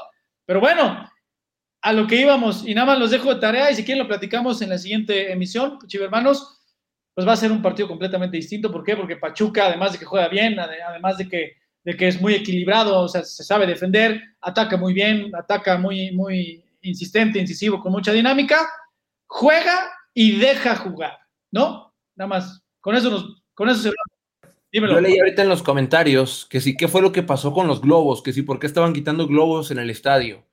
pero 0.45 0.59
bueno, 0.59 1.09
a 1.81 1.93
lo 1.93 2.07
que 2.07 2.19
íbamos, 2.19 2.65
y 2.65 2.73
nada 2.73 2.87
más 2.87 2.99
los 2.99 3.11
dejo 3.11 3.33
de 3.33 3.39
tarea, 3.39 3.71
y 3.71 3.75
si 3.75 3.85
quieren 3.85 4.03
lo 4.03 4.07
platicamos 4.09 4.61
en 4.61 4.69
la 4.69 4.77
siguiente 4.77 5.31
emisión, 5.31 5.79
hermanos 5.93 6.56
pues 7.17 7.27
va 7.27 7.33
a 7.33 7.37
ser 7.37 7.51
un 7.51 7.63
partido 7.63 7.87
completamente 7.87 8.37
distinto. 8.37 8.71
¿Por 8.71 8.83
qué? 8.83 8.95
Porque 8.95 9.15
Pachuca, 9.15 9.65
además 9.65 9.91
de 9.91 9.97
que 9.97 10.05
juega 10.05 10.27
bien, 10.27 10.59
además 10.59 11.17
de 11.17 11.27
que, 11.27 11.53
de 11.83 11.97
que 11.97 12.09
es 12.09 12.21
muy 12.21 12.35
equilibrado, 12.35 13.01
o 13.01 13.07
sea, 13.07 13.23
se 13.23 13.43
sabe 13.43 13.65
defender, 13.65 14.21
ataca 14.39 14.77
muy 14.77 14.93
bien, 14.93 15.35
ataca 15.35 15.79
muy, 15.79 16.11
muy 16.11 16.63
insistente, 16.83 17.39
incisivo, 17.39 17.81
con 17.81 17.91
mucha 17.91 18.11
dinámica, 18.11 18.69
juega 19.25 19.89
y 20.13 20.37
deja 20.37 20.75
jugar, 20.75 21.17
¿no? 21.49 21.91
Nada 22.15 22.27
más, 22.27 22.63
con 22.81 22.95
eso, 22.95 23.09
nos, 23.09 23.41
con 23.55 23.67
eso 23.67 23.81
se... 23.81 23.91
Dímelo. 24.71 24.93
Yo 24.93 25.01
leí 25.01 25.17
ahorita 25.17 25.41
en 25.41 25.49
los 25.49 25.63
comentarios 25.63 26.45
que 26.45 26.61
sí, 26.61 26.77
¿qué 26.77 26.87
fue 26.87 27.01
lo 27.01 27.11
que 27.11 27.23
pasó 27.23 27.51
con 27.51 27.65
los 27.65 27.81
globos? 27.81 28.21
Que 28.21 28.31
sí, 28.31 28.43
¿por 28.43 28.59
qué 28.59 28.67
estaban 28.67 28.93
quitando 28.93 29.25
globos 29.25 29.71
en 29.71 29.79
el 29.79 29.89
estadio? 29.89 30.45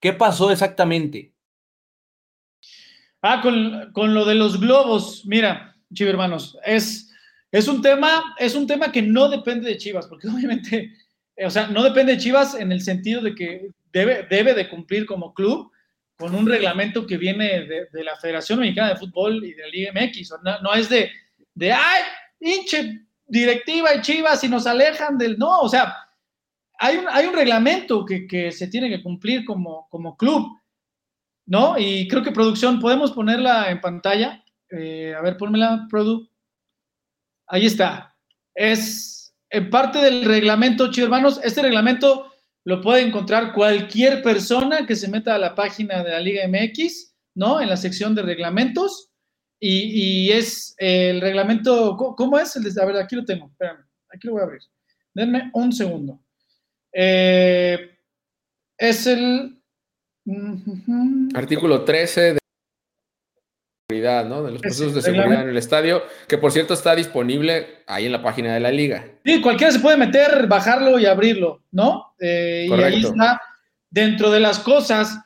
¿Qué 0.00 0.14
pasó 0.14 0.50
exactamente? 0.50 1.34
Ah, 3.20 3.42
con, 3.42 3.92
con 3.92 4.14
lo 4.14 4.24
de 4.24 4.34
los 4.34 4.58
globos, 4.58 5.26
mira, 5.26 5.75
Chivas 5.92 6.10
hermanos, 6.10 6.58
es, 6.64 7.12
es, 7.50 7.68
un 7.68 7.82
tema, 7.82 8.34
es 8.38 8.54
un 8.54 8.66
tema 8.66 8.90
que 8.90 9.02
no 9.02 9.28
depende 9.28 9.68
de 9.68 9.78
Chivas, 9.78 10.06
porque 10.06 10.28
obviamente, 10.34 10.92
o 11.44 11.50
sea, 11.50 11.68
no 11.68 11.82
depende 11.82 12.12
de 12.12 12.18
Chivas 12.18 12.54
en 12.54 12.72
el 12.72 12.80
sentido 12.80 13.22
de 13.22 13.34
que 13.34 13.70
debe, 13.92 14.26
debe 14.28 14.54
de 14.54 14.68
cumplir 14.68 15.06
como 15.06 15.32
club 15.32 15.70
con 16.16 16.34
un 16.34 16.46
reglamento 16.46 17.06
que 17.06 17.18
viene 17.18 17.66
de, 17.66 18.04
la 18.04 18.16
Federación 18.16 18.60
Mexicana 18.60 18.90
de 18.90 18.96
Fútbol 18.96 19.44
y 19.44 19.52
de 19.52 19.62
la 19.62 19.68
Liga 19.68 19.92
MX. 19.92 20.34
No, 20.62 20.74
es 20.74 20.88
de, 20.88 21.10
de, 21.54 21.72
ay, 21.72 22.02
hinche 22.40 23.06
directiva 23.26 23.94
y 23.94 24.00
Chivas 24.00 24.42
y 24.44 24.48
nos 24.48 24.66
alejan 24.66 25.18
del... 25.18 25.38
No, 25.38 25.60
o 25.60 25.68
sea, 25.68 25.94
hay 26.78 26.96
un, 26.96 27.06
hay 27.08 27.26
un 27.26 27.34
reglamento 27.34 28.04
que, 28.04 28.26
que, 28.26 28.50
se 28.50 28.68
tiene 28.68 28.88
que 28.88 29.02
cumplir 29.02 29.44
como, 29.44 29.88
como 29.90 30.16
club, 30.16 30.58
¿no? 31.46 31.78
Y 31.78 32.08
creo 32.08 32.22
que 32.22 32.32
producción, 32.32 32.80
podemos 32.80 33.12
ponerla 33.12 33.70
en 33.70 33.80
pantalla. 33.80 34.42
Eh, 34.70 35.14
a 35.14 35.20
ver, 35.20 35.36
pónmela, 35.36 35.86
Produ. 35.88 36.28
Ahí 37.48 37.66
está. 37.66 38.16
Es 38.54 39.34
en 39.50 39.70
parte 39.70 39.98
del 39.98 40.24
reglamento, 40.24 40.90
chicos 40.90 41.04
hermanos. 41.04 41.40
Este 41.42 41.62
reglamento 41.62 42.32
lo 42.64 42.80
puede 42.80 43.02
encontrar 43.02 43.52
cualquier 43.52 44.22
persona 44.22 44.86
que 44.86 44.96
se 44.96 45.08
meta 45.08 45.34
a 45.34 45.38
la 45.38 45.54
página 45.54 46.02
de 46.02 46.10
la 46.10 46.20
Liga 46.20 46.48
MX, 46.48 47.14
¿no? 47.36 47.60
En 47.60 47.68
la 47.68 47.76
sección 47.76 48.14
de 48.14 48.22
reglamentos. 48.22 49.12
y, 49.58 50.30
es 50.32 50.74
el 50.78 51.20
reglamento, 51.20 51.96
¿cómo 51.96 52.38
es? 52.38 52.56
A 52.56 52.84
ver, 52.84 52.96
aquí 52.96 53.16
lo 53.16 53.24
tengo, 53.24 53.46
espérame, 53.46 53.86
aquí 54.12 54.26
lo 54.26 54.34
voy 54.34 54.42
a 54.42 54.44
abrir. 54.44 54.60
Denme 55.14 55.50
un 55.54 55.72
segundo. 55.72 56.20
Eh, 56.92 57.98
es 58.76 59.06
el... 59.06 59.62
Artículo 61.34 61.84
13 61.84 62.34
de 62.34 62.38
seguridad, 63.88 64.24
¿no? 64.24 64.42
De 64.42 64.50
los 64.50 64.60
procesos 64.60 64.94
de 64.94 65.02
seguridad 65.02 65.42
en 65.42 65.50
el 65.50 65.56
estadio, 65.56 66.02
que 66.26 66.38
por 66.38 66.50
cierto 66.50 66.74
está 66.74 66.96
disponible 66.96 67.84
ahí 67.86 68.06
en 68.06 68.12
la 68.12 68.22
página 68.22 68.52
de 68.52 68.58
la 68.58 68.72
liga. 68.72 69.06
Sí, 69.24 69.40
cualquiera 69.40 69.72
se 69.72 69.78
puede 69.78 69.96
meter, 69.96 70.48
bajarlo 70.48 70.98
y 70.98 71.06
abrirlo, 71.06 71.62
¿no? 71.70 72.14
Eh, 72.18 72.66
y 72.68 72.72
ahí 72.72 73.04
está, 73.04 73.40
dentro 73.88 74.32
de 74.32 74.40
las 74.40 74.58
cosas 74.58 75.20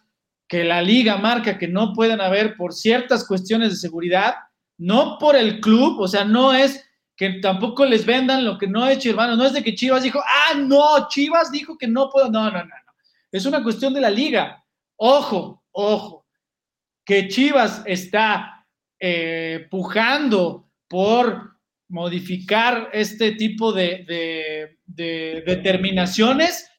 que 0.47 0.63
la 0.65 0.83
liga 0.83 1.17
marca 1.17 1.57
que 1.57 1.69
no 1.69 1.95
pueden 1.95 2.21
haber 2.21 2.55
por 2.57 2.75
ciertas 2.75 3.27
cuestiones 3.27 3.71
de 3.71 3.77
seguridad, 3.77 4.35
no 4.77 5.17
por 5.19 5.37
el 5.37 5.61
club, 5.61 5.99
o 5.99 6.07
sea, 6.07 6.25
no 6.27 6.53
es 6.53 6.87
que 7.17 7.31
tampoco 7.41 7.87
les 7.87 8.05
vendan 8.05 8.45
lo 8.45 8.59
que 8.59 8.67
no 8.67 8.85
ha 8.85 8.93
hecho, 8.93 9.09
hermano, 9.09 9.37
no 9.37 9.47
es 9.47 9.55
de 9.55 9.63
que 9.63 9.75
Chivas 9.75 10.03
dijo, 10.03 10.21
ah, 10.21 10.55
no, 10.55 11.09
Chivas 11.09 11.51
dijo 11.51 11.79
que 11.79 11.89
no 11.89 12.11
puedo, 12.11 12.31
no, 12.31 12.45
no, 12.51 12.59
no, 12.59 12.65
no, 12.65 12.93
es 13.33 13.47
una 13.47 13.63
cuestión 13.63 13.95
de 13.95 14.03
la 14.03 14.11
liga. 14.11 14.63
Ojo, 14.97 15.63
ojo, 15.73 16.20
que 17.11 17.27
Chivas 17.27 17.83
está 17.87 18.65
eh, 19.01 19.67
pujando 19.69 20.71
por 20.87 21.57
modificar 21.89 22.89
este 22.93 23.33
tipo 23.33 23.73
de, 23.73 24.77
determinaciones, 24.87 26.71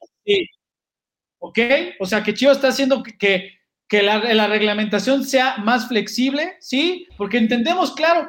¿ok? 1.38 1.58
O 2.00 2.06
sea, 2.06 2.22
que 2.22 2.32
Chivas 2.32 2.56
está 2.56 2.68
haciendo 2.68 3.02
que 3.02 3.50
que 3.86 4.02
la, 4.02 4.46
reglamentación 4.46 5.22
sea 5.22 5.58
más 5.58 5.86
flexible, 5.86 6.56
¿sí? 6.60 7.06
Porque 7.18 7.36
entendemos, 7.36 7.92
claro, 7.92 8.26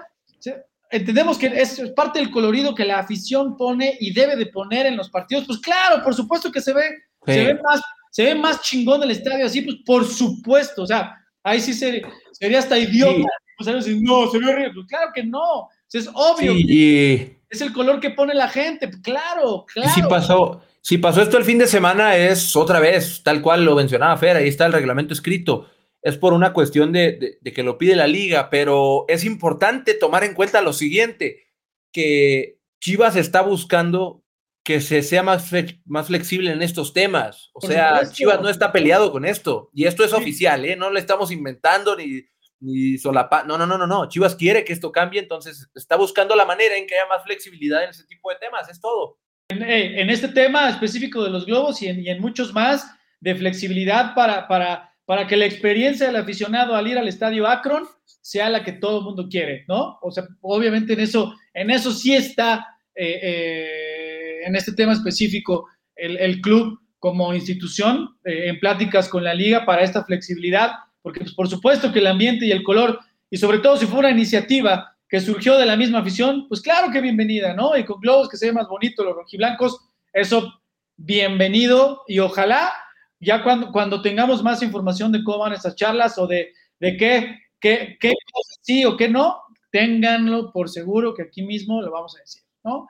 entendemos 0.91 1.37
que 1.37 1.47
es 1.47 1.81
parte 1.95 2.19
del 2.19 2.31
colorido 2.31 2.75
que 2.75 2.83
la 2.83 2.99
afición 2.99 3.55
pone 3.55 3.95
y 4.01 4.11
debe 4.11 4.35
de 4.35 4.47
poner 4.47 4.87
en 4.87 4.97
los 4.97 5.09
partidos. 5.09 5.45
Pues 5.47 5.59
claro, 5.59 6.03
por 6.03 6.13
supuesto 6.13 6.51
que 6.51 6.59
se 6.59 6.73
ve, 6.73 6.83
se 7.25 7.45
ve 7.45 7.59
más, 7.63 7.81
se 8.11 8.25
ve 8.25 8.35
más 8.35 8.61
chingón 8.61 9.03
el 9.03 9.11
estadio 9.11 9.45
así, 9.45 9.61
pues 9.61 9.77
por 9.85 10.05
supuesto, 10.05 10.83
o 10.83 10.85
sea, 10.85 11.17
ahí 11.43 11.59
sí 11.61 11.73
sería, 11.73 12.07
sería 12.31 12.59
hasta 12.59 12.77
idiota. 12.77 13.27
Pues, 13.57 13.85
no, 14.01 14.29
se 14.29 14.39
ve 14.39 14.51
horrible. 14.51 14.71
Pues 14.73 14.87
claro 14.87 15.11
que 15.13 15.23
no, 15.23 15.69
es 15.91 16.09
obvio. 16.13 16.53
y... 16.53 17.37
Es 17.49 17.61
el 17.61 17.71
color 17.71 17.99
que 17.99 18.09
pone 18.09 18.33
la 18.33 18.49
gente, 18.49 18.89
claro, 19.03 19.65
claro. 19.71 19.91
Sí 19.93 20.01
pasó, 20.09 20.61
si 20.81 20.97
pasó 20.97 21.21
esto 21.21 21.37
el 21.37 21.45
fin 21.45 21.59
de 21.59 21.67
semana, 21.67 22.17
es 22.17 22.55
otra 22.55 22.79
vez, 22.79 23.21
tal 23.21 23.43
cual 23.43 23.63
lo 23.63 23.75
mencionaba 23.75 24.17
Fer, 24.17 24.37
ahí 24.37 24.49
está 24.49 24.65
el 24.65 24.73
reglamento 24.73 25.13
escrito. 25.13 25.69
Es 26.01 26.17
por 26.17 26.33
una 26.33 26.51
cuestión 26.51 26.91
de, 26.91 27.37
que 27.43 27.63
lo 27.63 27.77
pide 27.77 27.95
la 27.95 28.07
liga, 28.07 28.49
pero 28.49 29.05
es 29.07 29.23
importante 29.23 29.93
tomar 29.93 30.23
en 30.23 30.33
cuenta 30.33 30.63
lo 30.63 30.73
siguiente, 30.73 31.43
que 31.91 32.57
Chivas 32.81 33.15
está 33.15 33.41
buscando 33.43 34.22
que 34.63 34.79
se 34.79 35.01
sea 35.01 35.23
más, 35.23 35.51
más 35.85 36.07
flexible 36.07 36.51
en 36.51 36.61
estos 36.61 36.93
temas. 36.93 37.51
O 37.53 37.61
sea, 37.61 38.01
Chivas 38.09 38.41
no 38.41 38.49
está 38.49 38.71
peleado 38.71 39.11
con 39.11 39.25
esto. 39.25 39.69
Y 39.73 39.85
esto 39.85 40.03
es 40.05 40.13
oficial, 40.13 40.63
¿eh? 40.65 40.75
No 40.75 40.89
le 40.89 40.99
estamos 40.99 41.31
inventando 41.31 41.95
ni, 41.95 42.23
ni 42.61 42.97
solapa. 42.97 43.43
No, 43.43 43.57
no, 43.57 43.67
no, 43.67 43.77
no, 43.77 43.85
no. 43.85 44.07
Chivas 44.07 44.35
quiere 44.35 44.63
que 44.63 44.73
esto 44.73 44.91
cambie, 44.91 45.19
entonces 45.19 45.69
está 45.75 45.97
buscando 45.97 46.35
la 46.35 46.45
manera 46.45 46.77
en 46.77 46.87
que 46.87 46.95
haya 46.95 47.07
más 47.07 47.23
flexibilidad 47.23 47.83
en 47.83 47.89
ese 47.89 48.05
tipo 48.05 48.29
de 48.29 48.37
temas. 48.37 48.69
Es 48.69 48.79
todo. 48.79 49.19
Eh, 49.49 50.01
en, 50.01 50.09
este 50.09 50.29
tema 50.29 50.69
específico 50.69 51.23
de 51.23 51.29
los 51.29 51.45
globos 51.45 51.81
y 51.81 51.87
en, 51.87 52.21
muchos 52.21 52.53
más, 52.53 52.89
de 53.19 53.35
flexibilidad 53.35 54.15
para, 54.15 54.47
para, 54.47 54.93
para 55.05 55.27
que 55.27 55.37
la 55.37 55.45
experiencia 55.45 56.07
del 56.07 56.15
aficionado 56.15 56.75
al 56.75 56.87
ir 56.87 56.97
al 56.97 57.07
estadio 57.07 57.47
Akron 57.47 57.85
sea 58.05 58.49
la 58.49 58.63
que 58.63 58.73
todo 58.73 58.99
el 58.99 59.03
mundo 59.03 59.27
quiere, 59.29 59.65
¿no? 59.67 59.99
O 60.01 60.11
sea, 60.11 60.25
obviamente 60.41 60.93
en 60.93 61.01
eso, 61.01 61.35
en 61.53 61.69
eso 61.69 61.91
sí 61.91 62.15
está, 62.15 62.65
eh, 62.95 63.19
eh, 63.21 64.02
en 64.45 64.55
este 64.55 64.73
tema 64.73 64.93
específico, 64.93 65.67
el, 65.95 66.41
club 66.41 66.79
como 66.99 67.33
institución, 67.33 68.17
en 68.23 68.59
pláticas 68.59 69.09
con 69.09 69.23
la 69.23 69.33
liga 69.33 69.65
para 69.65 69.83
esta 69.83 70.03
flexibilidad, 70.03 70.71
porque 71.01 71.19
pues, 71.21 71.33
por 71.33 71.49
supuesto 71.49 71.91
que 71.91 71.99
el 71.99 72.07
ambiente 72.07 72.45
y 72.45 72.51
el 72.51 72.63
color, 72.63 72.99
y 73.29 73.37
sobre 73.37 73.59
todo 73.59 73.77
si 73.77 73.85
fue 73.85 73.99
una 73.99 74.11
iniciativa 74.11 74.95
que 75.07 75.19
surgió 75.19 75.57
de 75.57 75.65
la 75.65 75.77
misma 75.77 75.99
afición, 75.99 76.47
pues 76.47 76.61
claro 76.61 76.91
que 76.91 77.01
bienvenida, 77.01 77.53
¿no? 77.53 77.77
Y 77.77 77.85
con 77.85 77.99
globos 77.99 78.29
que 78.29 78.37
se 78.37 78.47
ve 78.47 78.53
más 78.53 78.67
bonito, 78.67 79.03
los 79.03 79.15
rojiblancos, 79.15 79.79
eso 80.11 80.61
bienvenido 80.95 82.03
y 82.07 82.19
ojalá 82.19 82.71
ya 83.19 83.43
cuando, 83.43 83.71
cuando 83.71 84.01
tengamos 84.01 84.43
más 84.43 84.61
información 84.61 85.11
de 85.11 85.23
cómo 85.23 85.39
van 85.39 85.53
estas 85.53 85.75
charlas 85.75 86.17
o 86.17 86.27
de, 86.27 86.53
de 86.79 86.97
qué, 86.97 87.39
qué, 87.59 87.97
qué 87.99 88.13
sí 88.61 88.85
o 88.85 88.97
qué 88.97 89.09
no, 89.09 89.41
ténganlo 89.71 90.51
por 90.51 90.69
seguro 90.69 91.13
que 91.13 91.23
aquí 91.23 91.41
mismo 91.41 91.81
lo 91.81 91.91
vamos 91.91 92.15
a 92.15 92.19
decir, 92.19 92.43
¿no? 92.63 92.87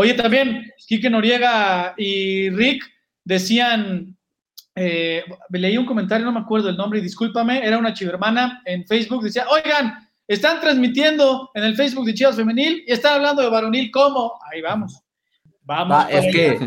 Oye, 0.00 0.14
también 0.14 0.72
Quique 0.86 1.10
Noriega 1.10 1.92
y 1.98 2.48
Rick 2.48 2.82
decían, 3.22 4.16
eh, 4.74 5.22
leí 5.50 5.76
un 5.76 5.84
comentario, 5.84 6.24
no 6.24 6.32
me 6.32 6.40
acuerdo 6.40 6.70
el 6.70 6.78
nombre, 6.78 7.00
y 7.00 7.02
discúlpame, 7.02 7.62
era 7.62 7.76
una 7.76 7.92
chivermana 7.92 8.62
en 8.64 8.86
Facebook, 8.86 9.22
decía, 9.22 9.44
oigan, 9.50 10.08
están 10.26 10.58
transmitiendo 10.58 11.50
en 11.52 11.64
el 11.64 11.76
Facebook 11.76 12.06
de 12.06 12.14
Chivas 12.14 12.36
Femenil 12.36 12.82
y 12.86 12.92
están 12.92 13.16
hablando 13.16 13.42
de 13.42 13.50
varonil. 13.50 13.90
¿Cómo? 13.90 14.38
Ahí 14.50 14.62
vamos. 14.62 15.02
Vamos. 15.64 16.06
es, 16.08 16.34
que, 16.34 16.58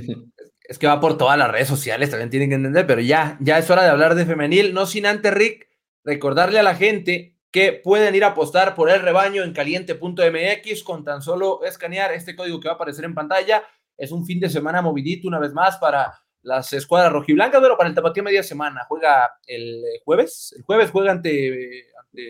es 0.66 0.78
que 0.78 0.86
va 0.86 1.00
por 1.00 1.18
todas 1.18 1.36
las 1.36 1.50
redes 1.50 1.68
sociales, 1.68 2.12
también 2.12 2.30
tienen 2.30 2.50
que 2.50 2.56
entender, 2.56 2.86
pero 2.86 3.02
ya, 3.02 3.36
ya 3.40 3.58
es 3.58 3.68
hora 3.68 3.82
de 3.82 3.90
hablar 3.90 4.14
de 4.14 4.28
femenil. 4.28 4.76
No 4.76 4.86
sin 4.86 5.08
antes, 5.08 5.34
Rick, 5.34 5.70
recordarle 6.04 6.60
a 6.60 6.64
la 6.64 6.76
gente 6.76 7.33
que 7.54 7.72
pueden 7.72 8.16
ir 8.16 8.24
a 8.24 8.30
apostar 8.30 8.74
por 8.74 8.90
el 8.90 9.00
rebaño 9.00 9.44
en 9.44 9.54
caliente.mx 9.54 10.84
con 10.84 11.04
tan 11.04 11.22
solo 11.22 11.64
escanear 11.64 12.12
este 12.12 12.36
código 12.36 12.60
que 12.60 12.68
va 12.68 12.74
a 12.74 12.76
aparecer 12.76 13.06
en 13.06 13.14
pantalla. 13.14 13.64
Es 13.96 14.12
un 14.12 14.26
fin 14.26 14.40
de 14.40 14.50
semana 14.50 14.82
movidito 14.82 15.28
una 15.28 15.38
vez 15.38 15.54
más 15.54 15.78
para 15.78 16.20
las 16.42 16.74
escuadras 16.74 17.14
rojiblancas, 17.14 17.62
pero 17.62 17.78
para 17.78 17.90
el 17.90 17.96
tapatío 17.96 18.24
media 18.24 18.42
semana. 18.42 18.86
Juega 18.90 19.38
el 19.46 19.84
jueves. 20.04 20.56
El 20.58 20.64
jueves 20.64 20.90
juega 20.90 21.12
ante 21.12 21.86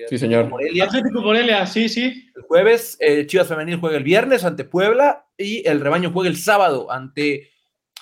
sí, 0.09 0.17
señor. 0.17 0.49
Morelia. 0.49 0.89
Morelia, 1.13 1.65
sí, 1.67 1.87
sí. 1.87 2.29
El 2.35 2.41
jueves, 2.43 2.97
eh, 2.99 3.25
Chivas 3.25 3.47
Femenil 3.47 3.79
juega 3.79 3.95
el 3.95 4.03
viernes 4.03 4.43
ante 4.43 4.65
Puebla 4.65 5.25
y 5.37 5.65
el 5.65 5.79
rebaño 5.79 6.11
juega 6.11 6.29
el 6.29 6.35
sábado 6.35 6.91
ante 6.91 7.49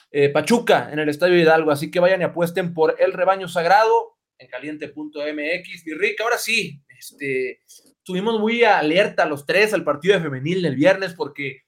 eh, 0.09 0.29
Pachuca 0.29 0.89
en 0.91 0.97
el 0.97 1.07
Estadio 1.07 1.37
Hidalgo. 1.37 1.69
Así 1.69 1.91
que 1.91 1.99
vayan 1.99 2.21
y 2.21 2.23
apuesten 2.23 2.73
por 2.73 2.95
el 2.97 3.13
rebaño 3.13 3.47
sagrado 3.47 4.17
en 4.39 4.47
caliente.mx. 4.47 5.87
Y 5.87 5.93
Rick, 5.93 6.19
ahora 6.21 6.39
sí, 6.39 6.81
este, 7.01 7.61
estuvimos 7.65 8.39
muy 8.39 8.63
alerta 8.63 9.25
los 9.25 9.45
tres 9.45 9.73
al 9.73 9.83
partido 9.83 10.15
de 10.15 10.21
femenil 10.21 10.63
el 10.65 10.75
viernes 10.75 11.13
porque 11.15 11.63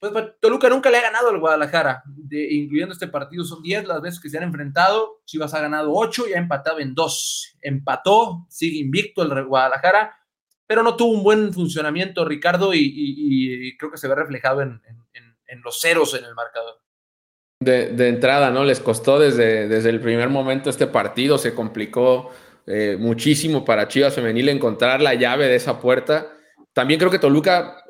pues 0.00 0.12
Toluca 0.40 0.68
nunca 0.68 0.90
le 0.90 0.98
ha 0.98 1.02
ganado 1.02 1.28
al 1.28 1.40
Guadalajara, 1.40 2.04
incluyendo 2.30 2.92
este 2.92 3.08
partido, 3.08 3.44
son 3.44 3.62
10 3.62 3.88
las 3.88 4.00
veces 4.00 4.20
que 4.20 4.30
se 4.30 4.38
han 4.38 4.44
enfrentado, 4.44 5.22
Chivas 5.24 5.54
ha 5.54 5.60
ganado 5.60 5.92
8 5.92 6.28
y 6.28 6.34
ha 6.34 6.38
empatado 6.38 6.78
en 6.78 6.94
2, 6.94 7.58
empató, 7.62 8.46
sigue 8.48 8.78
invicto 8.78 9.22
el 9.22 9.44
Guadalajara, 9.44 10.16
pero 10.68 10.84
no 10.84 10.94
tuvo 10.94 11.14
un 11.14 11.24
buen 11.24 11.52
funcionamiento 11.52 12.24
Ricardo 12.24 12.72
y, 12.74 13.76
creo 13.76 13.90
que 13.90 13.98
se 13.98 14.06
ve 14.06 14.14
reflejado 14.14 14.62
en, 14.62 14.80
los 15.64 15.80
ceros 15.80 16.14
en 16.14 16.24
el 16.24 16.34
marcador. 16.36 16.80
De, 17.60 18.08
entrada, 18.08 18.52
¿no? 18.52 18.62
Les 18.64 18.78
costó 18.78 19.18
desde, 19.18 19.66
desde 19.66 19.90
el 19.90 20.00
primer 20.00 20.28
momento 20.28 20.70
este 20.70 20.86
partido, 20.86 21.38
se 21.38 21.56
complicó 21.56 22.30
eh, 22.68 22.96
muchísimo 22.98 23.64
para 23.64 23.88
Chivas 23.88 24.14
Femenil 24.14 24.48
encontrar 24.48 25.00
la 25.00 25.14
llave 25.14 25.48
de 25.48 25.56
esa 25.56 25.80
puerta. 25.80 26.32
También 26.72 27.00
creo 27.00 27.10
que 27.10 27.18
Toluca 27.18 27.84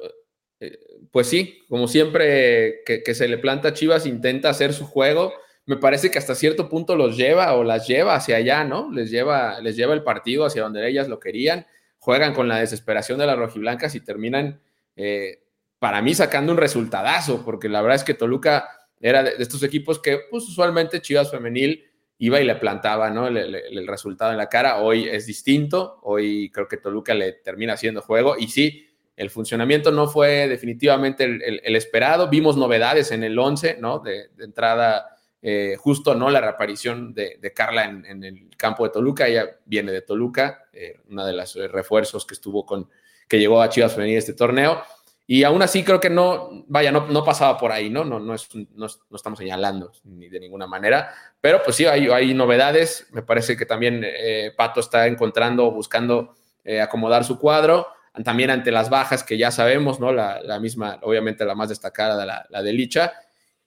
pues 1.11 1.29
sí, 1.29 1.65
como 1.69 1.89
siempre 1.89 2.83
que, 2.85 3.15
se 3.15 3.29
le 3.29 3.39
planta 3.39 3.69
a 3.69 3.73
Chivas, 3.73 4.07
intenta 4.07 4.51
hacer 4.51 4.73
su 4.73 4.87
juego. 4.87 5.33
Me 5.65 5.77
parece 5.77 6.11
que 6.11 6.19
hasta 6.19 6.35
cierto 6.35 6.69
punto 6.69 6.97
los 6.97 7.17
lleva 7.17 7.55
o 7.55 7.65
las 7.65 7.87
lleva 7.87 8.15
hacia 8.15 8.37
allá, 8.37 8.65
¿no? 8.65 8.91
Les 8.93 9.11
lleva, 9.11 9.61
les 9.61 9.77
lleva 9.77 9.95
el 9.95 10.03
partido 10.03 10.45
hacia 10.45 10.63
donde 10.63 10.87
ellas 10.89 11.09
lo 11.09 11.21
querían. 11.21 11.67
Juegan 11.99 12.35
con 12.35 12.49
la 12.49 12.59
desesperación 12.59 13.19
de 13.19 13.27
las 13.27 13.39
rojiblancas 13.39 13.95
y 13.95 14.01
terminan, 14.01 14.61
eh, 14.97 15.43
para 15.79 16.03
mí, 16.03 16.15
sacando 16.15 16.53
un 16.53 16.59
resultadazo, 16.59 17.45
porque 17.45 17.69
la 17.69 17.83
verdad 17.83 17.97
es 17.97 18.05
que 18.05 18.15
Toluca 18.15 18.69
era 19.01 19.23
de, 19.23 19.35
estos 19.39 19.63
equipos 19.63 19.99
que, 20.01 20.21
pues 20.31 20.45
usualmente 20.45 21.01
Chivas 21.01 21.31
Femenil 21.31 21.85
iba 22.19 22.41
y 22.41 22.45
le 22.45 22.57
plantaba, 22.57 23.11
¿no? 23.11 23.29
el 23.29 23.87
resultado 23.87 24.33
en 24.33 24.39
la 24.39 24.49
cara. 24.49 24.79
Hoy 24.79 25.09
es 25.09 25.27
distinto. 25.27 26.01
Hoy 26.03 26.51
creo 26.51 26.69
que 26.69 26.77
Toluca 26.77 27.15
le 27.15 27.33
termina 27.33 27.75
haciendo 27.75 28.03
juego 28.03 28.37
y 28.39 28.49
sí 28.49 28.89
el 29.19 29.31
funcionamiento 29.31 29.91
no 29.91 30.07
fue 30.07 30.47
definitivamente 30.47 31.25
el, 31.25 31.75
esperado. 31.75 32.29
Vimos 32.29 32.57
novedades 32.57 33.11
en 33.11 33.25
el 33.25 33.37
11, 33.37 33.79
¿no? 33.81 33.99
De, 33.99 34.31
entrada, 34.39 35.17
eh, 35.43 35.75
justo, 35.77 36.15
¿no? 36.15 36.31
La 36.31 36.41
reaparición 36.41 37.13
de, 37.15 37.53
Carla 37.53 37.85
en, 37.85 38.23
el 38.23 38.49
campo 38.57 38.85
de 38.85 38.91
Toluca. 38.91 39.27
Ella 39.27 39.59
viene 39.65 39.91
de 39.91 40.03
Toluca, 40.03 40.69
eh, 40.73 41.01
una 41.11 41.27
de 41.27 41.33
las 41.33 41.57
refuerzos 41.57 42.25
que 42.25 42.35
estuvo 42.35 42.65
con, 42.65 42.89
que 43.27 43.41
llegó 43.41 43.61
a 43.61 43.69
Chivas 43.69 43.97
venir 43.97 44.19
este 44.19 44.35
torneo. 44.35 44.83
Y 45.29 45.45
aún 45.45 45.63
así 45.63 45.85
creo 45.85 46.01
que 46.01 46.11
no, 46.11 46.65
vaya, 46.67 46.91
no, 46.91 47.07
no 47.07 47.23
pasaba 47.23 47.57
por 47.57 47.71
ahí, 47.71 47.91
¿no? 47.91 48.05
No, 48.05 48.19
no, 48.19 48.35
es, 48.35 48.49
no, 48.75 48.87
estamos 49.15 49.39
señalando 49.39 49.93
ni 50.05 50.29
de 50.29 50.41
ninguna 50.41 50.67
manera, 50.67 51.15
pero 51.41 51.63
pues 51.63 51.77
sí, 51.77 51.85
hay, 51.85 52.09
hay 52.09 52.35
novedades. 52.35 53.07
Me 53.13 53.23
parece 53.23 53.57
que 53.57 53.67
también 53.67 54.03
eh, 54.05 54.53
Pato 54.57 54.81
está 54.81 55.07
encontrando, 55.07 55.71
buscando 55.71 56.35
acomodar 56.83 57.25
su 57.25 57.39
cuadro 57.39 57.87
también 58.25 58.51
ante 58.51 58.71
las 58.71 58.91
bajas 58.91 59.23
que 59.23 59.39
ya 59.39 59.51
sabemos, 59.51 60.01
¿no? 60.01 60.13
La, 60.13 60.59
misma, 60.61 60.99
obviamente 61.03 61.45
la 61.45 61.55
más 61.55 61.69
destacada, 61.69 62.25
la, 62.25 62.47
la 62.49 62.63
de 62.63 62.73
Licha. 62.73 63.13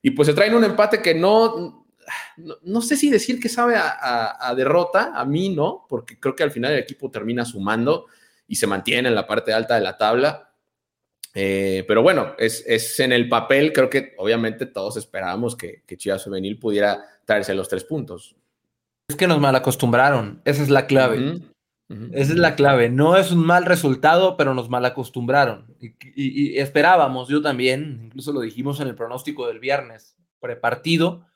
Y 0.02 0.12
pues 0.12 0.28
se 0.28 0.34
traen 0.34 0.56
un 0.56 0.64
empate 0.64 1.02
que 1.02 1.14
no, 1.14 1.86
no, 2.64 2.82
sé 2.82 2.98
si 2.98 3.10
decir 3.10 3.40
que 3.40 3.50
sabe 3.50 3.76
a, 3.78 4.54
derrota, 4.56 5.14
a 5.16 5.26
mí 5.26 5.50
no, 5.50 5.86
porque 5.88 6.20
creo 6.20 6.36
que 6.36 6.44
al 6.44 6.52
final 6.52 6.74
el 6.74 6.80
equipo 6.80 7.12
termina 7.12 7.46
sumando 7.46 8.08
y 8.48 8.56
se 8.56 8.68
mantiene 8.68 9.10
en 9.10 9.16
la 9.16 9.28
parte 9.28 9.54
alta 9.54 9.76
de 9.76 9.82
la 9.82 9.98
tabla. 9.98 10.51
Eh, 11.34 11.86
pero 11.88 12.02
bueno, 12.02 12.34
es, 12.38 13.00
en 13.00 13.14
el 13.14 13.30
papel, 13.30 13.72
creo 13.74 13.90
que 13.90 14.14
obviamente 14.18 14.66
todos 14.66 14.98
esperábamos 14.98 15.56
que, 15.56 15.84
que 15.86 15.98
Chivas 15.98 16.24
Femenil 16.24 16.60
pudiera 16.60 17.04
traerse 17.26 17.54
los 17.54 17.70
tres 17.70 17.84
puntos. 17.84 18.36
Es 19.08 19.16
que 19.16 19.28
nos 19.28 19.40
malacostumbraron, 19.40 20.42
esa 20.46 20.64
es 20.64 20.70
la 20.70 20.88
clave. 20.88 21.42
Esa 22.14 22.32
es 22.32 22.38
la 22.38 22.56
clave. 22.56 22.90
No 22.90 23.18
es 23.18 23.32
un 23.32 23.46
mal 23.46 23.66
resultado, 23.66 24.38
pero 24.38 24.54
nos 24.54 24.70
malacostumbraron. 24.70 25.76
Y, 25.82 25.94
y, 26.16 26.58
esperábamos, 26.58 27.28
yo 27.28 27.42
también, 27.42 28.04
incluso 28.06 28.32
lo 28.32 28.40
dijimos 28.40 28.80
en 28.80 28.88
el 28.88 28.96
pronóstico 28.96 29.48
del 29.48 29.60
viernes, 29.60 30.16
prepartido, 30.40 31.28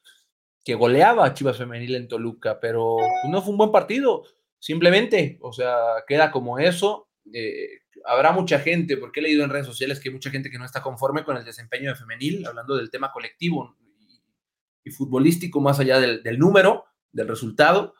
que 0.64 0.76
goleaba 0.76 1.26
a 1.26 1.34
Chivas 1.34 1.58
Femenil 1.58 1.96
en 1.96 2.08
Toluca, 2.08 2.60
pero 2.60 2.98
no 3.30 3.41
fue 3.41 3.52
un 3.52 3.58
buen 3.58 3.72
partido, 3.72 4.24
simplemente, 4.60 5.38
o 5.41 5.54
sea, 5.54 5.76
queda 6.08 6.32
como 6.32 6.58
eso. 6.58 7.08
Eh, 7.34 7.82
habrá 8.05 8.32
mucha 8.32 8.59
gente, 8.59 8.97
porque 8.97 9.19
he 9.19 9.23
leído 9.23 9.43
en 9.43 9.49
redes 9.49 9.65
sociales 9.65 9.99
que 9.99 10.09
hay 10.09 10.13
mucha 10.13 10.30
gente 10.30 10.49
que 10.49 10.57
no 10.57 10.65
está 10.65 10.82
conforme 10.82 11.23
con 11.23 11.38
el 11.38 11.45
desempeño 11.45 11.89
de 11.89 11.95
Femenil, 11.95 12.45
hablando 12.45 12.76
del 12.76 12.89
tema 12.89 13.11
colectivo 13.11 13.76
y, 14.84 14.91
futbolístico, 14.91 15.61
más 15.61 15.80
allá 15.80 15.99
del, 15.99 16.39
número, 16.39 16.86
del 17.11 17.28
resultado. 17.28 17.95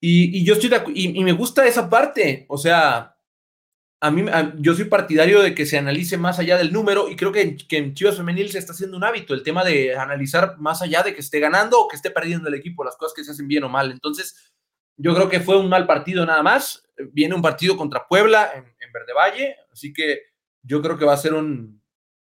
Y, 0.00 0.44
yo 0.44 0.54
estoy 0.54 0.70
y, 0.94 1.18
y, 1.18 1.24
me 1.24 1.32
gusta 1.32 1.66
esa 1.66 1.88
parte, 1.88 2.44
o 2.48 2.58
sea, 2.58 3.16
a 4.00 4.10
mí, 4.10 4.24
yo 4.58 4.74
soy 4.74 4.84
partidario 4.84 5.40
de 5.40 5.54
que 5.54 5.64
se 5.64 5.78
analice 5.78 6.18
más 6.18 6.38
allá 6.38 6.58
del 6.58 6.72
número 6.72 7.08
y 7.08 7.16
creo 7.16 7.32
que, 7.32 7.56
en 7.70 7.94
Chivas 7.94 8.16
Femenil 8.16 8.50
se 8.50 8.58
está 8.58 8.72
haciendo 8.72 8.96
un 8.96 9.04
hábito 9.04 9.32
el 9.32 9.42
tema 9.42 9.64
de 9.64 9.96
analizar 9.96 10.58
más 10.58 10.82
allá 10.82 11.02
de 11.02 11.14
que 11.14 11.20
esté 11.20 11.40
ganando 11.40 11.80
o 11.80 11.88
que 11.88 11.96
esté 11.96 12.10
perdiendo 12.10 12.48
el 12.48 12.54
equipo, 12.54 12.84
las 12.84 12.96
cosas 12.96 13.14
que 13.14 13.24
se 13.24 13.30
hacen 13.30 13.48
bien 13.48 13.64
o 13.64 13.68
mal. 13.70 13.90
Entonces, 13.90 14.45
yo 14.96 15.14
creo 15.14 15.28
que 15.28 15.40
fue 15.40 15.58
un 15.58 15.68
mal 15.68 15.86
partido 15.86 16.24
nada 16.24 16.42
más. 16.42 16.86
Viene 17.12 17.34
un 17.34 17.42
partido 17.42 17.76
contra 17.76 18.06
Puebla 18.08 18.52
en, 18.54 18.92
Verde 18.92 19.12
Valle, 19.12 19.56
así 19.70 19.92
que 19.92 20.22
yo 20.62 20.80
creo 20.80 20.96
que 20.96 21.04
va 21.04 21.12
a 21.12 21.18
ser 21.18 21.34
un, 21.34 21.82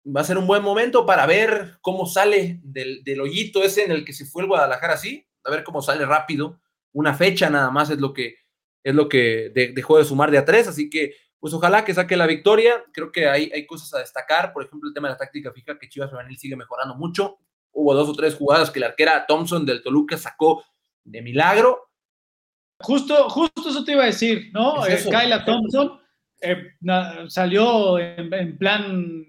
va 0.05 0.23
a 0.23 0.25
ser 0.25 0.39
un 0.39 0.47
buen 0.47 0.63
momento 0.63 1.05
para 1.05 1.27
ver 1.27 1.77
cómo 1.83 2.07
sale 2.07 2.59
del, 2.63 3.05
del 3.05 3.21
hoyito 3.21 3.63
ese 3.63 3.85
en 3.85 3.93
el 3.93 4.05
que 4.05 4.15
se 4.15 4.25
fue 4.25 4.43
el 4.43 4.49
Guadalajara 4.49 4.95
así, 4.95 5.29
a 5.45 5.51
ver 5.51 5.63
cómo 5.63 5.83
sale 5.83 6.07
rápido. 6.07 6.59
Una 6.93 7.13
fecha 7.13 7.51
nada 7.51 7.71
más 7.71 7.91
es 7.91 7.99
lo 7.99 8.15
que, 8.15 8.37
es 8.83 8.95
lo 8.95 9.11
que 9.11 9.51
dejó 9.75 9.99
de 9.99 10.05
sumar 10.05 10.31
de 10.31 10.39
a 10.39 10.45
tres, 10.47 10.69
así 10.69 10.89
que 10.89 11.17
pues 11.45 11.53
ojalá 11.53 11.85
que 11.85 11.93
saque 11.93 12.17
la 12.17 12.27
victoria. 12.27 12.83
Creo 12.91 13.13
que 13.13 13.29
hay, 13.29 13.51
hay 13.53 13.67
cosas 13.67 13.93
a 13.93 13.99
destacar. 13.99 14.51
Por 14.55 14.65
ejemplo, 14.65 14.89
el 14.89 14.95
tema 14.95 15.09
de 15.09 15.13
la 15.13 15.19
táctica 15.19 15.53
fija, 15.53 15.79
que 15.79 15.91
Chivas 15.91 16.11
Femenil 16.11 16.39
sigue 16.39 16.57
mejorando 16.57 16.95
mucho. 16.95 17.37
Hubo 17.71 17.93
dos 17.93 18.09
o 18.09 18.15
tres 18.15 18.35
jugadas 18.35 18.71
que 18.71 18.81
la 18.81 18.87
arquera 18.87 19.27
Thompson 19.27 19.67
del 19.67 19.83
Toluca 19.83 20.17
sacó 20.17 20.65
de 21.05 21.21
milagro. 21.21 21.91
Justo, 22.85 23.31
justo 23.31 23.71
eso 23.71 23.83
te 23.83 23.93
iba 23.93 24.03
a 24.03 24.07
decir, 24.07 24.51
¿no? 24.53 24.87
Eh, 24.87 25.03
Kyla 25.03 25.45
Thompson 25.45 25.99
eh, 26.43 26.57
salió 27.29 27.99
en, 27.99 28.59
plan 28.59 29.25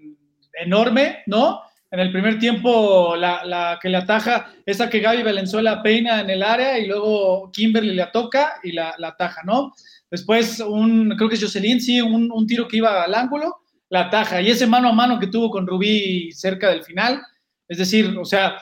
enorme, 0.62 1.22
¿no? 1.26 1.62
En 1.90 2.00
el 2.00 2.12
primer 2.12 2.38
tiempo, 2.38 3.16
la, 3.16 3.44
la, 3.44 3.78
que 3.80 3.88
le 3.88 3.96
ataja, 3.96 4.52
esa 4.66 4.90
que 4.90 5.00
Gaby 5.00 5.22
Valenzuela 5.22 5.82
peina 5.82 6.20
en 6.20 6.28
el 6.28 6.42
área 6.42 6.78
y 6.78 6.86
luego 6.86 7.50
Kimberly 7.50 7.94
la 7.94 8.12
toca 8.12 8.56
y 8.62 8.72
la, 8.72 8.94
la 8.98 9.08
ataja, 9.08 9.42
¿no? 9.44 9.72
Después, 10.10 10.60
un, 10.60 11.14
creo 11.16 11.28
que 11.28 11.36
es 11.36 11.42
Jocelyn, 11.42 11.80
sí, 11.80 12.00
un, 12.00 12.46
tiro 12.46 12.68
que 12.68 12.76
iba 12.76 13.02
al 13.02 13.14
ángulo, 13.14 13.56
la 13.88 14.02
ataja. 14.02 14.40
Y 14.40 14.50
ese 14.50 14.66
mano 14.66 14.88
a 14.88 14.92
mano 14.92 15.18
que 15.18 15.26
tuvo 15.28 15.50
con 15.50 15.66
Rubí 15.66 16.30
cerca 16.32 16.70
del 16.70 16.84
final. 16.84 17.22
Es 17.68 17.78
decir, 17.78 18.14
o 18.18 18.24
sea, 18.24 18.58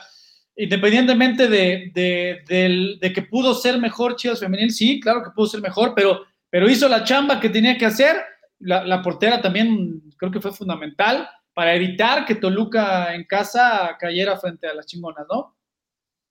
independientemente 0.55 1.47
de, 1.47 1.91
de, 1.93 3.13
que 3.13 3.21
pudo 3.21 3.53
ser 3.53 3.77
mejor 3.77 4.15
Chivas 4.15 4.39
Femenil, 4.39 4.71
sí, 4.71 4.99
claro 4.99 5.23
que 5.23 5.31
pudo 5.31 5.47
ser 5.47 5.61
mejor, 5.61 5.93
pero, 5.95 6.21
pero 6.49 6.69
hizo 6.69 6.87
la 6.87 7.03
chamba 7.03 7.39
que 7.39 7.49
tenía 7.49 7.77
que 7.77 7.85
hacer. 7.85 8.15
La, 8.59 9.01
portera 9.01 9.41
también 9.41 10.01
creo 10.17 10.31
que 10.31 10.39
fue 10.39 10.53
fundamental 10.53 11.29
para 11.53 11.75
evitar 11.75 12.25
que 12.25 12.35
Toluca 12.35 13.13
en 13.13 13.25
casa 13.25 13.95
cayera 13.99 14.37
frente 14.37 14.67
a 14.67 14.73
las 14.73 14.85
chingonas, 14.85 15.25
¿no? 15.29 15.55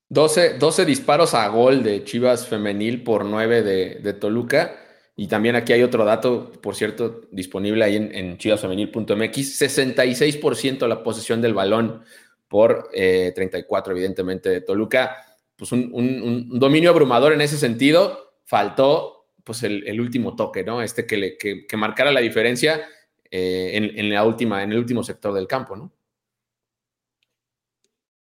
12, 0.09 0.57
12 0.59 0.85
disparos 0.85 1.33
a 1.33 1.47
gol 1.47 1.81
de 1.83 2.03
Chivas 2.03 2.47
Femenil 2.47 3.03
por 3.03 3.25
9 3.25 3.63
de, 3.63 3.95
de 3.95 4.13
Toluca. 4.13 4.75
Y 5.15 5.27
también 5.27 5.55
aquí 5.55 5.71
hay 5.71 5.81
otro 5.81 6.03
dato, 6.03 6.51
por 6.61 6.75
cierto, 6.75 7.21
disponible 7.31 7.85
ahí 7.85 7.95
en, 7.95 8.13
en 8.13 8.37
chivasfemenil.mx, 8.37 9.61
66% 9.61 10.87
la 10.87 11.03
posesión 11.03 11.41
del 11.41 11.53
balón 11.53 12.03
por 12.47 12.89
34, 12.91 13.93
eh, 13.93 13.97
evidentemente, 13.97 14.49
de 14.49 14.61
Toluca. 14.61 15.17
Pues 15.55 15.71
un, 15.71 16.49
dominio 16.59 16.89
abrumador 16.89 17.33
en 17.33 17.41
ese 17.41 17.57
sentido. 17.57 18.33
Faltó 18.43 19.27
pues 19.43 19.63
el, 19.63 19.99
último 19.99 20.35
toque, 20.35 20.63
¿no? 20.63 20.81
Este 20.81 21.05
que, 21.05 21.17
le, 21.17 21.37
que, 21.37 21.77
marcara 21.77 22.11
la 22.11 22.19
diferencia 22.19 22.87
eh, 23.29 23.93
en, 23.95 24.09
la 24.09 24.23
última, 24.23 24.63
en 24.63 24.71
el 24.71 24.79
último 24.79 25.03
sector 25.03 25.33
del 25.33 25.47
campo, 25.47 25.75
¿no? 25.75 25.91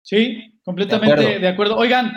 Sí, 0.01 0.59
completamente 0.63 1.39
de 1.39 1.47
acuerdo. 1.47 1.77
Oigan, 1.77 2.13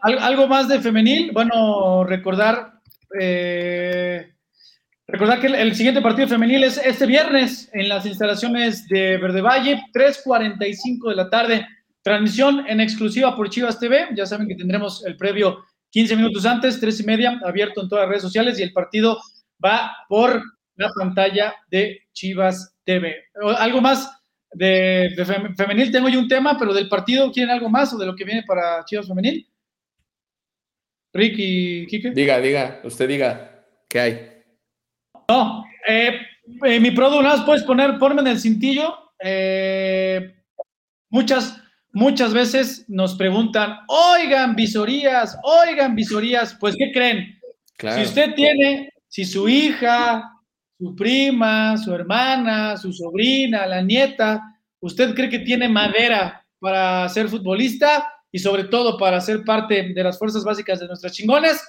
algo 0.00 0.46
más 0.46 0.68
de 0.68 0.80
femenil. 0.80 1.30
Bueno, 1.32 2.04
recordar 2.04 2.80
eh, 3.20 4.34
recordar 5.08 5.40
que 5.40 5.46
el, 5.46 5.74
siguiente 5.74 6.02
partido 6.02 6.28
femenil 6.28 6.64
es 6.64 6.76
este 6.76 7.06
viernes 7.06 7.70
en 7.72 7.88
las 7.88 8.04
instalaciones 8.04 8.86
de 8.88 9.16
Verde 9.16 9.40
Valle, 9.40 9.82
3.45 9.92 11.08
de 11.08 11.16
la 11.16 11.30
tarde. 11.30 11.66
Transmisión 12.02 12.64
en 12.68 12.80
exclusiva 12.80 13.34
por 13.34 13.50
Chivas 13.50 13.80
TV. 13.80 14.08
Ya 14.14 14.26
saben 14.26 14.46
que 14.46 14.54
tendremos 14.54 15.04
el 15.04 15.16
previo 15.16 15.64
15 15.90 16.16
minutos 16.16 16.44
antes, 16.44 16.78
3 16.78 17.00
y 17.00 17.04
media, 17.04 17.40
abierto 17.44 17.82
en 17.82 17.88
todas 17.88 18.02
las 18.04 18.10
redes 18.10 18.22
sociales 18.22 18.60
y 18.60 18.62
el 18.62 18.72
partido 18.72 19.18
va 19.64 19.96
por 20.08 20.42
la 20.76 20.90
pantalla 20.96 21.54
de 21.70 22.02
Chivas 22.12 22.76
TV. 22.84 23.16
¿Algo 23.58 23.80
más 23.80 24.10
de, 24.52 25.10
femenil? 25.56 25.90
Tengo 25.90 26.08
yo 26.08 26.18
un 26.18 26.28
tema, 26.28 26.56
pero 26.58 26.72
del 26.72 26.88
partido, 26.88 27.32
¿quieren 27.32 27.50
algo 27.50 27.68
más 27.68 27.92
o 27.92 27.98
de 27.98 28.06
lo 28.06 28.14
que 28.14 28.24
viene 28.24 28.44
para 28.46 28.84
Chivas 28.84 29.08
Femenil? 29.08 29.48
Rick 31.12 31.34
y 31.38 31.86
Kike. 31.86 32.10
Diga, 32.10 32.38
diga, 32.38 32.80
usted 32.84 33.08
diga, 33.08 33.64
¿qué 33.88 34.00
hay? 34.00 34.37
No, 35.28 35.64
eh, 35.86 36.20
eh, 36.64 36.80
mi 36.80 36.90
producto, 36.90 37.22
nada 37.22 37.44
puedes 37.44 37.62
poner, 37.64 37.98
ponme 37.98 38.20
en 38.22 38.28
el 38.28 38.40
cintillo. 38.40 39.12
Eh, 39.22 40.34
muchas, 41.10 41.60
muchas 41.92 42.32
veces 42.32 42.84
nos 42.88 43.14
preguntan, 43.14 43.78
oigan, 43.88 44.56
visorías, 44.56 45.38
oigan, 45.42 45.94
visorías, 45.94 46.56
pues, 46.58 46.74
¿qué 46.76 46.90
creen? 46.92 47.38
Si 47.78 48.02
usted 48.02 48.34
tiene, 48.34 48.92
si 49.06 49.24
su 49.24 49.48
hija, 49.48 50.32
su 50.78 50.96
prima, 50.96 51.76
su 51.76 51.94
hermana, 51.94 52.76
su 52.76 52.92
sobrina, 52.92 53.66
la 53.66 53.82
nieta, 53.82 54.42
usted 54.80 55.14
cree 55.14 55.28
que 55.28 55.40
tiene 55.40 55.68
madera 55.68 56.44
para 56.58 57.08
ser 57.08 57.28
futbolista, 57.28 58.12
y 58.30 58.38
sobre 58.38 58.64
todo 58.64 58.98
para 58.98 59.20
ser 59.20 59.44
parte 59.44 59.92
de 59.94 60.04
las 60.04 60.18
fuerzas 60.18 60.44
básicas 60.44 60.80
de 60.80 60.86
nuestras 60.86 61.12
chingones, 61.12 61.62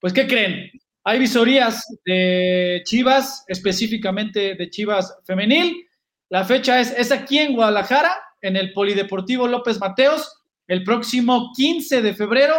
pues 0.00 0.12
¿qué 0.12 0.26
creen? 0.26 0.70
Hay 1.08 1.18
visorías 1.18 1.86
de 2.04 2.82
Chivas, 2.84 3.42
específicamente 3.48 4.56
de 4.56 4.68
Chivas 4.68 5.16
femenil. 5.24 5.86
La 6.28 6.44
fecha 6.44 6.80
es, 6.80 6.90
es 6.90 7.10
aquí 7.10 7.38
en 7.38 7.54
Guadalajara, 7.54 8.14
en 8.42 8.56
el 8.56 8.74
Polideportivo 8.74 9.48
López 9.48 9.80
Mateos, 9.80 10.30
el 10.66 10.84
próximo 10.84 11.50
15 11.56 12.02
de 12.02 12.12
febrero, 12.12 12.56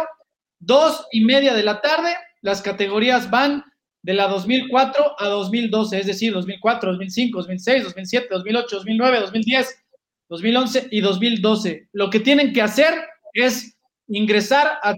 dos 0.58 1.06
y 1.12 1.24
media 1.24 1.54
de 1.54 1.62
la 1.62 1.80
tarde. 1.80 2.12
Las 2.40 2.60
categorías 2.60 3.30
van 3.30 3.62
de 4.02 4.14
la 4.14 4.26
2004 4.26 5.14
a 5.16 5.28
2012, 5.28 6.00
es 6.00 6.06
decir, 6.06 6.32
2004, 6.32 6.90
2005, 6.90 7.38
2006, 7.38 7.84
2007, 7.84 8.28
2008, 8.32 8.76
2009, 8.78 9.20
2010, 9.20 9.84
2011 10.28 10.88
y 10.90 11.00
2012. 11.00 11.88
Lo 11.92 12.10
que 12.10 12.18
tienen 12.18 12.52
que 12.52 12.62
hacer 12.62 12.94
es 13.32 13.78
ingresar 14.08 14.80
a 14.82 14.96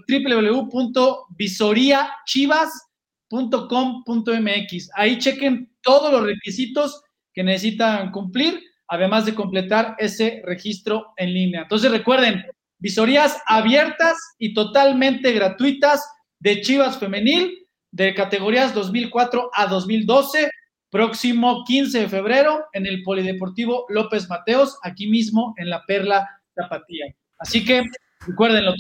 www.visoriachivas.com.mx. 3.32 4.90
Ahí 4.94 5.18
chequen 5.18 5.70
todos 5.82 6.12
los 6.12 6.24
requisitos 6.24 7.02
que 7.32 7.42
necesitan 7.42 8.10
cumplir, 8.10 8.60
además 8.88 9.26
de 9.26 9.34
completar 9.34 9.96
ese 9.98 10.42
registro 10.44 11.12
en 11.16 11.32
línea. 11.32 11.62
Entonces 11.62 11.90
recuerden, 11.90 12.44
visorías 12.78 13.40
abiertas 13.46 14.16
y 14.38 14.54
totalmente 14.54 15.32
gratuitas 15.32 16.06
de 16.38 16.60
Chivas 16.60 16.98
Femenil 16.98 17.66
de 17.90 18.14
categorías 18.14 18.74
2004 18.74 19.50
a 19.54 19.66
2012, 19.66 20.50
próximo 20.90 21.64
15 21.64 22.00
de 22.00 22.08
febrero 22.08 22.66
en 22.72 22.86
el 22.86 23.02
Polideportivo 23.02 23.86
López 23.88 24.28
Mateos, 24.28 24.78
aquí 24.82 25.06
mismo 25.06 25.54
en 25.56 25.70
la 25.70 25.84
Perla 25.86 26.28
Tapatía. 26.54 27.14
Así 27.38 27.64
que 27.64 27.84
Recuérdenlo, 28.26 28.74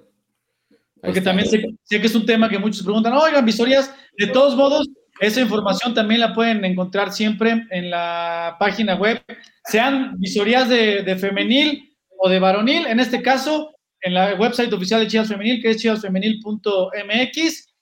Porque 1.01 1.21
también 1.21 1.49
sé, 1.49 1.61
que 1.89 2.07
es 2.07 2.15
un 2.15 2.25
tema 2.25 2.49
que 2.49 2.59
muchos 2.59 2.83
preguntan, 2.83 3.13
oigan, 3.13 3.45
visorías, 3.45 3.95
de 4.17 4.29
todos 4.29 4.57
modos, 4.57 4.89
esa 5.21 5.43
información 5.43 5.93
también 5.93 6.21
la 6.21 6.35
pueden 6.35 6.65
encontrar 6.65 7.13
siempre 7.13 7.67
en 7.71 7.91
la 7.91 8.57
página 8.59 8.95
web, 8.95 9.23
sean 9.67 10.19
visorías 10.19 10.69
de, 10.69 11.17
femenil 11.21 11.95
o 12.19 12.29
de 12.29 12.39
varonil, 12.39 12.87
en 12.87 13.01
este 13.01 13.21
caso, 13.21 13.75
en 14.01 14.15
la 14.15 14.35
website 14.35 14.73
oficial 14.73 15.01
de 15.01 15.09
Chivas 15.09 15.29
Femenil, 15.29 15.61
que 15.61 15.71
es 15.71 15.77
chivasfemenil.mx, 15.77 17.75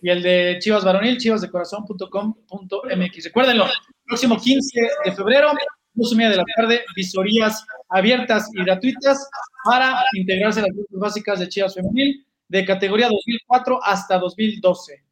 y 0.00 0.10
el 0.10 0.22
de 0.22 0.58
Chivas 0.60 0.84
Varonil, 0.84 1.18
chivasdecorazon.com.mx. 1.18 3.24
Recuérdenlo, 3.24 3.66
próximo 4.06 4.38
15 4.38 4.80
de 5.04 5.12
febrero, 5.12 5.50
dos 5.98 6.12
y 6.12 6.16
media 6.16 6.30
de 6.30 6.36
la 6.36 6.44
tarde, 6.56 6.84
visorías 6.94 7.66
abiertas 7.88 8.48
y 8.54 8.62
gratuitas 8.62 9.28
para 9.64 10.02
integrarse 10.14 10.60
a 10.60 10.62
las 10.64 10.74
grupos 10.74 11.00
básicas 11.00 11.40
de 11.40 11.48
Chivas 11.48 11.74
Femenil 11.74 12.24
de 12.48 12.64
categoría 12.64 13.08
2004 13.08 13.80
hasta 13.82 14.18
2012. 14.18 15.04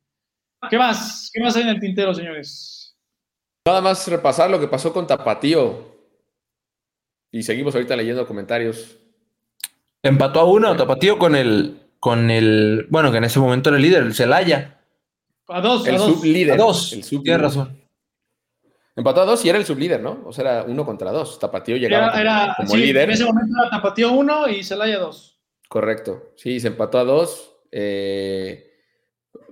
¿Qué 0.71 0.79
más? 0.79 1.31
¿Qué 1.33 1.41
más 1.41 1.57
hay 1.57 1.63
en 1.63 1.69
el 1.69 1.81
tintero, 1.81 2.15
señores? 2.15 2.97
Nada 3.67 3.81
más 3.81 4.07
repasar 4.09 4.49
lo 4.49 4.61
que 4.61 4.69
pasó 4.69 4.93
con 4.93 5.07
Tapatío. 5.07 5.97
Y 7.33 7.43
seguimos 7.43 7.75
ahorita 7.75 7.97
leyendo 7.97 8.27
comentarios. 8.27 8.97
Empató 10.03 10.41
a 10.41 10.45
uno, 10.45 10.77
Tapatío 10.77 11.19
con 11.19 11.35
el, 11.35 11.81
con 11.99 12.31
el, 12.31 12.87
bueno, 12.89 13.11
que 13.11 13.19
en 13.19 13.25
ese 13.25 13.41
momento 13.41 13.69
era 13.71 13.77
el 13.77 13.83
líder, 13.83 14.03
el 14.05 14.15
Celaya. 14.15 14.81
A 15.49 15.61
dos, 15.61 15.87
el 15.87 15.97
a 15.97 15.99
dos. 15.99 16.15
sublíder. 16.15 16.55
A 16.55 16.57
dos, 16.57 16.93
el 16.93 17.23
tienes 17.23 17.41
razón. 17.41 17.86
Empató 18.97 19.21
a 19.21 19.27
dos 19.27 19.45
y 19.45 19.49
era 19.51 19.59
el 19.59 19.67
sublíder, 19.67 20.01
¿no? 20.01 20.23
O 20.25 20.33
sea, 20.33 20.43
era 20.43 20.65
uno 20.65 20.85
contra 20.85 21.13
dos. 21.13 21.39
Tapatío 21.39 21.77
llegaba 21.77 22.19
era, 22.19 22.55
como, 22.57 22.77
líder. 22.77 23.05
En 23.05 23.11
ese 23.11 23.25
momento 23.25 23.55
era 23.61 23.71
Tapatío 23.71 24.11
uno 24.13 24.49
y 24.49 24.65
Celaya 24.65 24.99
dos. 24.99 25.39
Correcto, 25.69 26.33
sí, 26.37 26.59
se 26.59 26.69
empató 26.69 26.99
a 26.99 27.05
dos. 27.05 27.53
Eh, 27.71 28.73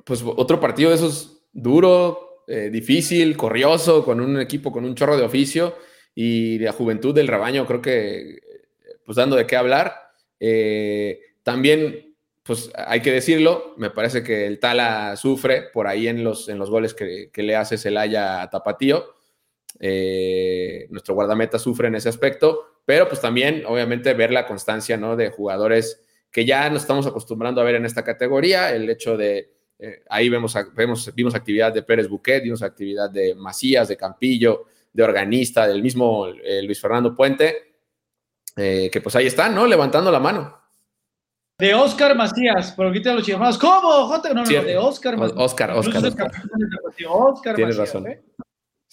pues 0.04 0.22
otro 0.24 0.60
partido 0.60 0.90
de 0.90 0.96
esos 0.96 1.46
duro, 1.52 2.44
eh, 2.46 2.70
difícil, 2.70 3.36
corrioso, 3.36 4.04
con 4.04 4.20
un 4.20 4.40
equipo 4.40 4.72
con 4.72 4.84
un 4.84 4.94
chorro 4.94 5.16
de 5.16 5.24
oficio 5.24 5.74
y 6.14 6.58
la 6.58 6.72
juventud 6.72 7.14
del 7.14 7.28
rebaño, 7.28 7.66
creo 7.66 7.80
que, 7.82 8.38
pues 9.04 9.16
dando 9.16 9.36
de 9.36 9.46
qué 9.46 9.56
hablar. 9.56 10.12
Eh, 10.38 11.20
también, 11.42 12.14
pues 12.42 12.70
hay 12.74 13.00
que 13.00 13.12
decirlo, 13.12 13.74
me 13.76 13.90
parece 13.90 14.22
que 14.22 14.46
el 14.46 14.58
Tala 14.58 15.16
sufre 15.16 15.62
por 15.72 15.86
ahí 15.86 16.08
en 16.08 16.22
los, 16.22 16.48
en 16.48 16.58
los 16.58 16.70
goles 16.70 16.94
que, 16.94 17.30
le 17.34 17.56
hace 17.56 17.78
Celaya 17.78 18.42
a 18.42 18.50
Tapatío. 18.50 19.14
Nuestro 19.80 21.14
guardameta 21.14 21.58
sufre 21.58 21.88
en 21.88 21.96
ese 21.96 22.08
aspecto, 22.08 22.80
pero 22.84 23.08
pues 23.08 23.20
también, 23.20 23.64
obviamente, 23.66 24.14
ver 24.14 24.30
la 24.30 24.46
constancia 24.46 24.96
¿no? 24.96 25.16
de 25.16 25.30
jugadores 25.30 26.00
que 26.30 26.44
ya 26.44 26.68
nos 26.68 26.82
estamos 26.82 27.06
acostumbrando 27.06 27.60
a 27.60 27.64
ver 27.64 27.76
en 27.76 27.86
esta 27.86 28.02
categoría, 28.02 28.74
el 28.74 28.90
hecho 28.90 29.16
de, 29.16 29.54
eh, 29.78 30.02
ahí 30.08 30.28
vemos, 30.28 30.56
vemos, 30.74 31.14
vimos 31.14 31.34
actividad 31.34 31.72
de 31.72 31.82
Pérez 31.82 32.08
Buquet, 32.08 32.42
vimos 32.42 32.62
actividad 32.62 33.10
de 33.10 33.34
Macías, 33.34 33.88
de 33.88 33.96
Campillo, 33.96 34.64
de 34.92 35.02
Organista, 35.02 35.66
del 35.66 35.82
mismo 35.82 36.26
eh, 36.26 36.62
Luis 36.62 36.80
Fernando 36.80 37.14
Puente, 37.14 37.74
eh, 38.56 38.88
que 38.92 39.00
pues 39.00 39.16
ahí 39.16 39.26
están, 39.26 39.54
¿no? 39.54 39.66
Levantando 39.66 40.10
la 40.10 40.20
mano. 40.20 40.58
De 41.58 41.74
Oscar 41.74 42.16
Macías, 42.16 42.72
por 42.72 42.92
quita 42.92 43.14
los 43.14 43.24
chilenos. 43.24 43.58
¿Cómo? 43.58 44.08
No, 44.08 44.34
no, 44.34 44.44
de 44.44 44.76
Oscar 44.76 45.16
Macías. 45.16 45.38
Oscar, 45.38 45.70
Oscar. 45.70 46.02
Oscar. 47.06 47.54
Tienes 47.54 47.76
razón. 47.76 48.06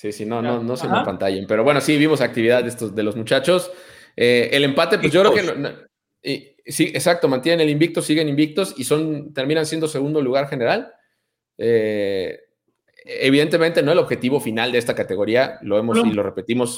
Sí, 0.01 0.11
sí, 0.11 0.25
no, 0.25 0.41
no, 0.41 0.63
no 0.63 0.75
se 0.75 0.87
me 0.87 1.03
pantallen. 1.05 1.45
Pero 1.45 1.63
bueno, 1.63 1.79
sí, 1.79 1.95
vimos 1.95 2.21
actividad 2.21 2.63
de, 2.63 2.69
estos, 2.69 2.95
de 2.95 3.03
los 3.03 3.15
muchachos. 3.15 3.71
el 4.15 4.63
empate, 4.63 4.97
pues 4.97 5.11
yo 5.11 5.21
creo 5.21 5.33
que 5.33 5.87
sí, 6.65 6.85
exacto, 6.93 7.27
mantienen 7.27 7.61
el 7.61 7.69
invicto, 7.69 8.01
siguen 8.01 8.29
invictos 8.29 8.73
y 8.77 8.83
son, 8.83 9.33
terminan 9.33 9.65
siendo 9.65 9.87
segundo 9.87 10.21
lugar 10.21 10.47
general. 10.47 10.93
Eh, 11.57 12.39
evidentemente, 13.05 13.83
no 13.83 13.91
el 13.91 13.97
objetivo 13.97 14.39
final 14.39 14.71
de 14.71 14.77
esta 14.77 14.95
categoría, 14.95 15.59
lo 15.61 15.77
hemos 15.77 15.99
y 16.05 16.11
lo 16.11 16.23
repetimos. 16.23 16.77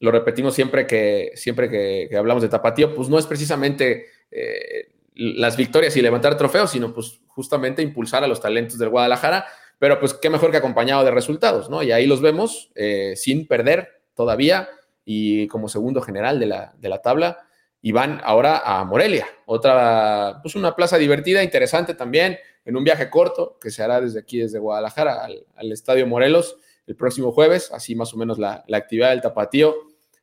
lo 0.00 0.10
repetimos 0.10 0.54
siempre 0.54 0.86
que, 0.86 1.32
siempre 1.34 1.68
que, 1.68 2.16
hablamos 2.16 2.42
de 2.42 2.48
tapatío, 2.48 2.94
pues 2.94 3.08
no 3.08 3.18
es 3.18 3.26
precisamente 3.26 4.06
eh, 4.30 4.92
las 5.14 5.56
victorias 5.56 5.96
y 5.96 6.02
levantar 6.02 6.36
trofeos, 6.36 6.70
sino 6.70 6.92
pues 6.92 7.20
justamente 7.26 7.82
impulsar 7.82 8.24
a 8.24 8.28
los 8.28 8.40
talentos 8.40 8.78
del 8.78 8.88
Guadalajara, 8.88 9.46
pero 9.82 9.98
pues 9.98 10.14
qué 10.14 10.30
mejor 10.30 10.52
que 10.52 10.58
acompañado 10.58 11.02
de 11.02 11.10
resultados, 11.10 11.68
¿no? 11.68 11.82
Y 11.82 11.90
ahí 11.90 12.06
los 12.06 12.20
vemos 12.20 12.70
eh, 12.76 13.14
sin 13.16 13.48
perder 13.48 14.00
todavía 14.14 14.68
y 15.04 15.48
como 15.48 15.68
segundo 15.68 16.00
general 16.00 16.38
de 16.38 16.46
la, 16.46 16.72
de 16.78 16.88
la 16.88 17.02
tabla 17.02 17.48
y 17.80 17.90
van 17.90 18.20
ahora 18.22 18.62
a 18.64 18.84
Morelia, 18.84 19.26
otra, 19.44 20.38
pues 20.40 20.54
una 20.54 20.76
plaza 20.76 20.98
divertida, 20.98 21.42
interesante 21.42 21.94
también, 21.94 22.38
en 22.64 22.76
un 22.76 22.84
viaje 22.84 23.10
corto 23.10 23.58
que 23.60 23.72
se 23.72 23.82
hará 23.82 24.00
desde 24.00 24.20
aquí, 24.20 24.38
desde 24.38 24.60
Guadalajara, 24.60 25.24
al, 25.24 25.72
Estadio 25.72 26.06
Morelos 26.06 26.58
el 26.86 26.94
próximo 26.94 27.32
jueves, 27.32 27.72
así 27.72 27.96
más 27.96 28.14
o 28.14 28.16
menos 28.16 28.38
la, 28.38 28.64
actividad 28.72 29.10
del 29.10 29.20
tapatío. 29.20 29.74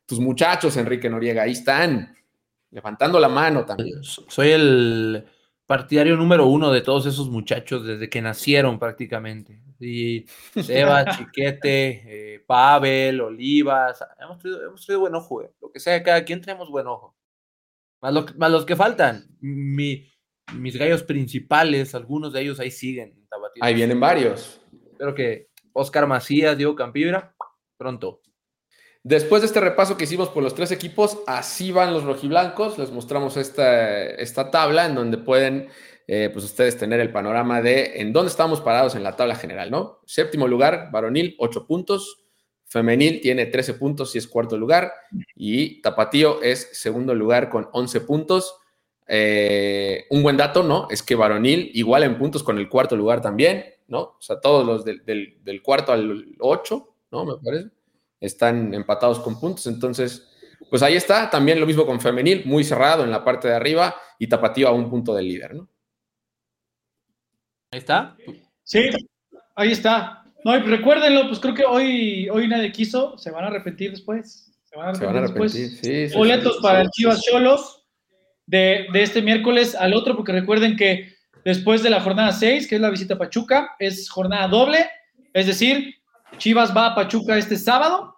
Tus 0.06 0.20
muchachos, 0.20 0.74
Enrique 0.78 1.10
Noriega, 1.10 1.42
ahí 1.42 1.52
están, 1.52 2.16
levantando 2.70 3.20
la 3.20 3.28
mano 3.28 3.66
también. 3.66 4.02
Soy 4.02 4.52
el 4.52 5.26
partidario 5.70 6.16
número 6.16 6.48
uno 6.48 6.72
de 6.72 6.80
todos 6.80 7.06
esos 7.06 7.30
muchachos 7.30 7.86
desde 7.86 8.10
que 8.10 8.20
nacieron 8.20 8.76
prácticamente. 8.76 9.62
Y 9.78 10.26
Seba, 10.60 11.04
Chiquete, 11.16 12.34
eh, 12.34 12.40
Pavel, 12.44 13.20
Olivas, 13.20 14.04
hemos 14.20 14.40
tenido, 14.40 14.66
hemos 14.66 14.84
buen 14.84 15.14
ojo, 15.14 15.44
eh. 15.44 15.52
lo 15.60 15.70
que 15.70 15.78
sea, 15.78 16.02
cada 16.02 16.24
quien 16.24 16.40
tenemos 16.40 16.68
buen 16.68 16.88
ojo. 16.88 17.14
Más, 18.00 18.50
los 18.50 18.66
que 18.66 18.74
faltan. 18.74 19.28
mis 19.40 20.76
gallos 20.76 21.04
principales, 21.04 21.94
algunos 21.94 22.32
de 22.32 22.40
ellos 22.40 22.58
ahí 22.58 22.72
siguen. 22.72 23.24
Ahí 23.60 23.72
vienen 23.72 24.00
varios. 24.00 24.60
Espero 24.90 25.14
que 25.14 25.50
Oscar 25.72 26.08
Macías, 26.08 26.58
Diego 26.58 26.74
Campibra, 26.74 27.36
pronto. 27.76 28.22
Después 29.02 29.40
de 29.40 29.46
este 29.46 29.60
repaso 29.60 29.96
que 29.96 30.04
hicimos 30.04 30.28
por 30.28 30.42
los 30.42 30.54
tres 30.54 30.72
equipos, 30.72 31.18
así 31.26 31.72
van 31.72 31.92
los 31.92 32.04
rojiblancos. 32.04 32.78
Les 32.78 32.90
mostramos 32.90 33.36
esta, 33.38 34.04
esta 34.04 34.50
tabla 34.50 34.86
en 34.86 34.94
donde 34.94 35.16
pueden 35.16 35.68
eh, 36.06 36.28
pues 36.32 36.44
ustedes 36.44 36.76
tener 36.76 37.00
el 37.00 37.10
panorama 37.10 37.62
de 37.62 38.00
en 38.00 38.12
dónde 38.12 38.30
estamos 38.30 38.60
parados 38.60 38.94
en 38.96 39.02
la 39.02 39.16
tabla 39.16 39.36
general, 39.36 39.70
¿no? 39.70 40.00
Séptimo 40.04 40.46
lugar, 40.48 40.90
varonil, 40.90 41.34
ocho 41.38 41.66
puntos. 41.66 42.24
Femenil 42.66 43.20
tiene 43.20 43.46
13 43.46 43.74
puntos 43.74 44.14
y 44.14 44.18
es 44.18 44.28
cuarto 44.28 44.58
lugar. 44.58 44.92
Y 45.34 45.80
Tapatío 45.80 46.42
es 46.42 46.68
segundo 46.72 47.14
lugar 47.14 47.48
con 47.48 47.68
11 47.72 48.02
puntos. 48.02 48.56
Eh, 49.06 50.04
un 50.10 50.22
buen 50.22 50.36
dato, 50.36 50.62
¿no? 50.62 50.86
Es 50.88 51.02
que 51.02 51.16
Varonil 51.16 51.72
igual 51.74 52.04
en 52.04 52.16
puntos 52.16 52.44
con 52.44 52.58
el 52.58 52.68
cuarto 52.68 52.94
lugar 52.96 53.20
también, 53.20 53.64
¿no? 53.88 54.00
O 54.00 54.18
sea, 54.20 54.40
todos 54.40 54.64
los 54.64 54.84
del, 54.84 55.62
cuarto 55.64 55.90
al 55.92 56.26
8, 56.38 56.88
¿no? 57.10 57.24
Me 57.24 57.32
parece, 57.42 57.70
están 58.20 58.74
empatados 58.74 59.18
con 59.20 59.40
puntos. 59.40 59.66
Entonces, 59.66 60.28
pues 60.68 60.82
ahí 60.82 60.96
está. 60.96 61.30
También 61.30 61.58
lo 61.58 61.66
mismo 61.66 61.86
con 61.86 62.00
Femenil, 62.00 62.44
muy 62.44 62.64
cerrado 62.64 63.04
en 63.04 63.10
la 63.10 63.24
parte 63.24 63.48
de 63.48 63.54
arriba 63.54 63.96
y 64.18 64.28
Tapatío 64.28 64.68
a 64.68 64.72
un 64.72 64.90
punto 64.90 65.14
del 65.14 65.28
líder, 65.28 65.54
¿no? 65.54 65.68
Ahí 67.72 67.78
está. 67.78 68.16
Sí, 68.64 68.90
ahí 69.54 69.72
está. 69.72 70.24
No, 70.44 70.56
y 70.56 70.60
recuérdenlo, 70.60 71.28
pues 71.28 71.38
creo 71.38 71.54
que 71.54 71.64
hoy, 71.64 72.28
hoy 72.30 72.48
nadie 72.48 72.72
quiso, 72.72 73.16
se 73.18 73.30
van 73.30 73.44
a 73.44 73.48
arrepentir 73.48 73.90
después. 73.90 74.52
Se 74.64 74.76
van 74.76 74.88
a 74.88 74.90
arrepentir, 74.90 75.70
después. 75.70 76.14
Boletos 76.14 76.58
para 76.62 76.82
el 76.82 76.90
Chivas 76.90 77.22
Cholos 77.22 77.80
de, 78.46 78.88
este 78.94 79.22
miércoles 79.22 79.74
al 79.74 79.94
otro, 79.94 80.16
porque 80.16 80.32
recuerden 80.32 80.76
que 80.76 81.14
después 81.44 81.82
de 81.82 81.90
la 81.90 82.00
jornada 82.00 82.32
6, 82.32 82.66
que 82.66 82.76
es 82.76 82.80
la 82.80 82.90
visita 82.90 83.14
a 83.14 83.18
Pachuca, 83.18 83.76
es 83.78 84.08
jornada 84.10 84.48
doble, 84.48 84.90
es 85.32 85.46
decir, 85.46 85.94
Chivas 86.38 86.76
va 86.76 86.86
a 86.86 86.94
Pachuca 86.94 87.36
este 87.38 87.56
sábado, 87.56 88.09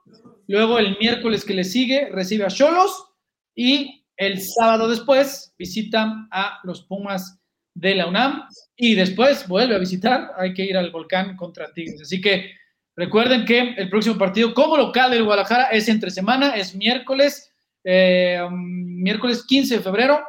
luego 0.53 0.79
el 0.79 0.99
miércoles 0.99 1.47
que 1.47 1.55
le 1.55 1.65
sigue 1.65 2.11
recibe 2.11 2.45
a 2.45 2.49
Cholos 2.49 3.07
y 3.55 4.05
el 4.19 4.39
sábado 4.39 4.87
después 4.87 5.55
visita 5.59 6.29
a 6.31 6.61
los 6.65 6.83
Pumas 6.83 7.41
de 7.75 7.95
la 7.95 8.07
UNAM 8.07 8.43
y 8.77 8.95
después 8.95 9.49
vuelve 9.49 9.75
a 9.75 9.79
visitar, 9.79 10.33
hay 10.37 10.53
que 10.53 10.65
ir 10.65 10.77
al 10.77 10.91
volcán 10.91 11.37
contra 11.37 11.73
Tigres. 11.73 12.03
Así 12.03 12.21
que 12.21 12.51
recuerden 12.95 13.47
que 13.47 13.61
el 13.79 13.89
próximo 13.89 14.19
partido 14.19 14.53
como 14.53 14.77
local 14.77 15.11
del 15.11 15.25
Guadalajara 15.25 15.71
es 15.71 15.89
entre 15.89 16.11
semana, 16.11 16.55
es 16.55 16.75
miércoles, 16.75 17.51
eh, 17.83 18.39
miércoles 18.53 19.47
15 19.47 19.79
de 19.79 19.83
febrero, 19.83 20.21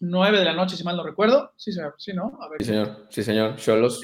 9 0.00 0.40
de 0.40 0.44
la 0.44 0.52
noche, 0.52 0.76
si 0.76 0.84
mal 0.84 0.98
no 0.98 1.04
recuerdo. 1.04 1.54
Sí, 1.56 1.72
sí 1.72 2.12
¿no? 2.12 2.38
Sí, 2.58 2.64
señor, 2.66 3.06
sí, 3.08 3.22
señor. 3.22 3.56
Cholos. 3.56 4.02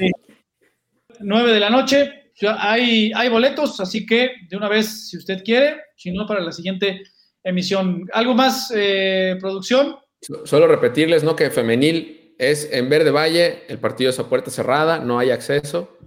9 1.19 1.53
de 1.53 1.61
la 1.61 1.69
noche, 1.69 2.20
hay, 2.59 3.13
hay 3.15 3.29
boletos, 3.29 3.81
así 3.81 4.07
que 4.07 4.31
de 4.49 4.57
una 4.57 4.69
vez, 4.69 5.09
si 5.09 5.17
usted 5.17 5.43
quiere, 5.43 5.81
si 5.97 6.11
no, 6.11 6.27
para 6.27 6.41
la 6.41 6.53
siguiente 6.53 7.03
emisión. 7.43 8.09
¿Algo 8.13 8.35
más, 8.35 8.73
eh, 8.75 9.37
producción? 9.41 9.97
Solo 10.45 10.67
repetirles, 10.67 11.25
¿no? 11.25 11.35
Que 11.37 11.51
femenil 11.51 12.35
es 12.39 12.71
en 12.73 12.89
Verde 12.89 13.11
Valle, 13.11 13.65
el 13.69 13.79
partido 13.79 14.11
es 14.11 14.19
a 14.19 14.29
puerta 14.29 14.51
cerrada, 14.51 14.99
no 14.99 15.19
hay 15.19 15.31
acceso 15.31 15.99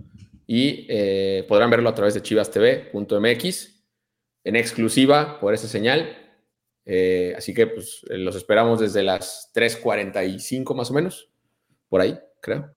y 0.48 0.86
eh, 0.90 1.46
podrán 1.48 1.70
verlo 1.70 1.90
a 1.90 1.96
través 1.96 2.14
de 2.14 2.22
chivastv.mx 2.22 3.84
en 4.44 4.56
exclusiva 4.56 5.40
por 5.40 5.54
esa 5.54 5.68
señal. 5.68 6.18
Eh, 6.86 7.34
así 7.38 7.54
que 7.54 7.68
pues 7.68 8.02
los 8.10 8.36
esperamos 8.36 8.80
desde 8.80 9.04
las 9.04 9.52
3.45 9.56 10.76
más 10.76 10.92
o 10.92 10.94
menos, 10.94 11.30
por 11.88 12.02
ahí, 12.02 12.20
creo. 12.42 12.76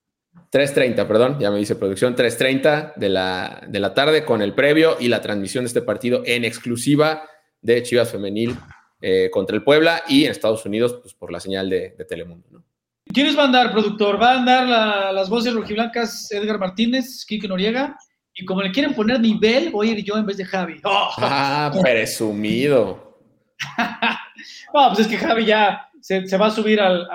3.30, 0.53 1.07
perdón, 1.07 1.39
ya 1.39 1.51
me 1.51 1.59
dice 1.59 1.77
producción, 1.77 2.15
3.30 2.15 2.95
de 2.97 3.09
la, 3.09 3.63
de 3.69 3.81
la 3.81 3.95
tarde 3.95 4.25
con 4.25 4.43
el 4.43 4.55
previo 4.55 4.97
y 5.01 5.09
la 5.09 5.21
transmisión 5.21 5.65
de 5.65 5.69
este 5.69 5.83
partido 5.83 6.23
en 6.25 6.45
exclusiva 6.45 7.25
de 7.61 7.83
Chivas 7.83 8.11
Femenil 8.11 8.57
eh, 9.01 9.29
contra 9.31 9.57
el 9.57 9.63
Puebla 9.63 10.03
y 10.09 10.25
en 10.25 10.31
Estados 10.31 10.65
Unidos 10.65 10.99
pues, 11.03 11.15
por 11.15 11.31
la 11.31 11.41
señal 11.41 11.69
de, 11.69 11.91
Telemundo. 12.09 12.47
¿no? 12.51 12.65
¿Quiénes 13.13 13.37
va 13.37 13.43
a 13.43 13.47
andar, 13.47 13.73
productor? 13.73 14.21
Va 14.21 14.33
a 14.33 14.39
andar 14.39 15.13
las 15.13 15.29
voces 15.29 15.53
rojiblancas 15.53 16.31
Edgar 16.33 16.59
Martínez, 16.59 17.25
Kike 17.27 17.49
Noriega, 17.49 17.97
y 18.35 18.45
como 18.45 18.63
le 18.63 18.71
quieren 18.71 18.95
poner 18.95 19.21
nivel, 19.21 19.71
voy 19.71 19.89
a 19.89 19.93
ir 19.93 20.05
yo 20.05 20.17
en 20.17 20.27
vez 20.27 20.37
de 20.37 20.45
Javi. 20.45 20.81
Ah, 20.85 21.73
presumido. 21.81 23.21
no, 24.75 24.89
pues 24.89 25.01
es 25.01 25.07
que 25.07 25.17
Javi 25.17 25.47
ya 25.47 25.89
se, 26.01 26.37
va 26.37 26.47
a 26.47 26.51
subir 26.51 26.81
al, 26.81 27.07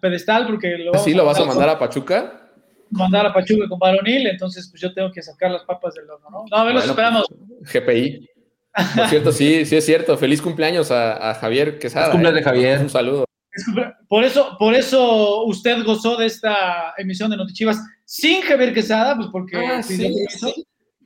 pedestal 0.00 0.46
porque 0.46 0.76
lo... 0.78 0.94
¿Sí 0.98 1.14
lo 1.14 1.24
vas 1.24 1.38
a 1.38 1.44
mandar 1.44 1.68
a 1.68 1.78
Pachuca? 1.78 2.50
Mandar 2.90 3.26
a 3.26 3.32
Pachuca 3.32 3.68
con 3.68 3.78
Baronil, 3.78 4.26
entonces 4.26 4.68
pues 4.70 4.80
yo 4.80 4.92
tengo 4.92 5.10
que 5.10 5.22
sacar 5.22 5.50
las 5.50 5.64
papas 5.64 5.94
del 5.94 6.08
horno, 6.10 6.28
¿no? 6.30 6.44
No, 6.50 6.56
a 6.56 6.64
ver, 6.64 6.74
los 6.74 6.84
esperamos. 6.84 7.26
Pues, 7.28 7.72
GPI. 7.72 8.28
Por 8.94 9.06
cierto, 9.08 9.32
sí, 9.32 9.64
sí 9.64 9.76
es 9.76 9.84
cierto. 9.84 10.16
Feliz 10.18 10.42
cumpleaños 10.42 10.90
a, 10.90 11.34
Javier 11.34 11.78
Quesada. 11.78 12.06
Feliz 12.06 12.12
cumpleaños 12.12 12.34
de 12.34 12.40
¿eh? 12.40 12.44
Javier. 12.44 12.80
Un 12.80 12.90
saludo. 12.90 13.24
Por 14.08 14.22
eso, 14.22 14.56
por 14.58 14.74
eso 14.74 15.44
usted 15.44 15.82
gozó 15.82 16.16
de 16.16 16.26
esta 16.26 16.92
emisión 16.98 17.30
de 17.30 17.38
Notichivas 17.38 17.82
sin 18.04 18.42
Javier 18.42 18.74
Quesada, 18.74 19.16
pues 19.16 19.28
porque 19.32 19.56
ah, 19.56 19.80
pidió, 19.86 20.08
permiso, 20.08 20.54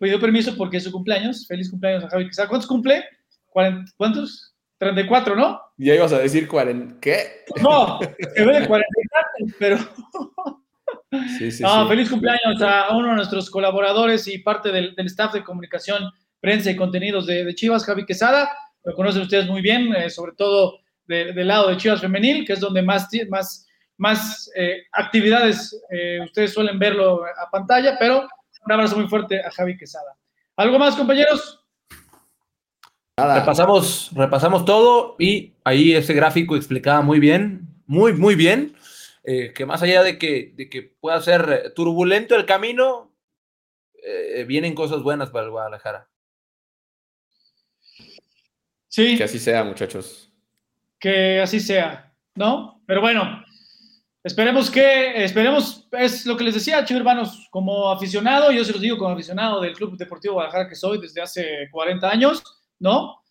pidió, 0.00 0.20
permiso, 0.20 0.56
porque 0.56 0.78
es 0.78 0.84
su 0.84 0.90
cumpleaños. 0.90 1.46
Feliz 1.46 1.70
cumpleaños 1.70 2.04
a 2.04 2.08
Javier 2.08 2.28
Quesada. 2.28 2.48
¿Cuántos 2.48 2.68
cumple? 2.68 3.04
¿Cuántos? 3.48 4.49
34, 4.80 5.36
¿no? 5.36 5.60
Ya 5.76 5.94
ibas 5.94 6.12
a 6.12 6.18
decir 6.18 6.48
40. 6.48 7.00
¿Qué? 7.00 7.44
No, 7.62 8.00
que 8.00 8.44
ve 8.44 8.60
de 8.60 8.66
44, 8.66 9.56
pero. 9.58 9.78
Sí, 11.38 11.50
sí, 11.50 11.62
no, 11.62 11.88
feliz 11.88 12.08
cumpleaños 12.08 12.62
a 12.62 12.96
uno 12.96 13.08
de 13.08 13.14
nuestros 13.16 13.50
colaboradores 13.50 14.28
y 14.28 14.38
parte 14.38 14.70
del, 14.70 14.94
del 14.94 15.06
staff 15.06 15.32
de 15.32 15.42
comunicación 15.42 16.04
prensa 16.40 16.70
y 16.70 16.76
contenidos 16.76 17.26
de, 17.26 17.52
Chivas, 17.54 17.84
Javi 17.84 18.06
Quesada. 18.06 18.50
Lo 18.84 18.94
conocen 18.94 19.22
ustedes 19.22 19.46
muy 19.46 19.60
bien, 19.60 19.94
eh, 19.94 20.08
sobre 20.08 20.32
todo 20.32 20.78
del 21.06 21.48
lado 21.48 21.68
de 21.68 21.76
Chivas 21.76 22.00
Femenil, 22.00 22.46
que 22.46 22.52
es 22.52 22.60
donde 22.60 22.82
más, 22.82 23.08
más, 23.28 23.66
más 23.96 24.50
eh, 24.54 24.82
actividades 24.92 25.76
eh, 25.90 26.20
ustedes 26.24 26.54
suelen 26.54 26.78
verlo 26.78 27.24
a 27.24 27.50
pantalla, 27.50 27.96
pero 27.98 28.28
un 28.64 28.72
abrazo 28.72 28.96
muy 28.96 29.08
fuerte 29.08 29.40
a 29.40 29.50
Javi 29.50 29.76
Quesada. 29.76 30.16
¿Algo 30.56 30.78
más, 30.78 30.94
compañeros? 30.94 31.59
Nada. 33.20 33.40
Repasamos, 33.40 34.10
repasamos 34.14 34.64
todo 34.64 35.16
y 35.18 35.52
ahí 35.64 35.92
ese 35.94 36.14
gráfico 36.14 36.56
explicaba 36.56 37.02
muy 37.02 37.20
bien, 37.20 37.68
muy, 37.86 38.12
muy 38.12 38.34
bien, 38.34 38.74
que 39.22 39.66
más 39.66 39.82
allá 39.82 40.02
de 40.02 40.18
que, 40.18 40.52
de 40.54 40.68
que 40.68 40.82
pueda 40.82 41.20
ser 41.20 41.72
turbulento 41.74 42.34
el 42.34 42.46
camino, 42.46 43.12
vienen 44.46 44.74
cosas 44.74 45.02
buenas 45.02 45.30
para 45.30 45.44
el 45.44 45.50
Guadalajara. 45.50 46.08
Sí. 48.88 49.16
Que 49.16 49.24
así 49.24 49.38
sea, 49.38 49.62
muchachos. 49.62 50.32
Que 50.98 51.40
así 51.40 51.60
sea, 51.60 52.12
¿no? 52.34 52.82
Pero 52.86 53.00
bueno, 53.00 53.44
esperemos 54.24 54.70
que, 54.70 55.22
esperemos, 55.22 55.86
es 55.92 56.26
lo 56.26 56.36
que 56.36 56.44
les 56.44 56.54
decía, 56.54 56.84
chicos 56.84 56.98
hermanos, 57.00 57.48
como 57.50 57.90
aficionado, 57.90 58.50
yo 58.50 58.64
se 58.64 58.72
los 58.72 58.80
digo 58.80 58.98
como 58.98 59.14
aficionado 59.14 59.60
del 59.60 59.74
Club 59.74 59.96
Deportivo 59.96 60.34
Guadalajara 60.34 60.68
que 60.68 60.74
soy 60.74 61.00
desde 61.00 61.22
hace 61.22 61.68
40 61.70 62.10
años, 62.10 62.42
¿no? 62.80 63.22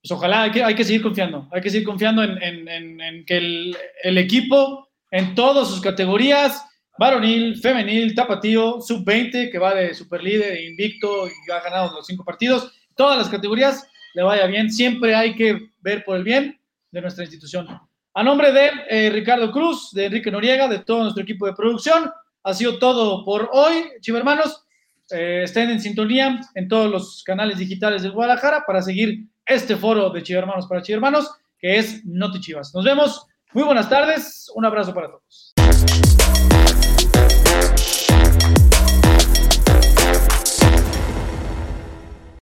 Pues 0.00 0.12
ojalá, 0.12 0.44
hay 0.44 0.50
que, 0.52 0.64
hay 0.64 0.74
que 0.74 0.84
seguir 0.84 1.02
confiando, 1.02 1.48
hay 1.52 1.60
que 1.60 1.70
seguir 1.70 1.86
confiando 1.86 2.22
en, 2.22 3.24
que 3.26 3.36
el, 3.36 3.76
el, 4.02 4.18
equipo, 4.18 4.88
en 5.10 5.34
todas 5.34 5.68
sus 5.68 5.80
categorías, 5.80 6.64
varonil, 6.98 7.56
femenil, 7.60 8.14
tapatío, 8.14 8.80
sub-20, 8.80 9.50
que 9.50 9.58
va 9.58 9.74
de 9.74 9.94
superlíder, 9.94 10.60
invicto 10.62 11.28
y 11.28 11.50
ha 11.50 11.60
ganado 11.60 11.94
los 11.94 12.06
cinco 12.06 12.24
partidos, 12.24 12.72
todas 12.96 13.18
las 13.18 13.28
categorías, 13.28 13.86
le 14.14 14.22
vaya 14.22 14.46
bien. 14.46 14.70
Siempre 14.70 15.14
hay 15.14 15.34
que 15.34 15.70
ver 15.80 16.04
por 16.04 16.16
el 16.16 16.24
bien 16.24 16.60
de 16.90 17.00
nuestra 17.00 17.24
institución. 17.24 17.68
A 18.14 18.22
nombre 18.22 18.52
de 18.52 18.70
eh, 18.88 19.10
Ricardo 19.10 19.52
Cruz, 19.52 19.90
de 19.92 20.06
Enrique 20.06 20.30
Noriega, 20.30 20.66
de 20.68 20.80
todo 20.80 21.02
nuestro 21.02 21.22
equipo 21.22 21.46
de 21.46 21.54
producción, 21.54 22.10
ha 22.42 22.54
sido 22.54 22.78
todo 22.78 23.24
por 23.24 23.50
hoy, 23.52 23.84
chivermanos. 24.00 24.64
Eh, 25.10 25.42
estén 25.44 25.70
en 25.70 25.80
sintonía 25.80 26.40
en 26.54 26.68
todos 26.68 26.90
los 26.90 27.22
canales 27.24 27.58
digitales 27.58 28.02
de 28.02 28.10
Guadalajara 28.10 28.64
para 28.66 28.82
seguir 28.82 29.26
este 29.46 29.76
foro 29.76 30.10
de 30.10 30.22
Chivermanos 30.22 30.66
para 30.66 30.82
Chivermanos, 30.82 31.30
que 31.58 31.78
es 31.78 32.04
Noti 32.04 32.40
Chivas. 32.40 32.74
Nos 32.74 32.84
vemos. 32.84 33.26
Muy 33.54 33.64
buenas 33.64 33.88
tardes. 33.88 34.50
Un 34.54 34.66
abrazo 34.66 34.92
para 34.92 35.08
todos. 35.08 35.54